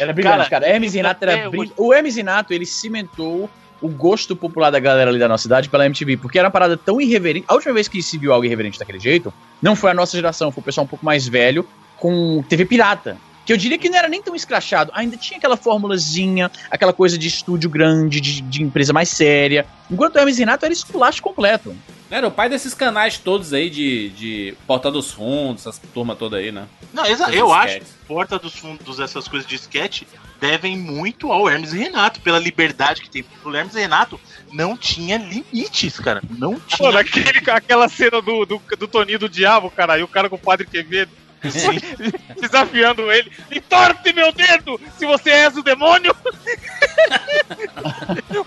[0.00, 0.68] Era brilhante, Cara, cara.
[0.68, 1.72] Hermes Renato era até brilhante.
[1.76, 3.48] O Hermes Renato, ele cimentou
[3.80, 6.76] o gosto popular da galera ali da nossa cidade pela MTV, porque era uma parada
[6.76, 7.46] tão irreverente.
[7.48, 9.32] A última vez que se viu algo irreverente daquele jeito,
[9.62, 13.16] não foi a nossa geração, foi o pessoal um pouco mais velho com TV pirata.
[13.48, 17.16] Que eu diria que não era nem tão escrachado, ainda tinha aquela formulazinha, aquela coisa
[17.16, 19.64] de estúdio grande, de, de empresa mais séria.
[19.90, 21.74] Enquanto o Hermes Renato era esculacho completo.
[22.10, 26.36] Era o pai desses canais todos aí de, de Porta dos Fundos, essa turma toda
[26.36, 26.66] aí, né?
[26.92, 27.86] Não, exa Esses eu acho que.
[28.06, 30.02] Porta dos Fundos, essas coisas de sketch,
[30.38, 33.24] devem muito ao Hermes e Renato, pela liberdade que tem.
[33.42, 34.20] O Hermes e Renato
[34.52, 36.22] não tinha limites, cara.
[36.36, 36.86] Não tinha.
[36.86, 40.36] Mano, aquele, aquela cena do, do, do Toninho do Diabo, cara, e o cara com
[40.36, 41.12] o Padre Quevedo.
[42.40, 43.30] Desafiando ele.
[43.50, 46.14] Entorte meu dedo se você és o demônio!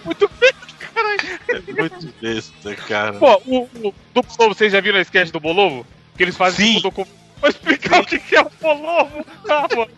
[0.05, 1.39] Muito bem, caralho.
[1.77, 3.13] Muito besta, cara.
[3.13, 5.85] Pô, o, o do Bolovo, vocês já viram a sketch do Bolovo?
[6.17, 7.07] Que eles fazem tipo, docu-
[7.39, 9.25] Vou explicar o que que é o Bolovo.
[9.47, 9.87] Mano.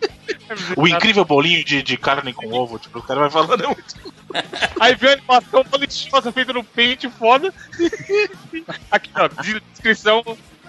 [0.76, 3.94] O incrível bolinho de, de carne com ovo, tipo, o cara vai falando é muito.
[4.80, 7.52] Aí vem a animação deliciosa feita no pente, foda.
[8.90, 9.28] Aqui, ó,
[9.72, 10.22] descrição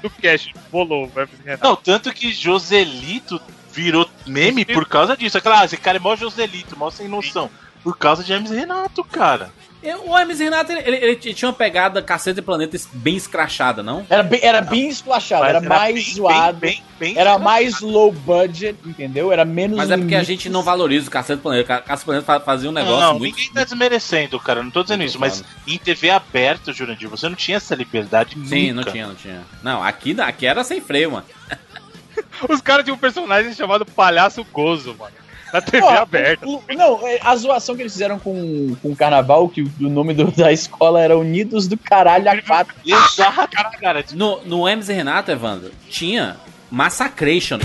[0.10, 0.54] do cast.
[0.72, 1.64] Bolovo, vai Renato.
[1.64, 3.42] Não, tanto que Joselito
[3.74, 5.38] virou meme por causa disso.
[5.38, 7.50] Aquela, ah, esse cara é mó Joselito, mó sem noção.
[7.84, 9.52] Por causa de Hermes Renato, cara.
[9.86, 13.82] Eu- O Hermes Renato, ele, ele- ele tinha uma pegada Cacete e Planeta bem escrachada,
[13.84, 14.06] não?
[14.10, 17.20] Era bem, era bem esplachado, Mas era, era mais bem, zoado, bem, bem, bem era
[17.32, 17.44] escrachado.
[17.44, 19.32] mais low budget, entendeu?
[19.32, 20.28] Era menos Mas é porque a limites.
[20.28, 21.78] gente não valoriza o Cacete e Planeta.
[21.78, 23.36] O Cacete e Planeta fa- fazia um negócio não, muito...
[23.36, 24.64] ninguém tá desmerecendo, cara.
[24.64, 28.72] Não tô dizendo isso, mas em TV aberta, Jurandir, você não tinha essa liberdade Sim,
[28.72, 28.86] nunca.
[28.86, 29.42] não tinha, não tinha.
[29.64, 31.26] Não, aqui, aqui era sem freio, mano.
[32.50, 35.14] Os caras tinham um personagem chamado Palhaço Gozo, mano.
[35.56, 36.46] Na TV aberta.
[36.48, 40.14] o- não, é, a zoação que eles fizeram com, com o carnaval, que o, nome
[40.14, 42.76] do- da escola era Unidos do Caralho a Quatro.
[42.86, 44.04] Exato, cara.
[44.14, 46.38] No, no Hermes e Renato, Evandro, tinha
[46.70, 47.60] Massacration.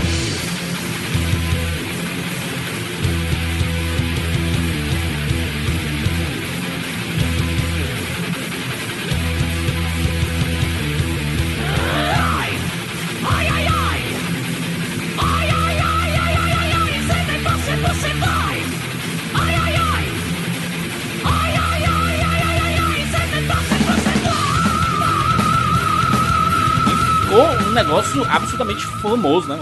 [29.01, 29.59] Famoso, né?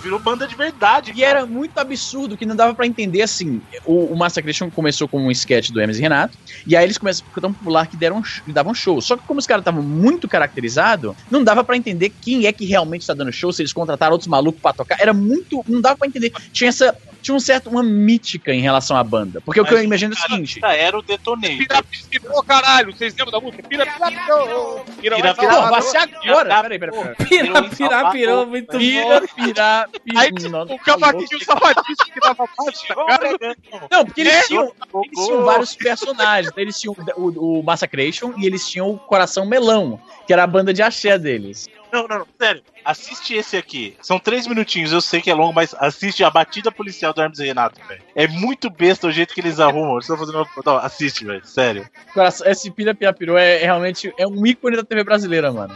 [0.00, 1.12] Virou banda de verdade.
[1.14, 3.60] E era muito absurdo que não dava pra entender assim.
[3.84, 7.24] O, o Massacration começou com um sketch do Hermes e Renato, e aí eles começam
[7.24, 9.00] a ficar tão popular que deram, davam show.
[9.00, 12.64] Só que como os caras estavam muito caracterizados, não dava pra entender quem é que
[12.64, 15.00] realmente tá dando show, se eles contrataram outros malucos pra tocar.
[15.00, 15.64] Era muito.
[15.68, 16.32] Não dava pra entender.
[16.52, 16.96] Tinha essa.
[17.22, 19.40] Tinha um certo, uma mítica em relação à banda.
[19.40, 20.60] Porque o que eu Mas imagino é o cara, seguinte.
[20.62, 21.02] Era o.
[21.02, 22.92] Pira, pirou, caralho.
[22.94, 23.62] Vocês lembram da música?
[23.62, 24.84] Pira, pira, pirou.
[25.00, 26.62] Pira, Pira, pira, Não, vai ser agora.
[26.62, 27.28] Peraí, peraí, peraí.
[27.28, 29.26] Pira, pira, pirou, muito Pira, bom.
[29.34, 30.20] pira, pira.
[30.20, 33.56] Aí o cavaquinho sapatinho que baixo, tá ligado?
[33.90, 34.42] Não, porque eles É?
[34.48, 34.72] tinham,
[35.04, 36.52] eles tinham vários personagens.
[36.56, 40.72] Eles tinham o, o Massacration e eles tinham o Coração Melão, que era a banda
[40.74, 41.68] de axé deles.
[41.92, 42.62] Não, não, não, sério.
[42.84, 43.96] Assiste esse aqui.
[44.00, 47.38] São três minutinhos, eu sei que é longo, mas assiste a batida policial do Hermes
[47.38, 48.02] e Renato, velho.
[48.14, 49.92] É muito besta o jeito que eles arrumam.
[49.94, 50.46] Eles estão fazendo uma...
[50.64, 51.88] Não, assiste, velho, sério.
[52.14, 55.74] Coração, esse Pira Pira Pirou é, é realmente é um ícone da TV brasileira, mano.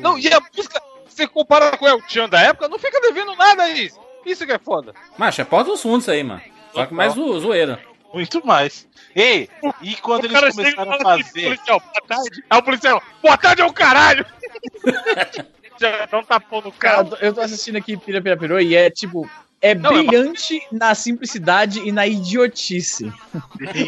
[0.00, 3.34] Não, e a música, você compara com o El Chan da época, não fica devendo
[3.36, 3.98] nada a isso.
[4.26, 4.92] Isso que é foda.
[5.16, 6.42] Macho, é porta dos fundos aí, mano.
[6.74, 7.80] Só que mais zo- zoeira.
[8.12, 8.88] Muito mais.
[9.14, 9.48] Ei,
[9.80, 11.42] e quando O eles cara começaram a assim, fazer.
[11.44, 12.44] policial, boa tarde.
[12.50, 14.26] Aí o policial, boa tarde é o caralho.
[15.80, 17.08] Já dá um tapão no Cara, carro.
[17.12, 19.28] eu tô- eu tô assistindo aqui Pira Pira Pirou e é tipo.
[19.62, 23.12] É Não, é brilhante na simplicidade e na idiotice.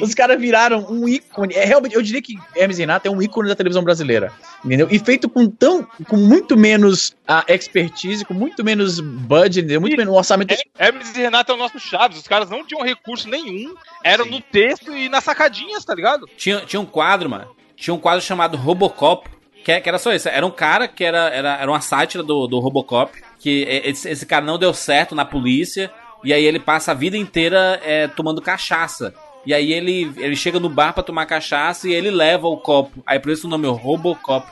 [0.02, 1.54] Os caras viraram um ícone.
[1.54, 4.30] É realmente, eu diria que Hermes e Renato é um ícone da televisão brasileira.
[4.62, 4.86] Entendeu?
[4.90, 5.82] E feito com tão.
[6.06, 9.80] com muito menos a expertise, com muito menos budget, entendeu?
[9.80, 10.54] Muito menos um orçamento.
[10.78, 12.18] Hermes e Renato é o nosso Chaves.
[12.18, 13.74] Os caras não tinham recurso nenhum.
[14.04, 16.28] Era no texto e nas sacadinhas, tá ligado?
[16.36, 17.48] Tinha, tinha um quadro, mano.
[17.74, 19.26] Tinha um quadro chamado Robocop.
[19.64, 20.28] Que, que era só isso.
[20.28, 23.12] Era um cara que era, era, era uma sátira do, do Robocop.
[23.38, 25.90] Que esse, esse cara não deu certo na polícia.
[26.24, 29.14] E aí ele passa a vida inteira é, tomando cachaça.
[29.44, 33.02] E aí ele, ele chega no bar pra tomar cachaça e ele leva o copo.
[33.06, 34.46] Aí por isso o nome é Robocop.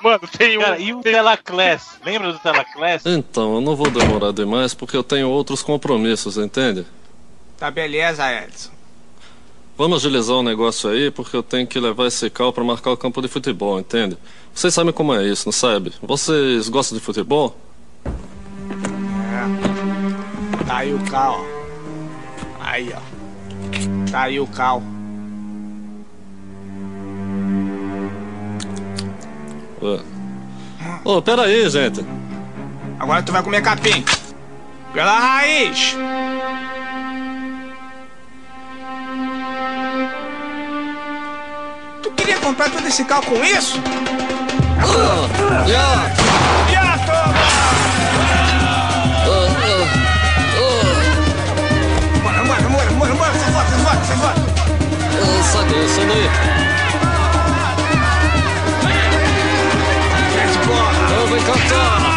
[0.00, 0.60] Mano, tem um.
[0.60, 1.98] Cara, e o Telaclass?
[2.04, 3.04] Lembra do Telaclass?
[3.04, 6.86] Então, eu não vou demorar demais porque eu tenho outros compromissos, entende?
[7.58, 8.70] Tá beleza, Edson.
[9.76, 12.96] Vamos agilizar o negócio aí porque eu tenho que levar esse carro pra marcar o
[12.96, 14.16] campo de futebol, entende?
[14.58, 15.92] Vocês sabem como é isso, não sabe?
[16.02, 17.56] Vocês gostam de futebol?
[18.04, 18.10] É.
[20.64, 22.64] Tá aí o cal, ó.
[22.64, 24.10] Aí, ó.
[24.10, 24.82] Tá aí o cal.
[31.04, 32.04] Ô, Ô, pera aí, gente.
[32.98, 34.04] Agora tu vai comer capim.
[34.92, 35.96] Pela raiz.
[42.02, 43.80] Tu queria comprar todo esse cal com isso?
[61.30, 62.07] Vem cá,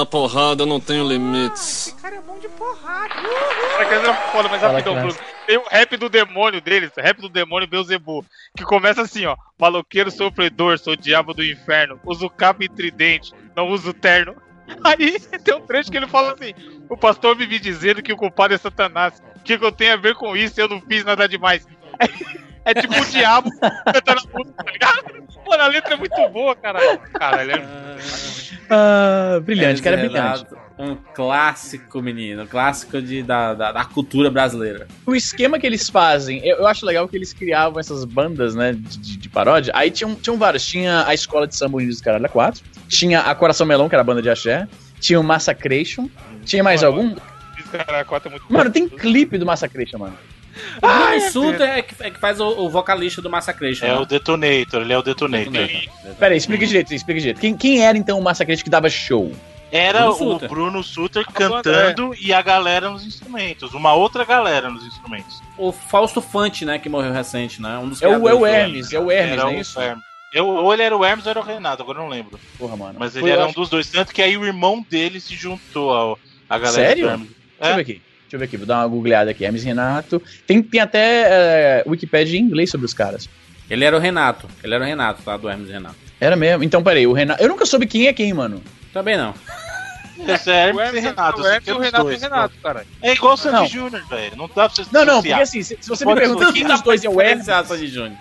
[0.00, 1.94] Na porrada eu não tenho limites.
[2.00, 3.14] cara é bom de porrada.
[3.16, 4.94] Que é foda, mas rapidão.
[4.94, 5.14] Bruno.
[5.46, 8.24] Tem o rap do demônio deles, o rap do demônio Beuzebu,
[8.56, 9.36] que começa assim, ó.
[9.58, 14.34] Maloqueiro sofredor, sou o diabo do inferno, uso capa e tridente, não uso terno.
[14.82, 16.54] Aí tem um trecho que ele fala assim:
[16.88, 19.22] O pastor me vi dizendo que o culpado é Satanás.
[19.36, 20.58] O que, que eu tenho a ver com isso?
[20.58, 21.68] Eu não fiz nada demais.
[22.64, 25.04] É, tipo o diabo cantando a música, tá ligado?
[25.46, 26.98] Mano, a letra é muito boa, caralho.
[27.18, 27.96] Caralho, é.
[28.68, 30.46] Ah, brilhante, cara, é brilhante.
[30.78, 32.46] Um clássico, menino.
[32.46, 34.86] Clássico de, da, da, da cultura brasileira.
[35.04, 38.72] O esquema que eles fazem, eu, eu acho legal que eles criavam essas bandas, né,
[38.72, 39.72] de, de- de paródia.
[39.76, 40.64] Aí tinham, tinham vários.
[40.66, 42.62] Tinha a Escola de Samba Unidos do Caralho 4.
[42.88, 44.66] Tinha a Coração Melão, que era a banda de axé.
[45.00, 46.08] Tinha o Massacration.
[46.44, 47.14] Tinha mais algum?
[47.58, 50.16] Esse cara quatro é muito Mano, tem clipe do Massacration, mano.
[50.82, 53.86] O Bruno Suter é que, é que faz o, o vocalista do Massacration.
[53.86, 53.98] É né?
[53.98, 55.52] o Detonator, ele é o Detonator.
[56.18, 57.40] Pera aí, explica direito, explica direito.
[57.40, 59.32] Quem, quem era então o Massacration que dava show?
[59.72, 60.48] Era Bruno o Suter.
[60.48, 61.32] Bruno Suter é.
[61.32, 63.72] cantando e a galera nos instrumentos.
[63.72, 65.40] Uma outra galera nos instrumentos.
[65.56, 67.78] O Fausto Fante, né, que morreu recente, né?
[67.78, 69.80] Um dos É o, é o Hermes, é o Hermes, Era não é o isso?
[69.80, 70.04] Hermes.
[70.32, 72.38] Eu, ou ele era o Hermes ou era o Renato, agora eu não lembro.
[72.58, 72.96] Porra, mano.
[72.98, 73.88] Mas ele Foi, era um acho- dos dois.
[73.90, 76.18] Tanto que aí o irmão dele se juntou ao,
[76.48, 77.04] a galera Sério?
[77.06, 77.28] do Hermes.
[77.28, 77.70] Deixa É?
[77.70, 78.02] eu ver aqui.
[78.30, 79.44] Deixa eu ver aqui, vou dar uma googleada aqui.
[79.44, 80.22] Hermes Renato.
[80.46, 83.28] Tem, tem até é, Wikipedia em inglês sobre os caras.
[83.68, 84.46] Ele era o Renato.
[84.62, 85.36] Ele era o Renato, tá?
[85.36, 85.96] Do Hermes Renato.
[86.20, 86.62] Era mesmo.
[86.62, 87.42] Então, peraí, o Renato.
[87.42, 88.62] Eu nunca soube quem é quem, mano.
[88.92, 89.34] Também não.
[90.28, 91.40] Esse é O Hermes e Hermes, Renato.
[91.40, 92.86] o sei Hermes e é o Renato dois, e o Renato, cara.
[93.02, 93.66] É igual o Sandy Não.
[93.66, 94.36] Júnior, velho.
[94.36, 96.82] Não dá pra você Não, não, porque assim, se, se você me pergunta quem dos
[96.82, 98.18] dois é o Hermes, Sandy Júnior.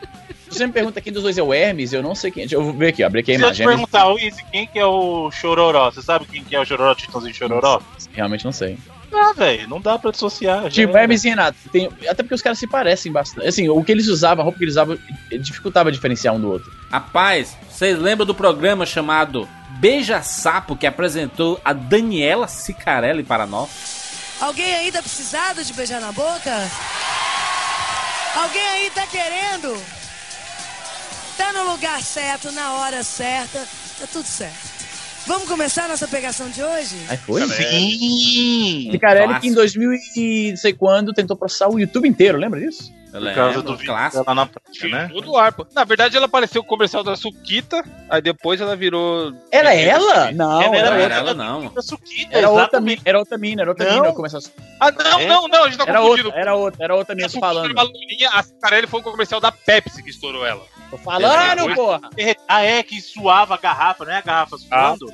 [0.50, 2.48] se você me pergunta quem dos dois é o Hermes, eu não sei quem.
[2.48, 3.68] Deixa eu ver aqui, ó, abri aqui a Se eu te imagem.
[3.68, 5.92] perguntar, o Easy, quem que é o Chororó?
[5.92, 7.80] Você sabe quem que é o Chororó, Titãozinho Chororó?
[8.14, 8.76] Realmente não sei.
[9.14, 10.70] Ah, velho, não dá pra dissociar.
[10.70, 11.02] Tipo, era.
[11.02, 11.58] Hermes e Renato.
[11.72, 13.48] Tem, até porque os caras se parecem bastante.
[13.48, 14.98] Assim, o que eles usavam, a roupa que eles usavam,
[15.42, 16.72] dificultava diferenciar um do outro.
[16.92, 19.48] Rapaz, vocês lembram do programa chamado
[19.80, 23.70] Beija Sapo que apresentou a Daniela Sicarelli para nós?
[24.42, 26.70] Alguém aí tá precisado de beijar na boca?
[28.36, 29.82] Alguém aí tá querendo?
[31.38, 33.60] Tá no lugar certo, na hora certa,
[34.00, 34.79] tá tudo certo.
[35.30, 36.96] Vamos começar a nossa pegação de hoje?
[37.08, 37.48] Aí foi?
[37.50, 38.90] Sim!
[38.92, 42.92] Picarelli que em 2000 e não sei quando tentou processar o YouTube inteiro, lembra disso?
[43.12, 45.08] Por causa do vídeo dela na prática, né?
[45.14, 45.68] Tudo ar, pô.
[45.76, 49.32] Na verdade, ela apareceu no comercial da Suquita, aí depois ela virou.
[49.52, 50.32] Era ela?
[50.32, 51.16] Não, Ela era, era outra.
[51.18, 51.74] ela não.
[52.32, 54.02] Era outra, mina, era outra mina, era outra Não.
[54.02, 54.40] mina.
[54.80, 55.28] Ah, não, É?
[55.28, 56.28] não, não, a gente tá Era confundindo.
[56.30, 57.76] outra, era outra, era outra mina falando.
[58.34, 60.64] a Cicarelli foi o comercial da Pepsi que estourou ela.
[60.90, 62.10] Tô falando, porra!
[62.48, 65.06] Ah, é, que suava a garrafa, não é a garrafa suando?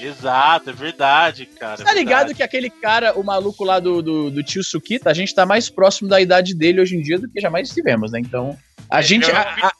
[0.00, 1.76] Exato, é verdade, cara.
[1.76, 5.14] Você tá ligado que aquele cara, o maluco lá do, do, do tio Sukita, a
[5.14, 8.18] gente tá mais próximo da idade dele hoje em dia do que jamais estivemos, né?
[8.18, 9.30] Então, a gente.
[9.30, 9.72] A,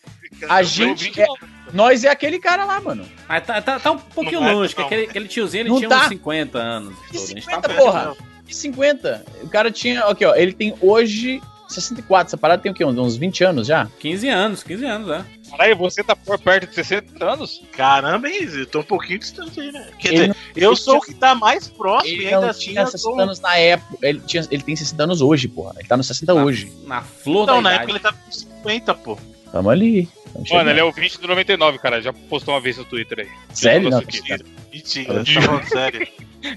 [0.49, 1.21] a, a gente.
[1.21, 1.27] é-
[1.73, 3.07] nós é aquele cara lá, mano.
[3.29, 4.87] Mas tá, tá, tá um pouquinho Não vai, longe, que não.
[4.87, 6.05] aquele, aquele tiozinho ele Não tinha tá.
[6.05, 6.97] uns 50 anos.
[7.13, 8.17] tá 50, perto, porra!
[8.47, 9.25] Que 50?
[9.43, 10.05] O cara tinha.
[10.05, 10.35] Aqui, ó.
[10.35, 11.41] Ele tem hoje
[11.75, 12.29] 64.
[12.29, 12.85] Essa parada tem o quê?
[12.85, 13.89] Uns- Uns 20 anos já?
[13.99, 15.25] 15 anos, 15 anos, é.
[15.51, 17.63] Caralho, você tá por perto de 60 anos?
[17.77, 19.89] Caramba, Easy, eu tô um pouquinho distante aí, né?
[19.99, 22.27] Quer Ele dizer, não- eu ele sou o tinha- que tá mais próximo Ele e
[22.27, 23.21] ainda não assim tinha eu 60 sou...
[23.21, 23.97] anos na época.
[24.03, 25.75] Ele, tinha, ele tem 60 anos hoje, porra.
[25.79, 26.73] Ele tá nos 60 hoje.
[26.87, 27.83] Na flor Então, da na idade.
[27.85, 29.19] época ele tá com 50, pô.
[29.51, 30.09] Tamo ali.
[30.33, 32.01] Tamo Mano, ele é o 20 do 99, cara.
[32.01, 33.29] Já postou uma vez no Twitter aí.
[33.53, 33.91] Sério?
[33.91, 34.39] Não, Suquita.
[34.73, 36.07] Mentira, tá falando sério.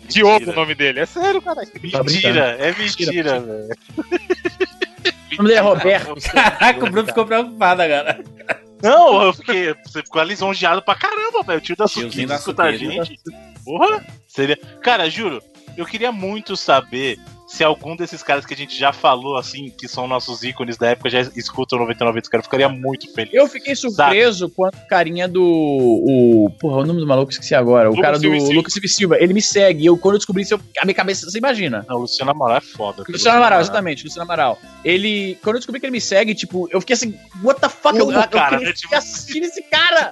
[0.08, 1.00] Diogo o nome dele.
[1.00, 1.62] É sério, cara.
[1.82, 3.70] Mentira, é mentira, velho.
[5.34, 6.16] O nome dele é Roberto.
[6.32, 8.24] Caraca, o Bruno ficou preocupado agora.
[8.82, 9.74] Não, eu fiquei.
[9.86, 11.60] Você ficou lisonjeado pra caramba, velho.
[11.60, 13.20] O tio da Tiozinho Suquita da escuta a gente.
[13.64, 14.06] Porra!
[14.28, 14.58] Seria.
[14.82, 15.42] Cara, juro,
[15.78, 17.18] eu queria muito saber
[17.54, 20.88] se algum desses caras que a gente já falou, assim, que são nossos ícones da
[20.88, 22.40] época, já escutam 99 vezes, cara.
[22.40, 23.32] Eu ficaria muito feliz.
[23.32, 25.44] Eu fiquei surpreso quando o carinha do.
[25.44, 27.92] O, porra, o nome do maluco esqueci agora.
[27.92, 28.54] O Lucas cara do Silva.
[28.56, 29.18] Lucas Silva Silva.
[29.20, 29.84] Ele me segue.
[29.84, 31.30] E eu, quando eu descobri isso, eu, a minha cabeça.
[31.30, 31.86] Você imagina?
[31.88, 33.04] Não, o Luciano Amaral é foda.
[33.08, 34.58] Luciano Amaral, exatamente, Luciano Amaral.
[34.84, 35.38] Ele.
[35.44, 37.14] Quando eu descobri que ele me segue, tipo, eu fiquei assim,
[37.44, 37.96] what the fuck?
[37.96, 38.74] eu, eu, cara, queria né?
[38.74, 40.12] Tipo- assistir esse cara!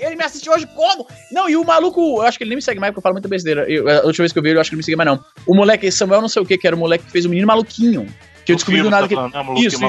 [0.00, 1.06] Ele me assistiu hoje como?
[1.30, 3.14] Não, e o maluco, eu acho que ele nem me segue mais, porque eu falo
[3.14, 3.68] muita besteira.
[3.70, 5.08] Eu, a última vez que eu vi ele, eu acho que ele me segue mais
[5.08, 5.24] não.
[5.46, 7.46] O moleque, Samuel não sei o que, que era o moleque que fez o menino
[7.46, 8.06] maluquinho.
[8.44, 9.80] Que eu descobri do nada tá que né, Isso,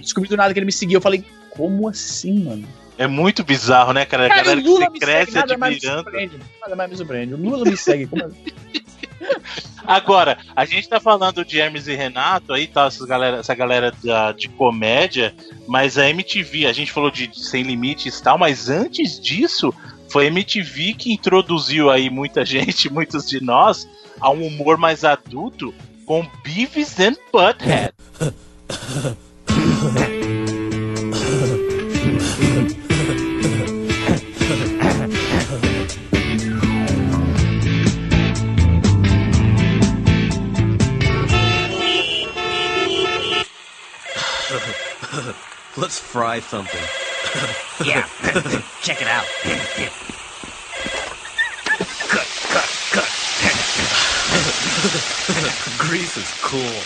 [0.00, 0.96] descobri, do nada que ele me seguiu.
[0.96, 2.66] Eu falei, como assim, mano?
[3.00, 4.26] É muito bizarro, né, cara?
[4.26, 6.02] A Cara, galera o que Lula você cresce segue, mais admirando.
[6.02, 6.38] surpreende.
[6.60, 7.32] Nada mais me surpreende.
[7.34, 8.06] O Lula me segue.
[8.06, 8.44] Como assim?
[9.86, 13.90] Agora, a gente tá falando de Hermes e Renato, aí tá essa galera, essa galera
[14.04, 15.34] da- de comédia,
[15.66, 19.72] mas a MTV, a gente falou de, de Sem Limites e tal, mas antes disso,
[20.10, 23.88] foi a MTV que introduziu aí muita gente, muitos de nós,
[24.20, 25.72] a um humor mais adulto
[26.04, 27.94] com Beavis and Butthead.
[45.80, 46.80] Let's fry something.
[47.84, 48.06] Yeah,
[48.82, 49.24] check it out.
[52.08, 53.08] cut, cut, cut.
[55.78, 56.82] Grease is cool.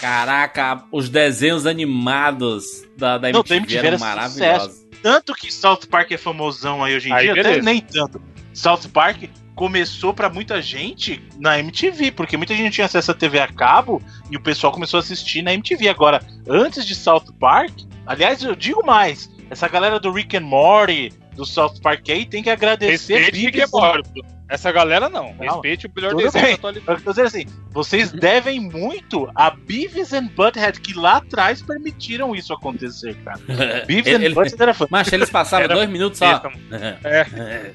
[0.00, 4.72] Caraca, os desenhos animados da, da Não, MTV, da MTV eram era maravilhosos.
[4.72, 4.88] sucesso.
[5.02, 8.20] Tanto que South Park é famosão aí hoje em Aí, dia, até nem tanto.
[8.52, 9.24] South Park
[9.60, 14.00] começou pra muita gente na MTV, porque muita gente tinha acesso à TV a cabo
[14.30, 15.86] e o pessoal começou a assistir na MTV.
[15.86, 17.70] Agora, antes de South Park,
[18.06, 22.42] aliás, eu digo mais, essa galera do Rick and Morty, do South Park aí, tem
[22.42, 24.22] que agradecer Respeite Morty.
[24.48, 25.32] Essa galera não.
[25.38, 26.52] Respeite o melhor desenho bem.
[26.52, 27.02] da atualidade.
[27.06, 33.14] Eu assim, vocês devem muito a Beavis and Butthead, que lá atrás permitiram isso acontecer,
[33.24, 33.38] cara.
[33.86, 34.86] Beavis Ele- and Butthead era fã.
[34.90, 36.40] Mas eles passavam Era dois minutos só.
[36.40, 36.50] besta,
[37.04, 37.70] É.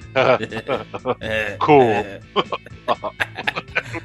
[1.59, 1.81] Cool.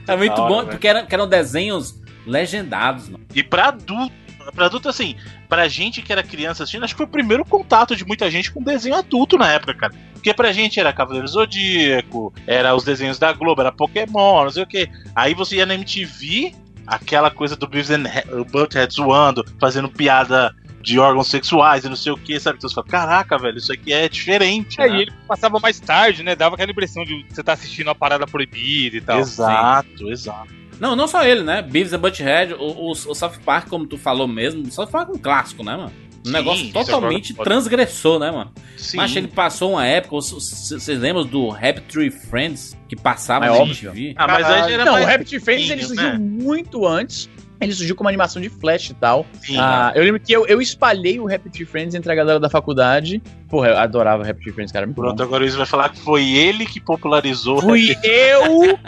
[0.07, 0.69] É muito Da hora, bom, velho.
[0.71, 3.25] porque eram, porque eram desenhos legendados, mano.
[3.35, 4.15] E pra adulto,
[4.55, 5.17] pra adulto assim,
[5.51, 8.51] pra gente que era criança assistindo, acho que foi o primeiro contato de muita gente
[8.53, 9.93] com desenho adulto na época, cara.
[10.15, 14.63] Porque pra gente era Cavaleiro Zodíaco, era os desenhos da Globo, era Pokémon, não sei
[14.63, 14.89] o que.
[15.15, 16.55] Aí você ia na MTV,
[16.87, 21.97] aquela coisa do Beavis and He- Butthead zoando, fazendo piada de órgãos sexuais e não
[21.97, 22.57] sei o que, sabe?
[22.57, 24.81] Então você fala, caraca, velho, isso aqui é diferente.
[24.81, 24.97] É, né?
[24.97, 26.35] e ele passava mais tarde, né?
[26.35, 29.19] Dava aquela impressão de você estar assistindo uma parada proibida e tal.
[29.19, 30.60] Exato, exato.
[30.81, 31.61] Não, não só ele, né?
[31.63, 35.11] Beavis and Butthead, o, o, o South Park, como tu falou mesmo, o South Park
[35.11, 35.93] é um clássico, né, mano?
[36.23, 38.53] Um Sim, negócio é totalmente agora- transgressor, né, mano?
[38.77, 38.97] Sim.
[38.99, 43.55] Mas ele passou uma época, vocês lembram do Happy Tree Friends, que passava É na
[43.55, 43.91] óbvio.
[43.91, 44.15] MTV?
[44.17, 46.19] Ah, mas aí era Não, mais o Rapid Friends ele pequeno, surgiu né?
[46.19, 47.29] muito antes.
[47.61, 49.27] Ele surgiu como animação de flash e tal.
[49.43, 52.49] Sim, Ah, eu lembro que eu, eu espalhei o Rapid Friends entre a galera da
[52.49, 53.23] faculdade.
[53.51, 54.87] Porra, eu adorava o Rapid Friends, cara.
[54.87, 55.23] Muito Pronto, bom.
[55.25, 58.79] agora o Izzy vai falar que foi ele que popularizou o Fui Happy- eu,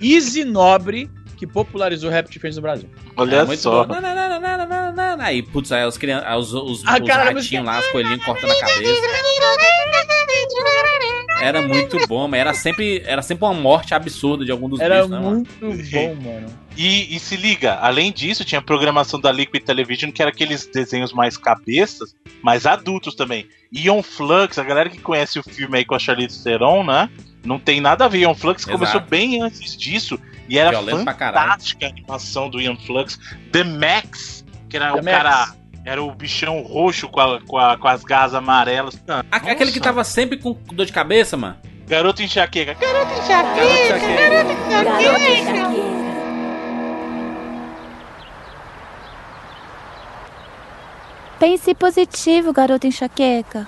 [0.00, 2.88] Easy Nobre, que popularizou o Rapid Friends no Brasil.
[3.16, 3.84] Olha É, muito só.
[3.84, 3.94] bom.
[5.20, 6.22] Aí, putz, aí os, crian...
[6.26, 8.82] aí os, os, Ah, os ratinhos lá, os coelhinhos cortando a cabeça.
[11.40, 14.96] Era muito bom, mas era sempre, era sempre uma morte absurda de algum dos Era
[14.96, 15.46] bichos, né, mano?
[15.60, 16.46] muito bom, mano.
[16.76, 20.66] E, e se liga, além disso, tinha a programação da Liquid Television, que era aqueles
[20.66, 23.46] desenhos mais cabeças, mais adultos também.
[23.72, 27.08] Ion Flux, a galera que conhece o filme aí com a Charlize Theron, né?
[27.44, 28.18] Não tem nada a ver.
[28.20, 28.78] Ion Flux Exato.
[28.78, 33.18] começou bem antes disso e era Violento fantástica a animação do Ion Flux.
[33.52, 35.16] The Max, que era The o Max.
[35.16, 35.58] cara.
[35.84, 39.00] Era o bichão roxo com, a- com, a- com as garras amarelas.
[39.08, 41.56] Ah, Aquele que tava sempre com dor de cabeça, mano.
[41.86, 42.74] Garoto enxaqueca.
[42.74, 43.14] Garoto
[51.38, 53.66] Pense positivo, garoto enxaqueca.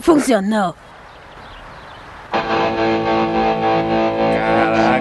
[0.00, 0.74] Funcionou.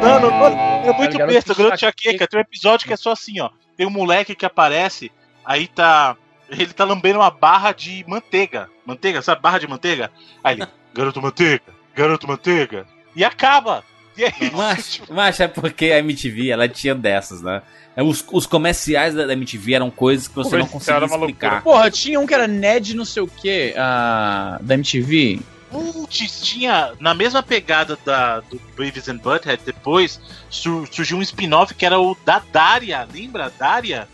[0.01, 2.09] Não, é muito besta, garoto enxaqueca.
[2.09, 2.27] enxaqueca.
[2.27, 3.49] Tem um episódio que é só assim, ó.
[3.75, 5.11] Tem um moleque que aparece,
[5.43, 6.15] aí tá.
[6.49, 8.69] Ele tá lambendo uma barra de manteiga.
[8.85, 9.41] Manteiga, sabe?
[9.41, 10.11] Barra de manteiga.
[10.43, 11.63] Aí ele, garoto manteiga,
[11.95, 12.85] garoto manteiga.
[13.15, 13.83] E acaba.
[14.17, 17.61] E aí, Mas, mas é porque a MTV, ela tinha dessas, né?
[17.95, 21.05] É, Os, os comerciais da da MTV eram coisas que você não Comercial conseguia era
[21.05, 21.63] uma explicar.
[21.63, 25.39] Porra, tinha um que era Ned não sei o que, da MTV.
[25.69, 30.19] Putz, tinha na mesma pegada da, do Beavis and Butthead, depois
[30.49, 33.51] sur- surgiu um spin-off que era o da Daria, lembra?
[33.57, 34.07] Daria?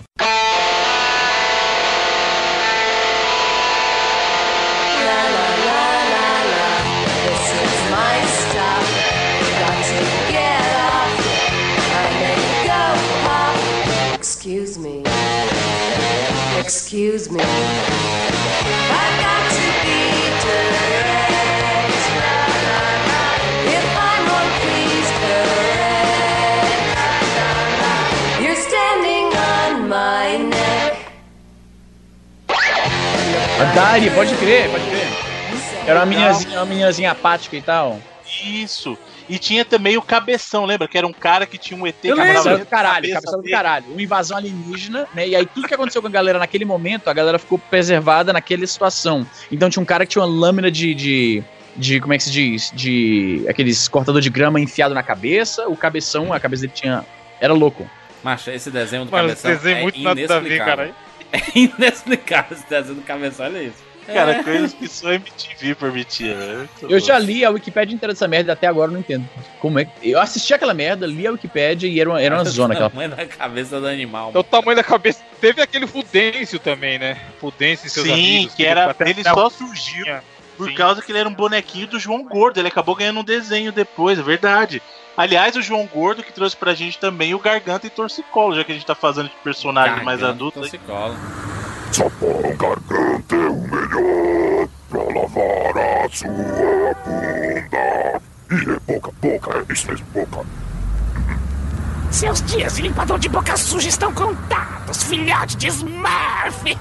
[33.60, 35.07] A Dari, pode crer, pode crer.
[35.86, 37.99] Era uma meninazinha, uma meninazinha apática e tal.
[38.41, 38.98] Isso.
[39.27, 40.88] E tinha também o Cabeção, lembra?
[40.88, 43.49] Que era um cara que tinha um ET que Cabeção morava do caralho, cabeção do
[43.49, 43.86] caralho.
[43.91, 45.27] Uma invasão alienígena, né?
[45.27, 48.65] E aí tudo que aconteceu com a galera naquele momento, a galera ficou preservada naquela
[48.65, 49.27] situação.
[49.52, 50.94] Então tinha um cara que tinha uma lâmina de.
[50.95, 51.44] de
[51.76, 52.72] de, como é que se diz?
[52.76, 55.68] De aqueles cortador de grama enfiado na cabeça.
[55.69, 57.06] O cabeção, a cabeça dele tinha.
[57.40, 57.90] Era louco.
[58.22, 60.91] Macho, esse desenho do Mano, esse cabeção desenho é muito nada a ver, cara.
[61.34, 63.89] É inexplicável esse desenho do cabeção, olha isso.
[64.07, 64.43] Cara, É.
[64.43, 66.68] coisas que só MTV permitia, né?
[66.81, 69.30] Eu já li a Wikipédia inteira dessa merda e até agora eu não entendo.
[69.60, 70.10] Como é que.
[70.10, 72.89] Eu assisti aquela merda, li a Wikipédia e era uma, era uma zona aquela.
[72.89, 74.31] tamanho da cabeça do animal.
[74.34, 75.22] É o tamanho da cabeça.
[75.39, 77.19] Teve aquele Fudêncio também, né?
[77.39, 78.56] Fudêncio e seus Sim, amigos.
[78.56, 78.89] que era.
[78.89, 80.03] até- Ele só surgiu
[80.60, 82.60] por causa que ele era um bonequinho do João Gordo.
[82.60, 84.81] Ele acabou ganhando um desenho depois, é verdade.
[85.15, 88.72] Aliás, o João Gordo que trouxe pra gente também o Garganta e Torcicolo, já que
[88.72, 90.60] a gente tá fazendo de personagem mais Garganta e adulto.
[90.60, 90.69] aí.
[90.69, 91.15] Torcicolo.
[91.91, 96.30] Sapão Garganta é o melhor pra lavar a sua
[97.06, 98.22] bunda.
[98.52, 100.45] E é boca, boca, é isso mesmo, boca.
[102.11, 106.77] Seus dias de limpador de boca suja estão contados, filhote de Smurf!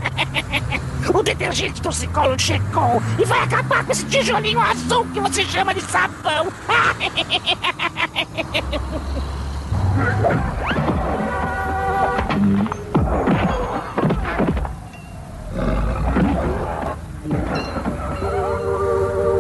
[1.15, 5.83] o detergente torcicolo chegou e vai acabar com esse tijolinho azul que você chama de
[5.83, 6.49] sabão!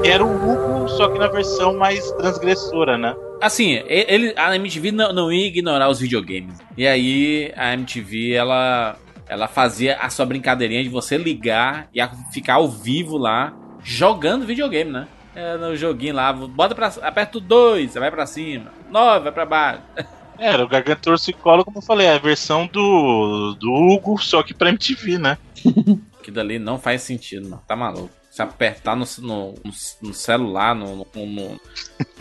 [0.05, 3.15] Era o Hugo, só que na versão mais transgressora, né?
[3.41, 6.59] Assim, ele, a MTV não, não ia ignorar os videogames.
[6.77, 8.97] E aí a MTV, ela,
[9.29, 12.01] ela fazia a sua brincadeirinha de você ligar e
[12.33, 15.09] ficar ao vivo lá, jogando videogame, né?
[15.35, 19.47] É, no joguinho lá, bota pra, aperta o 2, vai pra cima, 9, vai pra
[19.47, 19.83] baixo.
[20.39, 24.43] Era o Garganta e Torcicolo, como eu falei, é a versão do, do Hugo, só
[24.43, 25.39] que pra MTV, né?
[26.23, 27.63] Que dali não faz sentido, mano.
[27.67, 28.11] Tá maluco.
[28.39, 29.27] Se apertar no, no,
[29.65, 31.61] no- no celular, no, no- no-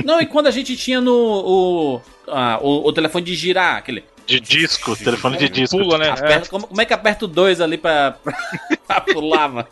[0.04, 1.14] Não, e quando a gente tinha no.
[1.14, 4.04] O, ah, o, o telefone de girar, aquele.
[4.26, 5.78] De disco, telefone de disco.
[5.78, 6.10] Pula, né?
[6.10, 8.18] Aperta- como, como é que aperta o 2 ali pra,
[8.88, 9.68] pra, pular, mano?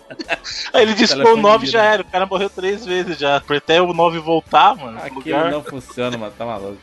[0.71, 2.03] Aí ele discou o Telefone 9 de já era.
[2.03, 3.37] O cara morreu três vezes já.
[3.37, 4.91] Até o 9 voltar, mano.
[4.91, 5.51] no Aquilo lugar.
[5.51, 6.31] não funciona, mano.
[6.37, 6.77] Tá maluco.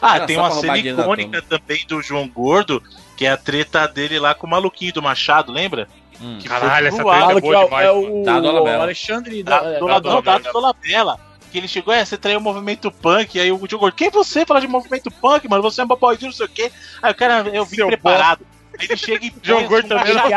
[0.00, 2.80] Ah, Era tem uma cena icônica também do João Gordo,
[3.16, 5.88] que é a treta dele lá com o maluquinho do Machado, lembra?
[6.20, 6.38] Hum.
[6.40, 7.86] Que Caralho, essa treta é boa demais.
[7.86, 8.78] é o, Dado Dolabella.
[8.78, 9.86] o Alexandre Da, da, do
[10.22, 11.20] da- lado Dolabella.
[11.50, 14.44] Que ele chegou, é, você traiu o movimento punk, aí o Gordo, quem é você
[14.44, 15.62] fala de movimento punk, mano?
[15.62, 16.70] Você é um boboizinho, não sei o quê.
[17.02, 18.44] Aí o cara, eu vim Seu preparado.
[18.78, 20.34] Aí ele chega e põe Gordo também Ele figura do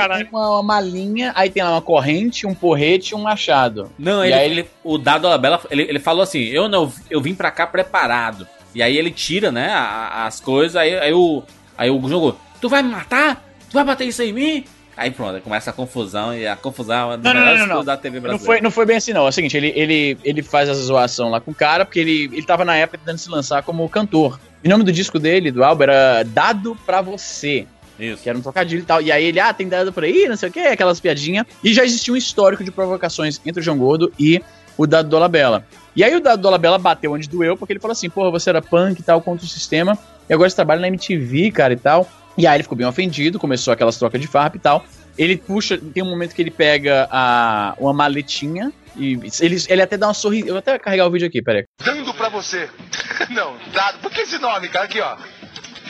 [0.00, 3.92] abre uma, uma malinha, aí tem lá uma corrente, um porrete e um machado.
[3.98, 7.20] Não, E ele, aí ele- o Dado Dolabella, ele, ele falou assim: eu não, eu
[7.20, 8.48] vim pra cá preparado.
[8.74, 11.42] E aí ele tira, né, as coisas, aí, aí o.
[11.76, 13.44] Aí o jogou, tu vai me matar?
[13.68, 14.64] Tu vai bater isso em mim?
[14.98, 17.84] Aí pronto, começa a confusão e a confusão é das Não, não, não, não.
[17.84, 18.44] da TV Não brasileira.
[18.44, 19.26] foi, não foi bem assim, não.
[19.26, 22.24] É o seguinte, ele, ele, ele faz essa zoação lá com o cara, porque ele,
[22.32, 24.40] ele tava na época tentando se lançar como cantor.
[24.62, 27.64] E o nome do disco dele, do álbum, era Dado Pra Você.
[27.96, 28.22] Isso.
[28.24, 29.00] Que era um trocadilho e tal.
[29.00, 31.46] E aí ele, ah, tem dado por aí, não sei o que, aquelas piadinhas.
[31.62, 34.42] E já existia um histórico de provocações entre o João Gordo e
[34.76, 35.64] o Dado Dolabella.
[35.94, 38.60] E aí o Dado Dolabella bateu onde doeu, porque ele falou assim, porra, você era
[38.60, 39.96] punk e tal, contra o sistema,
[40.28, 42.08] e agora você trabalha na MTV, cara, e tal.
[42.38, 44.84] E aí ele ficou bem ofendido, começou aquelas trocas de farpa e tal.
[45.18, 49.96] Ele puxa, tem um momento que ele pega a, uma maletinha, e ele, ele até
[49.96, 50.46] dá uma sorriso.
[50.46, 51.64] Eu vou até carregar o vídeo aqui, peraí.
[51.84, 52.70] Dando pra você.
[53.30, 53.98] Não, dado.
[53.98, 54.84] Por que esse nome, cara?
[54.84, 55.16] Aqui, ó.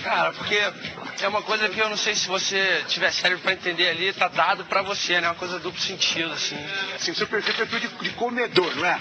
[0.02, 0.58] Cara, porque
[1.24, 4.28] é uma coisa que eu não sei se você tiver cérebro pra entender ali, tá
[4.28, 5.28] dado pra você, né?
[5.28, 6.56] Uma coisa duplo sentido, assim.
[6.94, 8.98] Assim, o seu perfil é perfil de, de comedor, não é?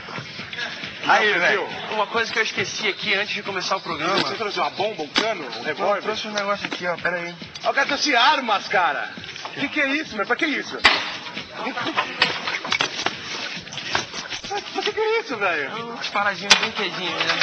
[1.08, 1.68] Aí, velho.
[1.92, 4.16] Uma coisa que eu esqueci aqui antes de começar o programa.
[4.18, 6.02] Você trouxe uma bomba, um cano, um Eu revólver?
[6.02, 7.36] trouxe um negócio aqui, ó, pera aí.
[7.64, 9.12] Ó, o cara trouxe armas, cara.
[9.56, 10.26] O que, que é isso, meu?
[10.26, 10.78] Pra que isso?
[14.48, 15.86] Pra que, que é isso, velho?
[15.88, 17.34] Umas paradinhas brinquedinhos, né?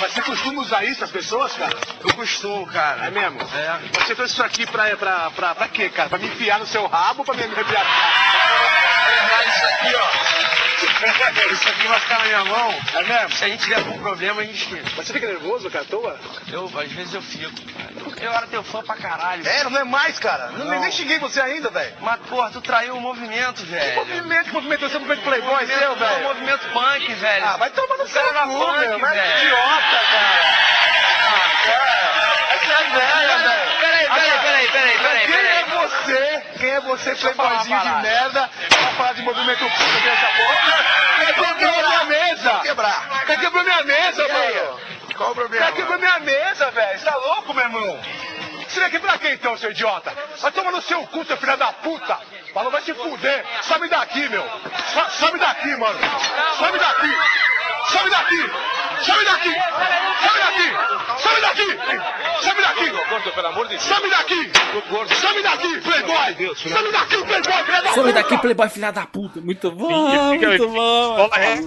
[0.00, 1.76] Mas você costuma usar isso, as pessoas, cara?
[2.00, 3.06] Eu costumo, cara.
[3.06, 3.38] É mesmo?
[3.40, 3.78] É.
[4.00, 6.08] Você trouxe isso aqui pra, pra, pra, pra quê, cara?
[6.08, 7.86] Pra me enfiar no seu rabo ou pra me arrepiar?
[9.48, 10.42] Isso aqui, ó.
[11.52, 12.74] Isso aqui vai ficar na minha mão.
[12.94, 13.32] É mesmo?
[13.36, 14.68] Se a gente tiver algum problema, a gente.
[14.96, 16.18] Mas você fica nervoso, cara, à toa?
[16.50, 17.52] Eu, às vezes eu fico.
[18.20, 19.46] Eu era teu fã pra caralho.
[19.46, 20.48] É, não é mais, cara.
[20.52, 20.80] Não, Não.
[20.80, 21.94] nem xinguei você ainda, velho.
[22.00, 23.96] Mas, porra, tu traiu o movimento, Que velho.
[23.96, 24.80] movimento, que movimento?
[24.88, 26.24] Você é um movimento playboy seu, velho?
[26.32, 27.44] Movimento punk, velho.
[27.46, 28.98] Ah, vai tomar no cara punk, meu.
[28.98, 29.44] Mas é velho.
[29.44, 30.42] idiota, cara.
[31.28, 32.02] Ah, cara.
[32.54, 33.80] Essa é velha, velho.
[33.80, 36.42] Peraí, peraí, peraí, peraí, peraí, Quem é você?
[36.58, 41.02] Quem é você, playboyzinho de merda, pra falar de movimento público dessa porra?
[41.18, 42.60] Quer quebrou minha mesa?
[42.62, 43.24] Quebrar.
[43.26, 44.80] Quebrou minha mesa, mano?
[45.16, 45.72] Qual o problema?
[45.72, 46.98] Quebrou minha mesa, velho?
[46.98, 48.00] Você tá louco, meu irmão?
[48.72, 50.16] Você vai quebrar quem então, seu idiota?
[50.40, 52.18] Vai tomar no seu cu, seu filho da puta!
[52.54, 53.44] Falou, vai se fuder!
[53.60, 54.42] Sobe daqui, meu!
[54.42, 55.98] So- sobe daqui, mano!
[56.56, 57.10] Sobe daqui!
[57.90, 58.50] Sobe daqui!
[59.04, 59.54] Sobe daqui!
[60.22, 61.22] Sobe daqui!
[61.22, 62.42] Sobe daqui!
[62.42, 62.90] Sobe daqui!
[63.10, 63.82] Gordo, pelo amor de Deus!
[63.82, 64.50] Sobe daqui!
[65.20, 66.56] Sobe daqui, playboy!
[66.56, 68.12] Sobe daqui, playboy, filha da Some puta!
[68.14, 69.40] daqui, Playboy, filha da puta.
[69.42, 71.28] Muito bom, muito bom.
[71.34, 71.60] Ré.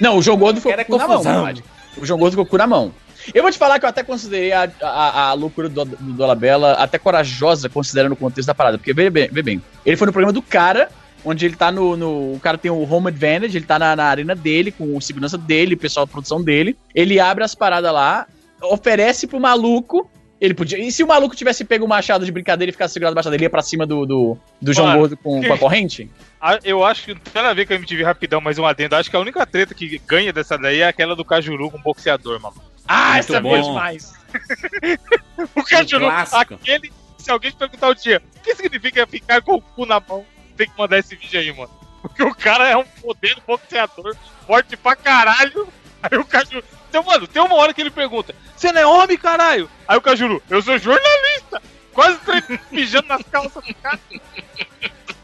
[0.00, 1.54] Não, o João Gordo ficou é com o cu na mão.
[1.96, 2.92] O João Gordo ficou com o cu na mão.
[3.34, 6.72] Eu vou te falar que eu até considerei a, a, a loucura do, do Dolabella
[6.74, 8.78] até corajosa, considerando o contexto da parada.
[8.78, 10.88] Porque, vê bem, vê bem, ele foi no programa do cara,
[11.24, 11.96] onde ele tá no.
[11.96, 15.00] no- o cara tem o home advantage, ele tá na, na arena dele, com o
[15.00, 16.76] segurança dele, o pessoal da produção dele.
[16.94, 18.26] Ele abre as paradas lá,
[18.62, 20.10] oferece pro maluco.
[20.40, 20.78] Ele podia.
[20.78, 23.34] E se o maluco tivesse pego o machado de brincadeira e ficasse segurado o machado,
[23.34, 26.10] ele ia pra cima do, do, do João Gordo com, com a corrente?
[26.64, 28.96] Eu acho que não tem nada a ver com a MTV rapidão, mas um adendo.
[28.96, 31.82] Acho que a única treta que ganha dessa daí é aquela do Cajuru com o
[31.82, 32.56] boxeador, mano.
[32.88, 33.48] Ah, Muito essa é bom.
[33.50, 34.12] boa demais.
[35.56, 36.92] O Cajuru, aquele.
[37.18, 40.24] Se alguém te perguntar o dia, o que significa ficar com o cu na mão?
[40.56, 41.70] Tem que mandar esse vídeo aí, mano.
[42.00, 45.68] Porque o cara é um poder boxeador, forte pra caralho.
[46.02, 46.64] Aí o Cajuru.
[46.90, 49.70] Então, mano, tem uma hora que ele pergunta: Você não é homem, caralho?
[49.86, 51.62] Aí o Cajuru, eu sou jornalista!
[51.94, 53.98] Quase tre- mijando nas calças do cara.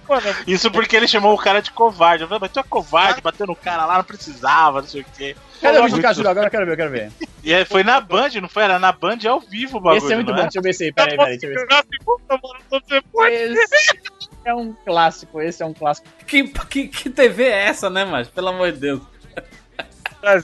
[0.08, 2.22] Mano, é Isso porque ele chamou o cara de covarde.
[2.22, 5.06] Eu falei, mas tu é covarde, bateu no cara lá, não precisava, não sei o
[5.16, 5.36] quê.
[5.60, 6.28] Cadê o vídeo do Cajuru?
[6.28, 7.12] Agora eu quero ver, eu quero ver.
[7.42, 8.62] E aí foi na Band, não foi?
[8.62, 10.04] Era na Band ao vivo o bagulho.
[10.04, 11.66] Esse é muito bom, deixa eu ver esse aí, peraí, peraí, deixa eu ver esse
[13.32, 16.06] Esse é um clássico, esse é um clássico.
[16.24, 19.02] Que, que, que TV é essa, né, mas Pelo amor de Deus.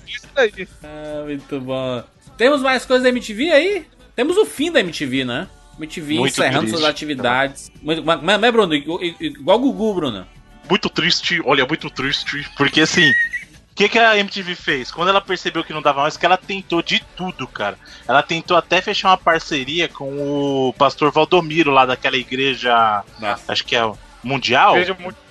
[0.06, 0.68] Isso daí.
[0.82, 2.02] Ah, muito bom.
[2.36, 3.86] Temos mais coisas da MTV aí?
[4.14, 5.48] Temos o fim da MTV, né?
[5.78, 6.78] MTV Muito encerrando triste.
[6.78, 7.72] suas atividades.
[7.80, 10.26] Muito, mas, mas, mas, Bruno, igual, o Gugu, Bruno.
[10.68, 12.46] Muito triste, olha, muito triste.
[12.56, 14.90] Porque assim, o que, que a MTV fez?
[14.90, 17.78] Quando ela percebeu que não dava mais, que ela tentou de tudo, cara.
[18.06, 23.02] Ela tentou até fechar uma parceria com o pastor Valdomiro lá daquela igreja.
[23.48, 24.74] Acho que é o Mundial.
[24.74, 25.21] Veja muito.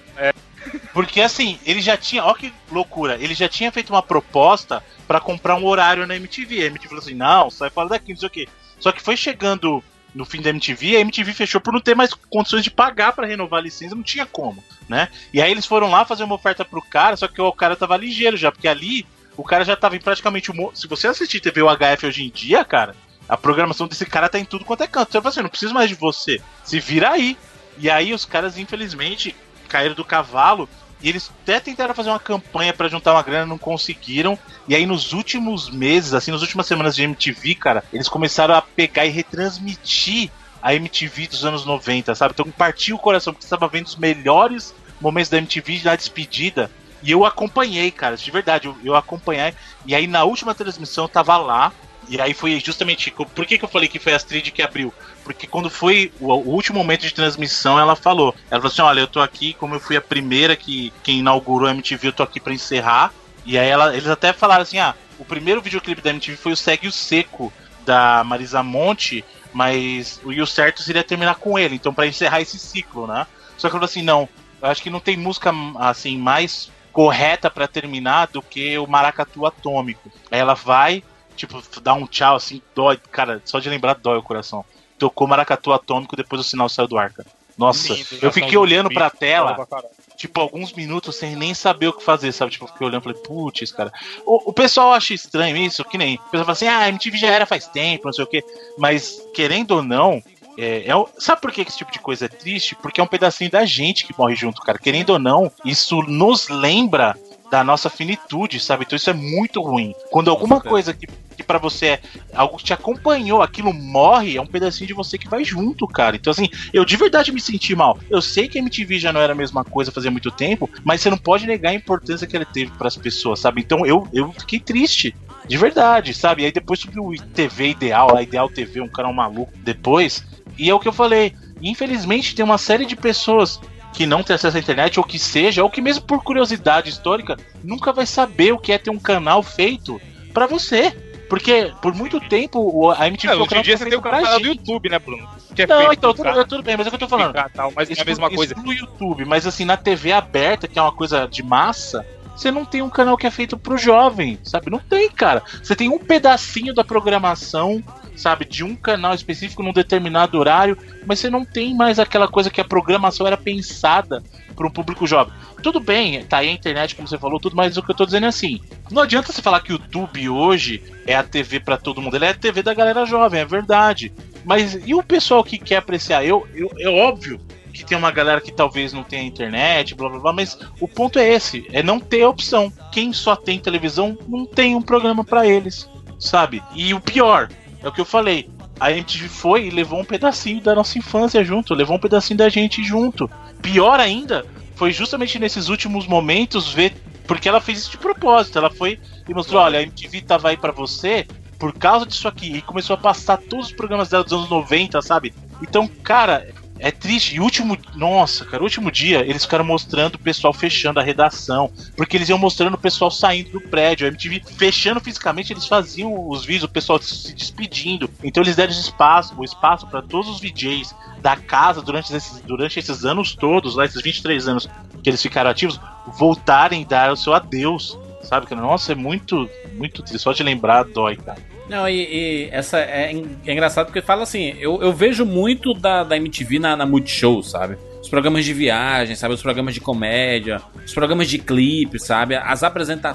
[0.94, 5.20] Porque assim, ele já tinha, ó que loucura, ele já tinha feito uma proposta pra
[5.20, 6.64] comprar um horário na MTV.
[6.64, 8.48] A MTV falou assim: não, sai fora daqui, não sei o quê.
[8.80, 12.14] Só que foi chegando no fim da MTV, a MTV fechou por não ter mais
[12.14, 15.08] condições de pagar pra renovar a licença, não tinha como, né?
[15.34, 17.96] E aí eles foram lá fazer uma oferta pro cara, só que o cara tava
[17.96, 19.06] ligeiro já, porque ali
[19.38, 20.70] o cara já tava em praticamente um.
[20.74, 22.96] Se você assistir TV UHF hoje em dia, cara,
[23.28, 25.12] a programação desse cara tá em tudo quanto é canto.
[25.12, 26.42] Você fala assim, não preciso mais de você.
[26.64, 27.38] Se vira aí.
[27.78, 29.36] E aí os caras, infelizmente,
[29.70, 30.68] caíram do cavalo.
[31.02, 34.38] E eles até tentaram fazer uma campanha pra juntar uma grana, não conseguiram.
[34.68, 38.62] E aí nos últimos meses, assim, nas últimas semanas de MTV, cara, eles começaram a
[38.62, 40.30] pegar e retransmitir
[40.62, 42.34] a MTV dos anos 90, sabe?
[42.34, 46.70] Então partiu o coração, porque estava vendo os melhores momentos da MTV na despedida.
[47.02, 49.56] E eu acompanhei, cara, de verdade, eu, eu acompanhei.
[49.86, 51.74] E aí na última transmissão eu tava lá.
[52.12, 53.10] E aí foi justamente.
[53.10, 54.94] Por que, que eu falei que foi a Astrid que abriu?
[55.24, 58.36] Porque quando foi o, o último momento de transmissão, ela falou.
[58.52, 61.70] Ela falou assim: olha, eu tô aqui, como eu fui a primeira que quem inaugurou
[61.70, 63.14] a MTV, eu tô aqui pra encerrar.
[63.46, 66.58] E aí ela, eles até falaram assim: ah, o primeiro videoclipe da MTV foi o
[66.58, 67.54] Segue o Seco,
[67.86, 69.24] da Marisa Monte,
[69.54, 73.26] mas o o certo seria terminar com ele, então para encerrar esse ciclo, né?
[73.58, 74.28] Só que eu falei assim: não,
[74.62, 79.46] eu acho que não tem música assim mais correta para terminar do que o Maracatu
[79.46, 80.12] Atômico.
[80.30, 81.02] Aí ela vai,
[81.36, 84.66] tipo, dá um tchau assim, dói, cara, só de lembrar dói o coração.
[84.98, 87.28] Tocou Maracatu Atômico, depois o sinal saiu do ar, cara.
[87.58, 89.68] Nossa, Lindo, eu fiquei olhando pra tela,
[90.16, 92.52] tipo, alguns minutos sem nem saber o que fazer, sabe?
[92.52, 93.92] Tipo, eu fiquei olhando e falei, putz, cara.
[94.26, 96.16] O, o pessoal acha estranho isso, que nem.
[96.16, 98.44] O pessoal fala assim, ah, MTV já era faz tempo, não sei o quê.
[98.78, 100.24] Mas, querendo ou não,
[100.58, 102.76] é, é sabe por que esse tipo de coisa é triste?
[102.76, 104.80] Porque é um pedacinho da gente que morre junto, cara.
[104.80, 107.16] Querendo ou não, isso nos lembra
[107.52, 108.86] da nossa finitude, sabe?
[108.86, 109.94] Então isso é muito ruim.
[110.10, 111.06] Quando alguma coisa que,
[111.36, 112.02] que para você é
[112.34, 116.16] algo que te acompanhou, aquilo morre, é um pedacinho de você que vai junto, cara.
[116.16, 118.00] Então assim, eu de verdade me senti mal.
[118.10, 121.02] Eu sei que a MTV já não era a mesma coisa fazia muito tempo, mas
[121.02, 123.60] você não pode negar a importância que ela teve para as pessoas, sabe?
[123.60, 125.14] Então eu, eu fiquei triste.
[125.46, 126.46] De verdade, sabe?
[126.46, 130.24] Aí depois subiu o TV Ideal, a Ideal TV, um canal maluco depois.
[130.58, 131.34] E é o que eu falei.
[131.62, 133.60] Infelizmente tem uma série de pessoas
[133.94, 137.38] que não tem acesso à internet, ou que seja, ou que mesmo por curiosidade histórica,
[137.64, 140.00] nunca vai saber o que é ter um canal feito
[140.34, 140.92] pra você.
[141.30, 143.98] Porque por muito tempo o- a MTV É, foi um hoje em dia você tem
[143.98, 144.48] o canal do.
[144.48, 145.30] YouTube, né, Bruno?
[145.58, 147.34] É Não, feito então, tudo, tudo bem, mas é o que eu tô falando.
[147.54, 148.56] tal, mas não é a Isso- mesma isso coisa.
[148.56, 152.06] no YouTube, mas assim, na TV aberta, que é uma coisa de massa,
[152.42, 154.72] você não tem um canal que é feito pro jovem, sabe?
[154.72, 155.44] Não tem, cara.
[155.62, 157.84] Você tem um pedacinho da programação,
[158.16, 162.50] sabe, de um canal específico num determinado horário, mas você não tem mais aquela coisa
[162.50, 164.24] que a programação era pensada
[164.56, 165.34] para um público jovem.
[165.62, 168.06] Tudo bem, tá aí a internet, como você falou, tudo, mas o que eu tô
[168.06, 168.60] dizendo é assim:
[168.90, 172.26] não adianta você falar que o YouTube hoje é a TV para todo mundo, ele
[172.26, 174.12] é a TV da galera jovem, é verdade.
[174.44, 176.26] Mas e o pessoal que quer apreciar?
[176.26, 177.40] Eu, eu, é óbvio
[177.82, 181.18] que tem uma galera que talvez não tenha internet, blá blá blá, mas o ponto
[181.18, 182.72] é esse: é não ter opção.
[182.92, 185.90] Quem só tem televisão não tem um programa para eles,
[186.20, 186.62] sabe?
[186.76, 187.50] E o pior,
[187.82, 188.50] é o que eu falei.
[188.80, 192.50] A MTV foi e levou um pedacinho da nossa infância junto, levou um pedacinho da
[192.50, 193.30] gente junto.
[193.62, 194.46] Pior ainda,
[194.76, 196.94] foi justamente nesses últimos momentos ver.
[197.28, 198.58] Porque ela fez isso de propósito.
[198.58, 201.26] Ela foi e mostrou: olha, a MTV tava aí pra você
[201.58, 202.58] por causa disso aqui.
[202.58, 205.34] E começou a passar todos os programas dela dos anos 90, sabe?
[205.62, 206.48] Então, cara,
[206.82, 207.36] é triste.
[207.36, 207.78] E o último.
[207.96, 211.72] Nossa, cara, o último dia eles ficaram mostrando o pessoal fechando a redação.
[211.96, 214.08] Porque eles iam mostrando o pessoal saindo do prédio.
[214.08, 218.10] A MTV fechando fisicamente, eles faziam os vídeos, o pessoal se despedindo.
[218.24, 222.80] Então eles deram espaço, o espaço para todos os VJs da casa durante esses, durante
[222.80, 224.68] esses anos todos, lá, esses 23 anos
[225.04, 225.80] que eles ficaram ativos,
[226.18, 227.98] voltarem e dar o seu adeus.
[228.24, 228.54] Sabe?
[228.56, 230.24] Nossa, é muito, muito triste.
[230.24, 231.51] Só de lembrar dói, cara.
[231.70, 233.14] Não, e, e essa é,
[233.46, 237.42] é engraçado porque fala assim, eu, eu vejo muito da, da MTV na, na Multishow,
[237.44, 237.78] sabe?
[238.02, 239.34] Os programas de viagem, sabe?
[239.36, 242.36] Os programas de comédia, os programas de clipe, sabe?
[242.36, 242.64] As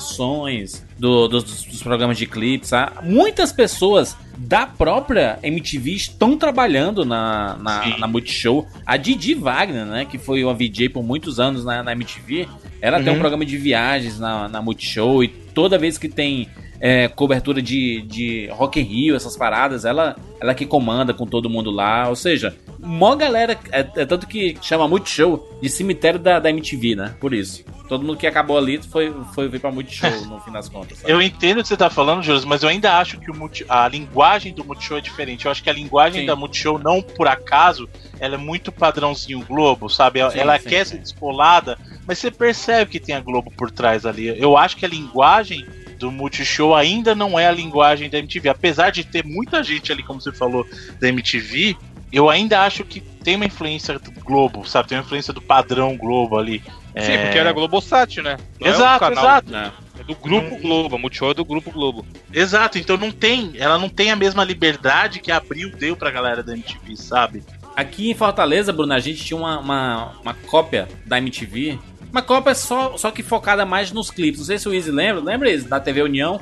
[0.00, 2.92] apresentações do- dos, dos programas de clipe, sabe?
[3.06, 8.66] Muitas pessoas da própria MTV estão trabalhando na, na, na Multishow.
[8.84, 10.04] A Didi Wagner, né?
[10.04, 12.46] Que foi uma VJ por muitos anos na, na MTV.
[12.80, 13.18] Ela tem um Uhum.
[13.20, 16.48] programa de viagens na, na Multishow e toda vez que tem
[16.80, 21.48] é, cobertura de, de Rock in Rio, essas paradas, ela, ela que comanda com todo
[21.50, 22.08] mundo lá.
[22.08, 23.58] Ou seja, mó galera.
[23.72, 27.14] É, é tanto que chama Multishow de cemitério da, da MTV, né?
[27.20, 27.64] Por isso.
[27.88, 30.98] Todo mundo que acabou ali foi, foi vir pra Multishow no fim das contas.
[30.98, 31.12] sabe?
[31.12, 33.64] Eu entendo o que você tá falando, Júlio, mas eu ainda acho que o multi-
[33.68, 35.46] a linguagem do Multishow é diferente.
[35.46, 36.26] Eu acho que a linguagem Sim.
[36.26, 37.88] da Multishow, não por acaso,
[38.18, 40.18] ela é muito padrãozinho Globo, sabe?
[40.18, 43.70] Ela, Sim, ela sim, quer ser descolada, mas você percebe que tem a Globo por
[43.70, 44.36] trás ali.
[44.36, 45.64] Eu acho que a linguagem
[45.98, 48.48] do Multishow ainda não é a linguagem da MTV.
[48.48, 50.66] Apesar de ter muita gente ali, como você falou,
[51.00, 51.76] da MTV,
[52.12, 54.88] eu ainda acho que tem uma influência do Globo, sabe?
[54.88, 56.62] Tem uma influência do padrão Globo ali.
[56.98, 58.36] Sim, É, porque era Globosat, né?
[58.60, 59.54] Não é um Exato, canal- exato.
[59.98, 62.06] É do Grupo Globo, a Multishow é do Grupo Globo.
[62.32, 66.10] Exato, então não tem, ela não tem a mesma liberdade que a Abril deu pra
[66.10, 67.42] galera da MTV, sabe?
[67.74, 71.78] Aqui em Fortaleza, Bruno, a gente tinha uma, uma, uma cópia da MTV.
[72.12, 74.40] Uma cópia só, só que focada mais nos clipes.
[74.40, 75.22] Não sei se o Easy lembra.
[75.22, 76.40] Lembra, Easy, da TV União?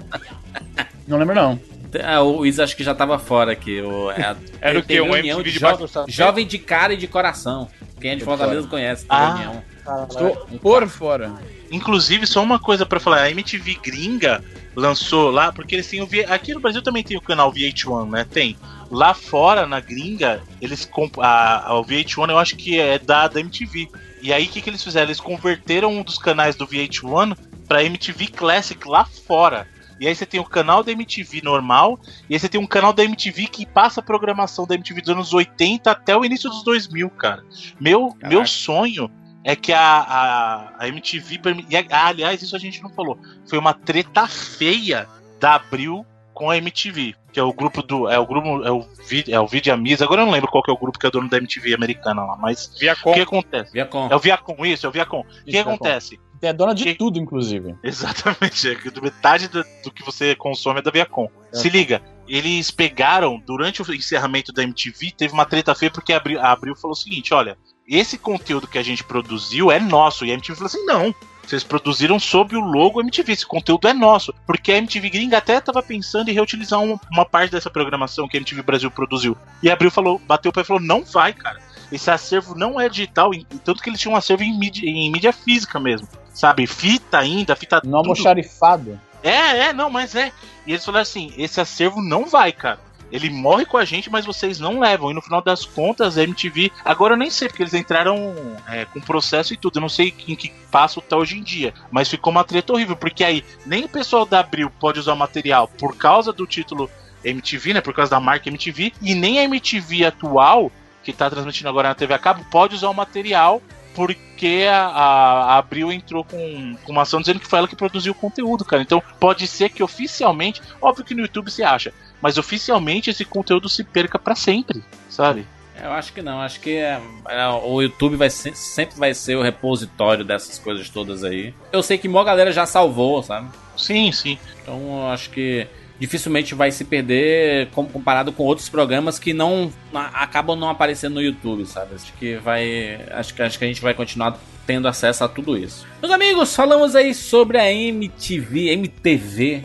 [1.06, 1.60] Não lembro, não.
[2.02, 3.80] Ah, o Easy acho que já tava fora aqui.
[3.80, 4.94] O, é Era o quê?
[4.96, 6.04] TV Um União MTV de debaixo jo?
[6.08, 7.68] Jovem de cara e de coração.
[8.00, 8.70] Quem é de Fortaleza fora.
[8.70, 9.34] conhece TV Ah.
[9.34, 9.62] União.
[10.08, 11.34] Estou por fora.
[11.70, 14.42] Inclusive, só uma coisa pra falar, a MTV gringa
[14.74, 16.24] lançou lá, porque eles têm o V...
[16.24, 18.26] aqui no Brasil também tem o canal VH1, né?
[18.28, 18.56] Tem.
[18.90, 21.18] Lá fora, na gringa, eles comp...
[21.18, 23.88] a, a- o VH1 eu acho que é da, da MTV.
[24.24, 25.08] E aí o que, que eles fizeram?
[25.08, 27.36] Eles converteram um dos canais do VH1
[27.68, 29.68] pra MTV Classic lá fora.
[30.00, 32.94] E aí você tem o canal da MTV normal, e aí você tem um canal
[32.94, 36.64] da MTV que passa a programação da MTV dos anos 80 até o início dos
[36.64, 37.44] 2000, cara.
[37.78, 39.10] Meu, meu sonho
[39.44, 41.40] é que a, a, a MTV.
[41.68, 43.18] e, aliás, isso a gente não falou.
[43.46, 45.06] Foi uma treta feia
[45.38, 47.14] da Abril com a MTV.
[47.32, 48.08] Que é o grupo do.
[48.08, 48.62] É o grupo.
[48.64, 48.84] É o,
[49.28, 50.02] é o Vidiamiz.
[50.02, 52.24] Agora eu não lembro qual que é o grupo que é dono da MTV americana
[52.24, 52.36] lá.
[52.36, 52.76] Mas.
[52.78, 53.10] Viacom.
[53.10, 53.72] O que acontece?
[53.72, 54.08] Viacom.
[54.10, 55.20] É o Viacom, isso, é o Viacom.
[55.20, 55.74] O que Viacom.
[55.74, 56.20] acontece?
[56.42, 57.74] É dona de tudo, inclusive.
[57.82, 61.26] Exatamente, é que metade do, do que você consome é da Viacom.
[61.50, 61.56] É.
[61.56, 66.18] Se liga, eles pegaram, durante o encerramento da MTV, teve uma treta feia porque a
[66.18, 67.56] Abril, a Abril falou o seguinte: olha,
[67.88, 70.24] esse conteúdo que a gente produziu é nosso.
[70.24, 71.14] E a MTV falou assim: não.
[71.46, 74.34] Vocês produziram sob o logo MTV, esse conteúdo é nosso.
[74.46, 78.36] Porque a MTV gringa até tava pensando em reutilizar uma, uma parte dessa programação que
[78.36, 79.36] a MTV Brasil produziu.
[79.62, 81.60] E a Abril falou, bateu o pé e falou: não vai, cara.
[81.92, 83.30] Esse acervo não é digital,
[83.64, 86.08] tanto que eles tinham um acervo em mídia, em mídia física mesmo.
[86.32, 86.66] Sabe?
[86.66, 87.80] Fita ainda, fita.
[87.84, 88.98] Não almoxarifado.
[89.22, 90.32] É, é, não, mas é.
[90.66, 92.80] E eles falaram assim: esse acervo não vai, cara.
[93.10, 95.10] Ele morre com a gente, mas vocês não levam.
[95.10, 96.70] E no final das contas, a MTV.
[96.84, 98.34] Agora eu nem sei, porque eles entraram
[98.68, 99.76] é, com processo e tudo.
[99.76, 101.72] Eu não sei em que passo tá hoje em dia.
[101.90, 105.16] Mas ficou uma treta horrível, porque aí nem o pessoal da Abril pode usar o
[105.16, 106.90] material por causa do título
[107.24, 107.80] MTV, né?
[107.80, 108.92] Por causa da marca MTV.
[109.00, 110.72] E nem a MTV atual,
[111.02, 113.62] que tá transmitindo agora na TV a cabo, pode usar o material
[113.94, 118.12] porque a, a, Abril entrou com, com uma ação dizendo que foi ela que produziu
[118.12, 118.82] o conteúdo, cara.
[118.82, 121.94] Então pode ser que oficialmente, óbvio que no YouTube se acha,
[122.24, 125.46] mas oficialmente esse conteúdo se perca pra sempre, sabe?
[125.78, 126.98] Eu acho que não, acho que é,
[127.28, 131.52] é, o YouTube vai ser- sempre vai ser o repositório dessas coisas todas aí.
[131.70, 133.48] Eu sei que mó galera já salvou, sabe?
[133.76, 134.38] Sim, sim.
[134.62, 135.66] Então eu acho que
[136.00, 141.20] dificilmente vai se perder com- comparado com outros programas que não acabam não aparecendo no
[141.22, 141.94] YouTube, sabe?
[141.94, 145.58] Acho que vai, acho que acho que a gente vai continuar tendo acesso a tudo
[145.58, 145.86] isso.
[146.00, 149.62] Meus amigos, falamos aí sobre a MTV, MTV,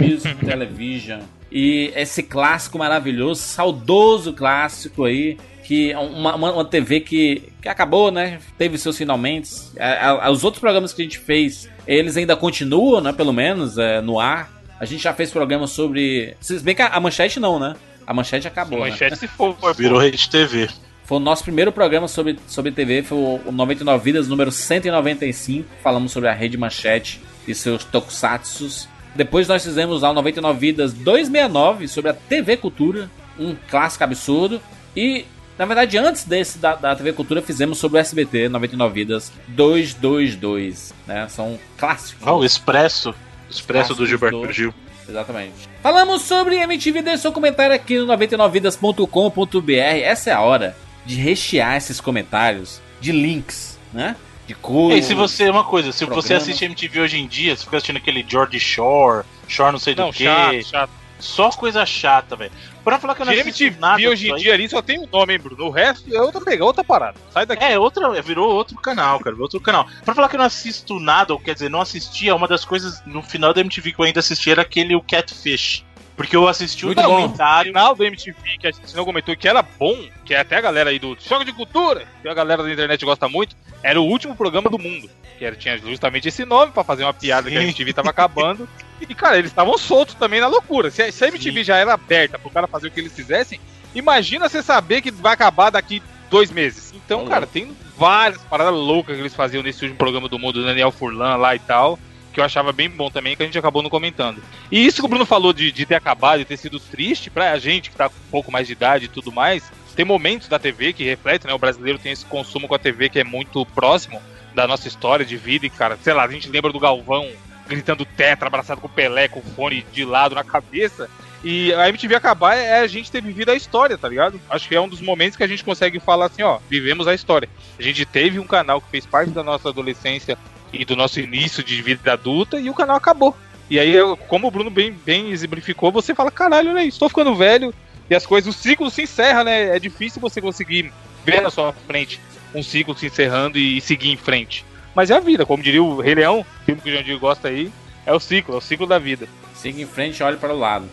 [0.00, 1.20] Music Television
[1.54, 7.68] e esse clássico maravilhoso, saudoso clássico aí que é uma, uma, uma TV que, que
[7.70, 8.38] acabou, né?
[8.58, 9.50] Teve seus finalmente.
[9.78, 13.14] A- a- os outros programas que a gente fez, eles ainda continuam, né?
[13.14, 14.52] Pelo menos é, no ar.
[14.78, 16.36] A gente já fez programas sobre.
[16.38, 17.76] Se bem que a, a manchete não, né?
[18.06, 18.80] A manchete acabou.
[18.82, 18.90] A né?
[18.90, 19.56] manchete se for.
[19.74, 20.68] Virou Rede TV.
[21.06, 25.66] Foi o nosso primeiro programa sobre, sobre TV, foi o, o 99 Vidas, número 195.
[25.82, 28.86] Falamos sobre a Rede Manchete e seus tokusatsus.
[29.14, 34.60] Depois nós fizemos lá o 99 Vidas 269 sobre a TV Cultura, um clássico absurdo.
[34.96, 35.24] E,
[35.58, 40.92] na verdade, antes desse da, da TV Cultura, fizemos sobre o SBT 99 Vidas 222.
[41.06, 41.26] Né?
[41.28, 42.26] São clássicos.
[42.26, 43.14] Ah, o Expresso.
[43.50, 44.74] Expresso do Gilberto do- Gil.
[45.08, 45.68] Exatamente.
[45.82, 49.70] Falamos sobre MTV, deixe seu comentário aqui no 99vidas.com.br.
[50.02, 50.74] Essa é a hora
[51.04, 54.16] de rechear esses comentários de links, né?
[54.46, 54.94] De E coisas.
[54.96, 56.36] aí, se você, uma coisa, se você programa.
[56.36, 60.02] assiste MTV hoje em dia, você fica assistindo aquele George Shore, Shore não sei do
[60.02, 60.24] Não, que.
[60.24, 60.90] chato, chato.
[61.18, 62.52] Só coisa chata, velho.
[62.82, 64.82] Pra falar que eu não De assisto MTV nada hoje em aí- dia ali só
[64.82, 65.64] tem um nome, hein, Bruno?
[65.64, 67.16] O resto é outra pega, outra parada.
[67.32, 67.64] Sai daqui.
[67.64, 69.86] É, outra, virou outro canal, cara, outro canal.
[70.04, 73.00] Pra falar que eu não assisto nada, ou quer dizer, não assistia, uma das coisas
[73.06, 75.82] no final da MTV que eu ainda assistia era aquele o Catfish.
[76.16, 77.08] Porque eu assisti o Muito bom.
[77.08, 77.72] O documentário.
[77.72, 80.60] final do MTV que a gente não comentou que era bom, que é até a
[80.60, 84.04] galera aí do Choque de Cultura, que a galera da internet gosta muito, era o
[84.04, 85.10] último programa do mundo.
[85.38, 87.66] Que era, tinha justamente esse nome pra fazer uma piada que a Sim.
[87.66, 88.68] MTV tava acabando.
[89.00, 90.90] E, cara, eles estavam soltos também na loucura.
[90.90, 93.60] Se a, se a MTV já era aberta pro cara fazer o que eles fizessem,
[93.94, 96.00] imagina você saber que vai acabar daqui
[96.30, 96.94] dois meses.
[96.94, 100.64] Então, cara, tem várias paradas loucas que eles faziam nesse último programa do mundo, do
[100.64, 101.98] Daniel Furlan lá e tal
[102.34, 104.42] que eu achava bem bom também, que a gente acabou não comentando.
[104.70, 107.56] E isso que o Bruno falou de, de ter acabado e ter sido triste pra
[107.58, 110.58] gente que tá com um pouco mais de idade e tudo mais, tem momentos da
[110.58, 111.54] TV que refletem, né?
[111.54, 114.20] O brasileiro tem esse consumo com a TV que é muito próximo
[114.52, 117.30] da nossa história de vida e, cara, sei lá, a gente lembra do Galvão
[117.66, 121.08] gritando tetra, abraçado com o Pelé, com o fone de lado na cabeça.
[121.42, 124.40] E a MTV acabar é a gente ter vivido a história, tá ligado?
[124.48, 127.14] Acho que é um dos momentos que a gente consegue falar assim, ó, vivemos a
[127.14, 127.48] história.
[127.78, 130.38] A gente teve um canal que fez parte da nossa adolescência
[130.80, 133.36] e do nosso início de vida adulta e o canal acabou.
[133.70, 137.08] E aí, eu- como o Bruno bem, bem exemplificou, você fala, caralho, olha isso, tô
[137.08, 137.72] ficando velho
[138.10, 139.74] e as coisas, o ciclo se encerra, né?
[139.74, 140.92] É difícil você conseguir
[141.24, 142.20] ver na sua frente
[142.54, 144.64] um ciclo se encerrando e seguir em frente.
[144.94, 147.72] Mas é a vida, como diria o Rei Leão, filme que o Jandir gosta aí,
[148.06, 149.26] é o ciclo, é o ciclo da vida.
[149.54, 150.88] Siga em frente e olhe para o lado.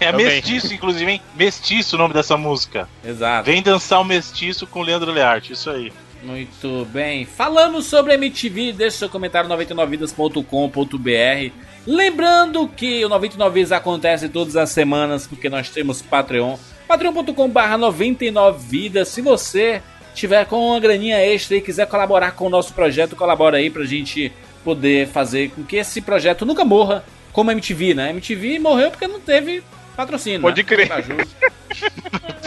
[0.00, 0.26] É Também.
[0.26, 1.22] mestiço, inclusive, hein?
[1.34, 2.88] Mestiço o nome dessa música.
[3.04, 3.46] Exato.
[3.50, 5.92] Vem dançar o mestiço com o Leandro Learte, isso aí.
[6.22, 7.24] Muito bem.
[7.24, 11.52] Falamos sobre a MTV, deixe seu comentário no 99vidas.com.br.
[11.86, 16.56] Lembrando que o 99 Vidas acontece todas as semanas porque nós temos Patreon.
[16.86, 19.06] patreon.com.br 99vidas.
[19.06, 19.80] Se você
[20.14, 23.84] tiver com uma graninha extra e quiser colaborar com o nosso projeto, colabora aí pra
[23.84, 24.32] gente
[24.64, 28.08] poder fazer com que esse projeto nunca morra como a MTV, né?
[28.08, 29.62] A MTV morreu porque não teve
[29.96, 30.40] patrocínio.
[30.40, 30.68] Pode né?
[30.68, 30.88] crer.
[30.88, 31.36] Tá justo.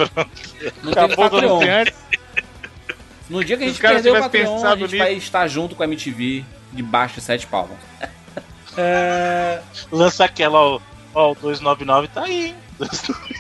[0.84, 1.62] Não teve Acabou.
[3.32, 4.98] No dia que a gente perder o Patreon, a gente nisso.
[4.98, 6.44] vai estar junto com a MTV
[6.74, 7.78] debaixo de sete palmas.
[8.78, 9.62] É...
[9.90, 10.80] Lança aquela, ó,
[11.16, 12.56] ó, o 299 tá aí, hein?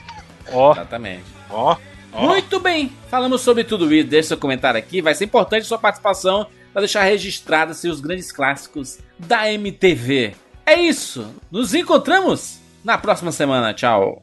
[0.53, 1.23] Ó, Exatamente.
[1.49, 1.77] Ó,
[2.11, 2.27] ó.
[2.27, 4.09] Muito bem, falamos sobre tudo isso.
[4.09, 5.01] Deixe seu comentário aqui.
[5.01, 10.35] Vai ser importante sua participação para deixar registrado assim, os grandes clássicos da MTV.
[10.65, 11.33] É isso.
[11.49, 13.73] Nos encontramos na próxima semana.
[13.73, 14.21] Tchau.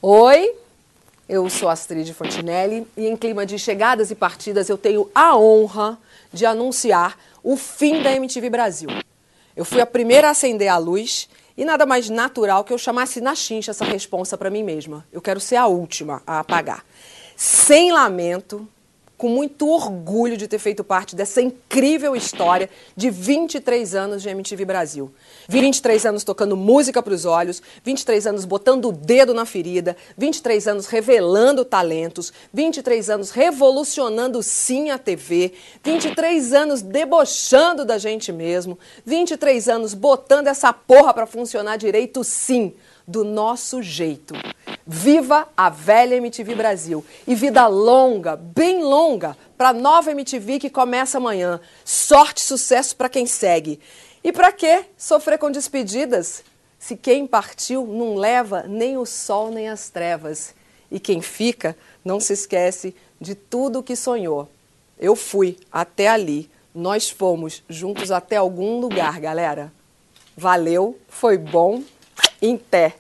[0.03, 0.55] Oi,
[1.29, 5.99] eu sou Astrid Fontinelli e em clima de chegadas e partidas eu tenho a honra
[6.33, 8.89] de anunciar o fim da MTV Brasil.
[9.57, 13.21] Eu fui a primeira a acender a luz e nada mais natural que eu chamasse
[13.21, 15.05] na chincha essa responsa para mim mesma.
[15.13, 16.85] Eu quero ser a última a apagar.
[17.35, 18.69] Sem lamento,
[19.17, 24.65] com muito orgulho de ter feito parte dessa incrível história de 23 anos de MTV
[24.65, 25.11] Brasil.
[25.49, 30.69] 23 anos tocando música para os olhos, 23 anos botando o dedo na ferida, 23
[30.69, 35.53] anos revelando talentos, 23 anos revolucionando sim a TV,
[35.83, 42.75] 23 anos debochando da gente mesmo, 23 anos botando essa porra para funcionar direito sim,
[43.07, 44.35] do nosso jeito.
[44.87, 51.19] Viva a velha MTV Brasil e vida longa, bem longa, para nova MTV que começa
[51.19, 51.61] amanhã.
[51.85, 53.81] Sorte e sucesso para quem segue.
[54.23, 56.45] E para que sofrer com despedidas
[56.79, 60.55] se quem partiu não leva nem o sol nem as trevas?
[60.91, 64.49] E quem fica não se esquece de tudo o que sonhou.
[64.99, 69.73] Eu fui até ali, nós fomos juntos até algum lugar, galera.
[70.37, 71.83] Valeu, foi bom.
[72.41, 72.95] Em pé.